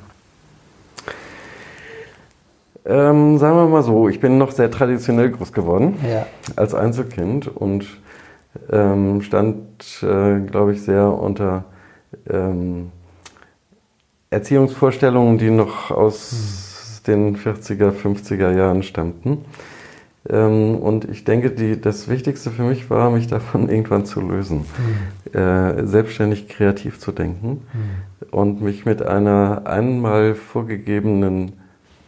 Ähm, 2.85 3.39
sagen 3.39 3.57
wir 3.57 3.67
mal 3.67 3.83
so, 3.83 4.09
ich 4.09 4.21
bin 4.21 4.39
noch 4.39 4.53
sehr 4.53 4.71
traditionell 4.71 5.31
groß 5.31 5.53
geworden 5.53 5.99
ja. 6.09 6.27
als 6.57 6.75
Einzelkind 6.75 7.49
und 7.49 7.87
ähm, 8.71 9.23
stand, 9.23 10.03
äh, 10.03 10.41
glaube 10.41 10.73
ich, 10.73 10.83
sehr 10.83 11.07
unter 11.13 11.65
ähm, 12.29 12.91
Erziehungsvorstellungen, 14.33 15.39
die 15.39 15.51
noch 15.51 15.91
aus 15.91 17.03
den 17.07 17.37
40er, 17.37 17.91
50er 17.93 18.57
Jahren 18.57 18.83
stammten. 18.83 19.45
Ähm, 20.29 20.77
und 20.77 21.05
ich 21.05 21.25
denke, 21.25 21.51
die, 21.51 21.81
das 21.81 22.09
Wichtigste 22.09 22.51
für 22.51 22.63
mich 22.63 22.89
war, 22.91 23.11
mich 23.11 23.27
davon 23.27 23.69
irgendwann 23.71 24.07
zu 24.07 24.21
lösen, 24.21 24.65
mhm. 25.35 25.87
selbstständig 25.87 26.49
kreativ 26.49 26.99
zu 26.99 27.13
denken 27.13 27.63
mhm. 27.73 28.29
und 28.31 28.63
mich 28.63 28.85
mit 28.85 29.03
einer 29.03 29.63
einmal 29.67 30.35
vorgegebenen 30.35 31.53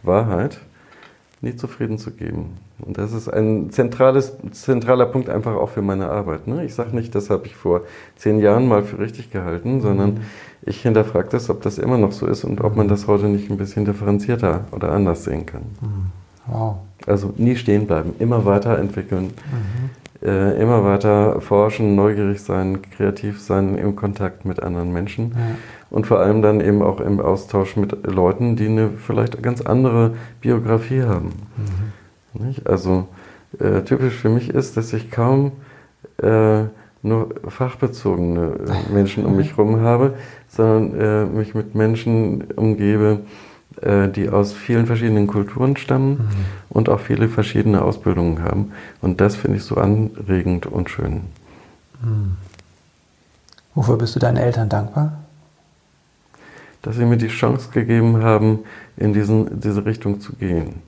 Wahrheit 0.03 0.59
nie 1.41 1.55
zufrieden 1.55 1.97
zu 1.97 2.11
geben. 2.11 2.57
Und 2.79 2.97
das 2.97 3.13
ist 3.13 3.29
ein 3.29 3.69
zentrales, 3.71 4.33
zentraler 4.51 5.05
Punkt 5.05 5.29
einfach 5.29 5.55
auch 5.55 5.69
für 5.69 5.81
meine 5.81 6.09
Arbeit. 6.09 6.47
Ne? 6.47 6.65
Ich 6.65 6.75
sage 6.75 6.93
nicht, 6.95 7.15
das 7.15 7.29
habe 7.29 7.45
ich 7.45 7.55
vor 7.55 7.81
zehn 8.17 8.39
Jahren 8.39 8.67
mal 8.67 8.83
für 8.83 8.99
richtig 8.99 9.31
gehalten, 9.31 9.79
sondern 9.79 10.15
mhm. 10.15 10.21
ich 10.65 10.81
hinterfrage 10.81 11.29
das, 11.29 11.49
ob 11.49 11.61
das 11.61 11.77
immer 11.77 11.97
noch 11.97 12.11
so 12.11 12.27
ist 12.27 12.43
und 12.43 12.61
ob 12.61 12.75
man 12.75 12.89
das 12.89 13.07
heute 13.07 13.27
nicht 13.27 13.49
ein 13.49 13.57
bisschen 13.57 13.85
differenzierter 13.85 14.65
oder 14.71 14.91
anders 14.91 15.23
sehen 15.23 15.45
kann. 15.45 15.61
Mhm. 15.81 16.11
Wow. 16.47 16.75
Also 17.07 17.33
nie 17.37 17.55
stehen 17.55 17.87
bleiben, 17.87 18.13
immer 18.19 18.45
weiterentwickeln, 18.45 19.25
mhm. 19.25 20.27
äh, 20.27 20.61
immer 20.61 20.83
weiter 20.83 21.39
forschen, 21.39 21.95
neugierig 21.95 22.41
sein, 22.41 22.81
kreativ 22.81 23.41
sein, 23.41 23.77
im 23.77 23.95
Kontakt 23.95 24.43
mit 24.43 24.61
anderen 24.61 24.91
Menschen 24.91 25.31
ja. 25.31 25.55
und 25.91 26.07
vor 26.07 26.19
allem 26.19 26.41
dann 26.41 26.59
eben 26.59 26.81
auch 26.81 26.99
im 26.99 27.21
Austausch 27.21 27.77
mit 27.77 28.05
Leuten, 28.05 28.57
die 28.57 28.67
eine 28.67 28.89
vielleicht 28.89 29.41
ganz 29.41 29.61
andere 29.61 30.15
Biografie 30.41 31.03
haben. 31.03 31.27
Mhm. 31.57 32.04
Also 32.65 33.07
äh, 33.59 33.81
typisch 33.81 34.15
für 34.15 34.29
mich 34.29 34.49
ist, 34.49 34.77
dass 34.77 34.93
ich 34.93 35.11
kaum 35.11 35.53
äh, 36.21 36.63
nur 37.01 37.29
fachbezogene 37.47 38.57
äh, 38.67 38.93
Menschen 38.93 39.25
um 39.25 39.35
mich 39.35 39.51
herum 39.51 39.81
habe, 39.81 40.15
sondern 40.49 40.99
äh, 40.99 41.25
mich 41.25 41.53
mit 41.53 41.75
Menschen 41.75 42.43
umgebe, 42.55 43.21
äh, 43.81 44.09
die 44.09 44.29
aus 44.29 44.53
vielen 44.53 44.87
verschiedenen 44.87 45.27
Kulturen 45.27 45.77
stammen 45.77 46.11
mhm. 46.11 46.45
und 46.69 46.89
auch 46.89 46.99
viele 46.99 47.29
verschiedene 47.29 47.81
Ausbildungen 47.81 48.43
haben. 48.43 48.71
Und 49.01 49.21
das 49.21 49.35
finde 49.35 49.57
ich 49.57 49.63
so 49.63 49.75
anregend 49.75 50.65
und 50.65 50.89
schön. 50.89 51.21
Mhm. 52.01 52.37
Wofür 53.75 53.97
bist 53.97 54.15
du 54.15 54.19
deinen 54.19 54.37
Eltern 54.37 54.69
dankbar? 54.69 55.19
Dass 56.81 56.95
sie 56.95 57.05
mir 57.05 57.17
die 57.17 57.27
Chance 57.27 57.69
gegeben 57.71 58.23
haben, 58.23 58.59
in 58.95 59.13
diesen, 59.13 59.59
diese 59.59 59.85
Richtung 59.85 60.21
zu 60.21 60.33
gehen. 60.33 60.81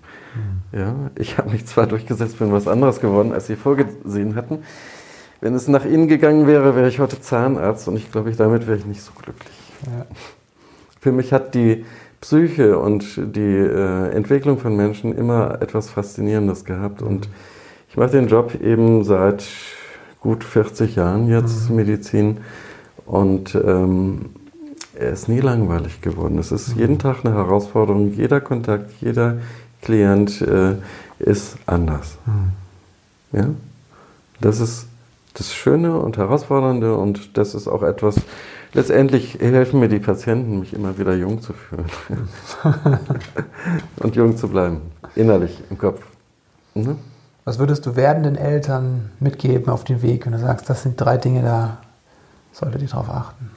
Mhm. 0.78 0.82
Ja, 0.82 0.96
ich 1.16 1.38
habe 1.38 1.52
mich 1.52 1.66
zwar 1.66 1.88
durchgesetzt, 1.88 2.40
bin 2.40 2.52
was 2.52 2.68
anderes 2.68 3.00
geworden, 3.00 3.34
als 3.34 3.48
sie 3.48 3.56
vorgesehen 3.56 4.36
hatten. 4.36 4.60
Wenn 5.42 5.54
es 5.54 5.68
nach 5.68 5.86
ihnen 5.86 6.08
gegangen 6.08 6.48
wäre, 6.48 6.76
wäre 6.76 6.88
ich 6.88 7.00
heute 7.00 7.20
Zahnarzt 7.20 7.88
und 7.88 7.96
ich 7.98 8.12
glaube, 8.12 8.30
ich, 8.30 8.38
damit 8.38 8.68
wäre 8.68 8.78
ich 8.78 8.86
nicht 8.86 9.02
so 9.02 9.12
glücklich. 9.14 9.54
Ja. 9.86 10.06
Für 11.00 11.12
mich 11.12 11.32
hat 11.32 11.54
die 11.54 11.86
Psyche 12.22 12.80
und 12.80 13.20
die 13.36 13.40
äh, 13.40 14.10
Entwicklung 14.10 14.58
von 14.58 14.76
Menschen 14.76 15.16
immer 15.16 15.62
etwas 15.62 15.90
Faszinierendes 15.90 16.66
gehabt. 16.66 17.04
Und 17.04 17.30
ich 17.90 17.98
mache 17.98 18.12
den 18.12 18.28
Job 18.28 18.60
eben 18.60 19.04
seit 19.04 19.46
gut 20.20 20.44
40 20.44 20.96
Jahren 20.96 21.28
jetzt, 21.28 21.70
mhm. 21.70 21.76
Medizin. 21.76 22.38
Und 23.06 23.54
ähm, 23.56 24.32
er 24.96 25.12
ist 25.12 25.30
nie 25.30 25.40
langweilig 25.40 26.02
geworden. 26.02 26.40
Es 26.40 26.52
ist 26.52 26.76
mhm. 26.76 26.82
jeden 26.82 27.00
Tag 27.00 27.24
eine 27.24 27.36
Herausforderung. 27.36 28.12
Jeder 28.14 28.42
Kontakt, 28.42 28.92
jeder 29.00 29.38
Klient 29.82 30.42
äh, 30.42 30.76
ist 31.20 31.58
anders. 31.66 32.18
Mhm. 32.26 33.38
Ja? 33.38 33.50
Das 34.42 34.60
ist 34.60 34.88
das 35.34 35.54
Schöne 35.54 35.98
und 35.98 36.18
Herausfordernde 36.18 36.96
und 36.96 37.38
das 37.38 37.54
ist 37.54 37.68
auch 37.68 37.84
etwas, 37.84 38.16
letztendlich 38.74 39.40
helfen 39.40 39.80
mir 39.80 39.90
die 39.90 40.00
Patienten, 40.00 40.60
mich 40.60 40.74
immer 40.74 40.98
wieder 40.98 41.16
jung 41.16 41.42
zu 41.42 41.54
fühlen 41.54 41.90
und 43.98 44.16
jung 44.16 44.36
zu 44.36 44.48
bleiben, 44.48 44.82
innerlich 45.16 45.62
im 45.70 45.78
Kopf. 45.78 46.02
Mhm. 46.74 46.98
Was 47.46 47.60
würdest 47.60 47.86
du 47.86 47.96
werdenden 47.96 48.36
Eltern 48.36 49.12
mitgeben 49.20 49.70
auf 49.70 49.84
den 49.84 50.02
Weg, 50.02 50.26
wenn 50.26 50.34
du 50.34 50.40
sagst, 50.40 50.70
das 50.70 50.84
sind 50.84 51.00
drei 51.00 51.18
Dinge, 51.18 51.44
da 51.44 51.78
solltet 52.52 52.82
ihr 52.82 52.90
drauf 52.90 53.10
achten? 53.10 53.52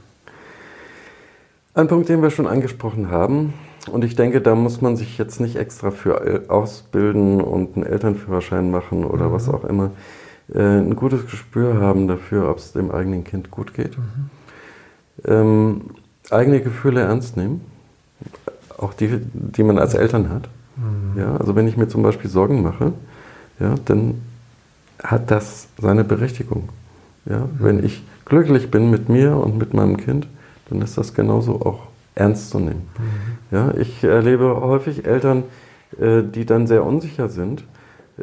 Ein 1.75 1.89
Punkt, 1.89 2.09
den 2.09 2.23
wir 2.23 2.31
schon 2.31 2.47
angesprochen 2.47 3.11
haben, 3.11 3.55
und 3.89 4.05
ich 4.05 4.15
denke, 4.15 4.41
da 4.41 4.55
muss 4.55 4.81
man 4.81 4.97
sich 4.97 5.17
jetzt 5.17 5.41
nicht 5.41 5.57
extra 5.57 5.91
für 5.91 6.45
ausbilden 6.49 7.41
und 7.41 7.77
einen 7.77 7.87
Elternführerschein 7.87 8.71
machen 8.71 9.05
oder 9.05 9.29
mhm. 9.29 9.33
was 9.33 9.49
auch 9.49 9.65
immer. 9.65 9.93
Äh, 10.53 10.79
ein 10.79 10.97
gutes 10.97 11.27
Gespür 11.27 11.81
haben 11.81 12.09
dafür, 12.09 12.51
ob 12.51 12.59
es 12.59 12.73
dem 12.73 12.91
eigenen 12.91 13.25
Kind 13.25 13.51
gut 13.51 13.75
geht. 13.75 13.97
Mhm. 13.97 14.31
Ähm, 15.25 15.81
eigene 16.31 16.61
Gefühle 16.61 17.01
ernst 17.01 17.37
nehmen, 17.37 17.63
auch 18.77 18.95
die, 18.95 19.21
die 19.33 19.63
man 19.63 19.79
als 19.79 19.95
Eltern 19.95 20.29
hat. 20.31 20.49
Mhm. 20.77 21.19
Ja, 21.19 21.37
also 21.37 21.57
wenn 21.57 21.67
ich 21.67 21.77
mir 21.77 21.89
zum 21.89 22.03
Beispiel 22.03 22.31
Sorgen 22.31 22.63
mache, 22.63 22.93
ja, 23.59 23.75
dann 23.87 24.21
hat 25.03 25.31
das 25.31 25.69
seine 25.79 26.05
Berechtigung. 26.05 26.69
Ja, 27.25 27.39
mhm. 27.39 27.51
Wenn 27.59 27.85
ich 27.85 28.03
glücklich 28.27 28.71
bin 28.71 28.91
mit 28.91 29.09
mir 29.09 29.37
und 29.37 29.59
mit 29.59 29.73
meinem 29.73 29.97
Kind, 29.97 30.29
dann 30.69 30.83
ist 30.83 30.99
das 30.99 31.15
genauso 31.15 31.63
auch 31.63 31.90
ernst 32.15 32.51
zu 32.51 32.59
nehmen. 32.59 32.89
Mhm. 32.99 33.57
Ja, 33.57 33.75
ich 33.77 34.05
erlebe 34.05 34.61
häufig 34.61 35.05
Eltern, 35.05 35.45
äh, 35.99 36.23
die 36.23 36.47
dann 36.47 36.67
sehr 36.67 36.85
unsicher 36.85 37.29
sind 37.29 37.65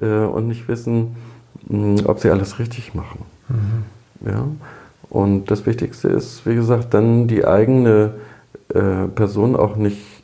äh, 0.01 0.05
und 0.05 0.47
nicht 0.47 0.67
wissen, 0.67 1.15
ob 2.05 2.19
sie 2.19 2.29
alles 2.29 2.59
richtig 2.59 2.93
machen. 2.93 3.25
Mhm. 3.49 4.27
Ja? 4.27 4.47
Und 5.09 5.51
das 5.51 5.65
Wichtigste 5.65 6.07
ist, 6.09 6.45
wie 6.45 6.55
gesagt, 6.55 6.93
dann 6.93 7.27
die 7.27 7.45
eigene 7.45 8.13
äh, 8.73 9.07
Person 9.07 9.55
auch 9.55 9.75
nicht 9.75 10.17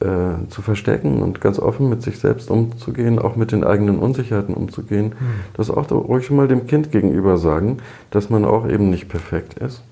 äh, 0.00 0.48
zu 0.48 0.62
verstecken 0.62 1.22
und 1.22 1.40
ganz 1.40 1.58
offen 1.58 1.88
mit 1.88 2.02
sich 2.02 2.18
selbst 2.18 2.50
umzugehen, 2.50 3.18
auch 3.18 3.36
mit 3.36 3.52
den 3.52 3.64
eigenen 3.64 3.98
Unsicherheiten 3.98 4.54
umzugehen. 4.54 5.06
Mhm. 5.06 5.40
Das 5.54 5.70
auch 5.70 5.90
ruhig 5.90 6.26
schon 6.26 6.36
mal 6.36 6.48
dem 6.48 6.66
Kind 6.66 6.92
gegenüber 6.92 7.38
sagen, 7.38 7.78
dass 8.10 8.30
man 8.30 8.44
auch 8.44 8.68
eben 8.68 8.90
nicht 8.90 9.08
perfekt 9.08 9.58
ist. 9.58 9.82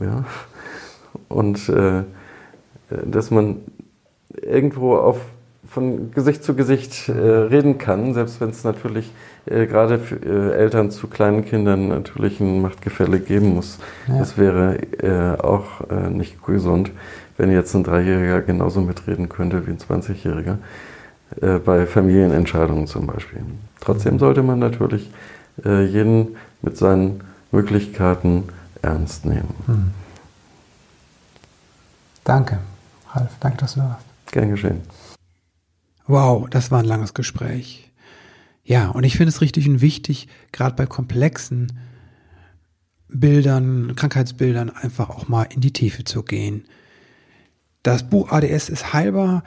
Ja? 0.00 0.24
Und 1.28 1.68
äh, 1.68 2.02
dass 3.04 3.30
man 3.30 3.58
irgendwo 4.42 4.96
auf 4.96 5.18
von 5.68 6.12
Gesicht 6.12 6.44
zu 6.44 6.54
Gesicht 6.54 7.08
äh, 7.08 7.12
reden 7.12 7.78
kann, 7.78 8.14
selbst 8.14 8.40
wenn 8.40 8.50
es 8.50 8.64
natürlich 8.64 9.12
äh, 9.46 9.66
gerade 9.66 9.98
für 9.98 10.16
äh, 10.16 10.56
Eltern 10.56 10.90
zu 10.90 11.08
kleinen 11.08 11.44
Kindern 11.44 11.88
natürlich 11.88 12.40
ein 12.40 12.62
Machtgefälle 12.62 13.20
geben 13.20 13.54
muss. 13.54 13.78
Ja. 14.08 14.18
Das 14.18 14.38
wäre 14.38 14.78
äh, 15.02 15.40
auch 15.40 15.82
äh, 15.90 16.08
nicht 16.10 16.44
gesund, 16.44 16.92
wenn 17.36 17.50
jetzt 17.50 17.74
ein 17.74 17.84
Dreijähriger 17.84 18.42
genauso 18.42 18.80
mitreden 18.80 19.28
könnte 19.28 19.66
wie 19.66 19.72
ein 19.72 19.78
20-Jähriger, 19.78 20.56
äh, 21.40 21.58
bei 21.58 21.86
Familienentscheidungen 21.86 22.86
zum 22.86 23.06
Beispiel. 23.06 23.40
Trotzdem 23.80 24.14
mhm. 24.14 24.18
sollte 24.18 24.42
man 24.42 24.58
natürlich 24.58 25.10
jeden 25.64 26.36
mit 26.60 26.76
seinen 26.76 27.22
Möglichkeiten 27.50 28.44
ernst 28.82 29.24
nehmen. 29.24 29.54
Mhm. 29.66 30.05
Danke, 32.26 32.58
Ralf. 33.12 33.30
Danke, 33.38 33.58
dass 33.58 33.74
du 33.74 33.80
da 33.80 33.88
warst. 33.90 34.04
Gern 34.32 34.50
geschehen. 34.50 34.82
Wow, 36.08 36.50
das 36.50 36.72
war 36.72 36.80
ein 36.80 36.84
langes 36.84 37.14
Gespräch. 37.14 37.92
Ja, 38.64 38.88
und 38.88 39.04
ich 39.04 39.16
finde 39.16 39.28
es 39.28 39.40
richtig 39.40 39.68
und 39.68 39.80
wichtig, 39.80 40.26
gerade 40.50 40.74
bei 40.74 40.86
komplexen 40.86 41.78
Bildern, 43.08 43.94
Krankheitsbildern, 43.94 44.70
einfach 44.70 45.08
auch 45.08 45.28
mal 45.28 45.44
in 45.44 45.60
die 45.60 45.72
Tiefe 45.72 46.02
zu 46.02 46.24
gehen. 46.24 46.64
Das 47.84 48.10
Buch 48.10 48.32
ADS 48.32 48.70
ist 48.70 48.92
heilbar, 48.92 49.44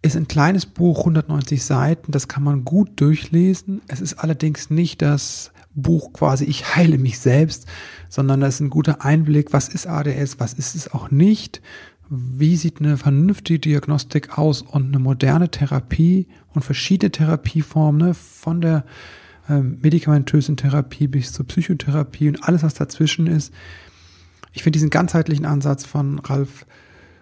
ist 0.00 0.16
ein 0.16 0.26
kleines 0.26 0.64
Buch, 0.64 1.00
190 1.00 1.62
Seiten, 1.62 2.12
das 2.12 2.28
kann 2.28 2.42
man 2.42 2.64
gut 2.64 2.98
durchlesen. 2.98 3.82
Es 3.88 4.00
ist 4.00 4.14
allerdings 4.14 4.70
nicht 4.70 5.02
das 5.02 5.52
Buch 5.74 6.12
quasi 6.14 6.44
Ich 6.44 6.76
heile 6.76 6.96
mich 6.96 7.18
selbst, 7.18 7.66
sondern 8.08 8.40
das 8.40 8.54
ist 8.54 8.60
ein 8.60 8.70
guter 8.70 9.04
Einblick, 9.04 9.52
was 9.52 9.68
ist 9.68 9.86
ADS, 9.86 10.40
was 10.40 10.54
ist 10.54 10.74
es 10.74 10.92
auch 10.92 11.10
nicht, 11.10 11.60
wie 12.14 12.56
sieht 12.56 12.78
eine 12.80 12.98
vernünftige 12.98 13.58
Diagnostik 13.58 14.36
aus 14.36 14.60
und 14.60 14.88
eine 14.88 14.98
moderne 14.98 15.50
Therapie 15.50 16.26
und 16.52 16.62
verschiedene 16.62 17.10
Therapieformen, 17.10 18.08
ne, 18.08 18.14
von 18.14 18.60
der 18.60 18.84
ähm, 19.48 19.78
medikamentösen 19.80 20.58
Therapie 20.58 21.06
bis 21.06 21.32
zur 21.32 21.46
Psychotherapie 21.46 22.28
und 22.28 22.46
alles, 22.46 22.62
was 22.62 22.74
dazwischen 22.74 23.26
ist. 23.26 23.50
Ich 24.52 24.62
finde 24.62 24.76
diesen 24.76 24.90
ganzheitlichen 24.90 25.46
Ansatz 25.46 25.86
von 25.86 26.18
Ralf 26.18 26.66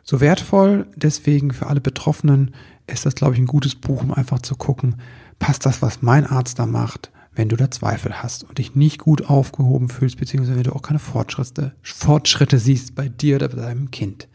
so 0.02 0.20
wertvoll. 0.20 0.88
Deswegen 0.96 1.52
für 1.52 1.68
alle 1.68 1.80
Betroffenen 1.80 2.52
ist 2.88 3.06
das, 3.06 3.14
glaube 3.14 3.34
ich, 3.34 3.40
ein 3.40 3.46
gutes 3.46 3.76
Buch, 3.76 4.02
um 4.02 4.12
einfach 4.12 4.40
zu 4.40 4.56
gucken, 4.56 4.96
passt 5.38 5.66
das, 5.66 5.82
was 5.82 6.02
mein 6.02 6.26
Arzt 6.26 6.58
da 6.58 6.66
macht, 6.66 7.12
wenn 7.36 7.48
du 7.48 7.54
da 7.54 7.70
Zweifel 7.70 8.20
hast 8.24 8.42
und 8.42 8.58
dich 8.58 8.74
nicht 8.74 8.98
gut 8.98 9.30
aufgehoben 9.30 9.88
fühlst, 9.88 10.18
beziehungsweise 10.18 10.56
wenn 10.56 10.64
du 10.64 10.74
auch 10.74 10.82
keine 10.82 10.98
Fortschritte, 10.98 11.74
Fortschritte 11.80 12.58
siehst 12.58 12.96
bei 12.96 13.08
dir 13.08 13.36
oder 13.36 13.48
bei 13.48 13.62
deinem 13.62 13.92
Kind. 13.92 14.26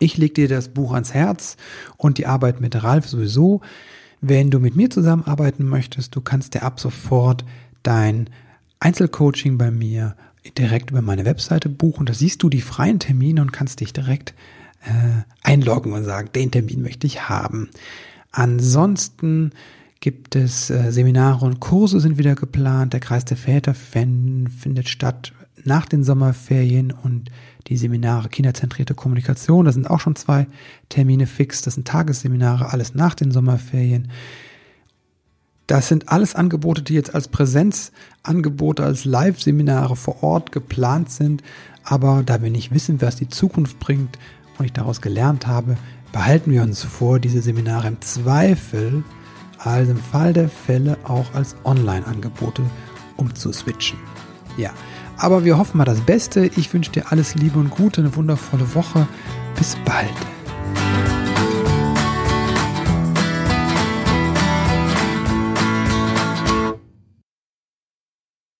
Ich 0.00 0.16
lege 0.16 0.34
dir 0.34 0.48
das 0.48 0.70
Buch 0.70 0.94
ans 0.94 1.14
Herz 1.14 1.56
und 1.98 2.18
die 2.18 2.26
Arbeit 2.26 2.60
mit 2.60 2.82
Ralf 2.82 3.06
sowieso. 3.06 3.60
Wenn 4.22 4.50
du 4.50 4.58
mit 4.58 4.74
mir 4.74 4.90
zusammenarbeiten 4.90 5.68
möchtest, 5.68 6.16
du 6.16 6.22
kannst 6.22 6.54
dir 6.54 6.62
ab 6.62 6.80
sofort 6.80 7.44
dein 7.82 8.30
Einzelcoaching 8.80 9.58
bei 9.58 9.70
mir 9.70 10.16
direkt 10.56 10.90
über 10.90 11.02
meine 11.02 11.26
Webseite 11.26 11.68
buchen. 11.68 12.06
Da 12.06 12.14
siehst 12.14 12.42
du 12.42 12.48
die 12.48 12.62
freien 12.62 12.98
Termine 12.98 13.42
und 13.42 13.52
kannst 13.52 13.80
dich 13.80 13.92
direkt 13.92 14.34
äh, 14.84 15.22
einloggen 15.42 15.92
und 15.92 16.04
sagen, 16.04 16.30
den 16.34 16.50
Termin 16.50 16.80
möchte 16.80 17.06
ich 17.06 17.28
haben. 17.28 17.68
Ansonsten 18.32 19.52
gibt 20.00 20.34
es 20.34 20.70
äh, 20.70 20.90
Seminare 20.92 21.44
und 21.44 21.60
Kurse 21.60 22.00
sind 22.00 22.16
wieder 22.16 22.34
geplant. 22.34 22.94
Der 22.94 23.00
Kreis 23.00 23.26
der 23.26 23.36
Väter 23.36 23.74
findet 23.74 24.88
statt 24.88 25.32
nach 25.64 25.84
den 25.84 26.04
Sommerferien 26.04 26.90
und 26.90 27.30
die 27.66 27.76
Seminare 27.76 28.28
Kinderzentrierte 28.28 28.94
Kommunikation, 28.94 29.64
da 29.64 29.72
sind 29.72 29.88
auch 29.88 30.00
schon 30.00 30.16
zwei 30.16 30.46
Termine 30.88 31.26
fix, 31.26 31.62
das 31.62 31.74
sind 31.74 31.86
Tagesseminare, 31.86 32.72
alles 32.72 32.94
nach 32.94 33.14
den 33.14 33.30
Sommerferien. 33.30 34.10
Das 35.66 35.86
sind 35.86 36.08
alles 36.08 36.34
Angebote, 36.34 36.82
die 36.82 36.94
jetzt 36.94 37.14
als 37.14 37.28
Präsenzangebote, 37.28 38.82
als 38.82 39.04
Live-Seminare 39.04 39.94
vor 39.94 40.22
Ort 40.24 40.50
geplant 40.50 41.10
sind. 41.10 41.44
Aber 41.84 42.24
da 42.26 42.42
wir 42.42 42.50
nicht 42.50 42.74
wissen, 42.74 43.00
was 43.00 43.14
die 43.14 43.28
Zukunft 43.28 43.78
bringt 43.78 44.18
und 44.58 44.64
ich 44.64 44.72
daraus 44.72 45.00
gelernt 45.00 45.46
habe, 45.46 45.76
behalten 46.10 46.50
wir 46.50 46.62
uns 46.62 46.82
vor, 46.82 47.20
diese 47.20 47.40
Seminare 47.40 47.86
im 47.86 48.00
Zweifel, 48.00 49.04
also 49.58 49.92
im 49.92 49.98
Fall 49.98 50.32
der 50.32 50.48
Fälle, 50.48 50.98
auch 51.04 51.32
als 51.34 51.54
Online-Angebote 51.62 52.62
umzuswitchen. 53.16 53.98
Ja, 54.56 54.72
aber 55.20 55.44
wir 55.44 55.58
hoffen 55.58 55.76
mal 55.76 55.84
das 55.84 56.00
Beste. 56.00 56.50
Ich 56.56 56.72
wünsche 56.72 56.92
dir 56.92 57.12
alles 57.12 57.34
Liebe 57.34 57.58
und 57.58 57.70
Gute, 57.70 58.00
eine 58.00 58.16
wundervolle 58.16 58.74
Woche. 58.74 59.06
Bis 59.54 59.76
bald. 59.84 60.08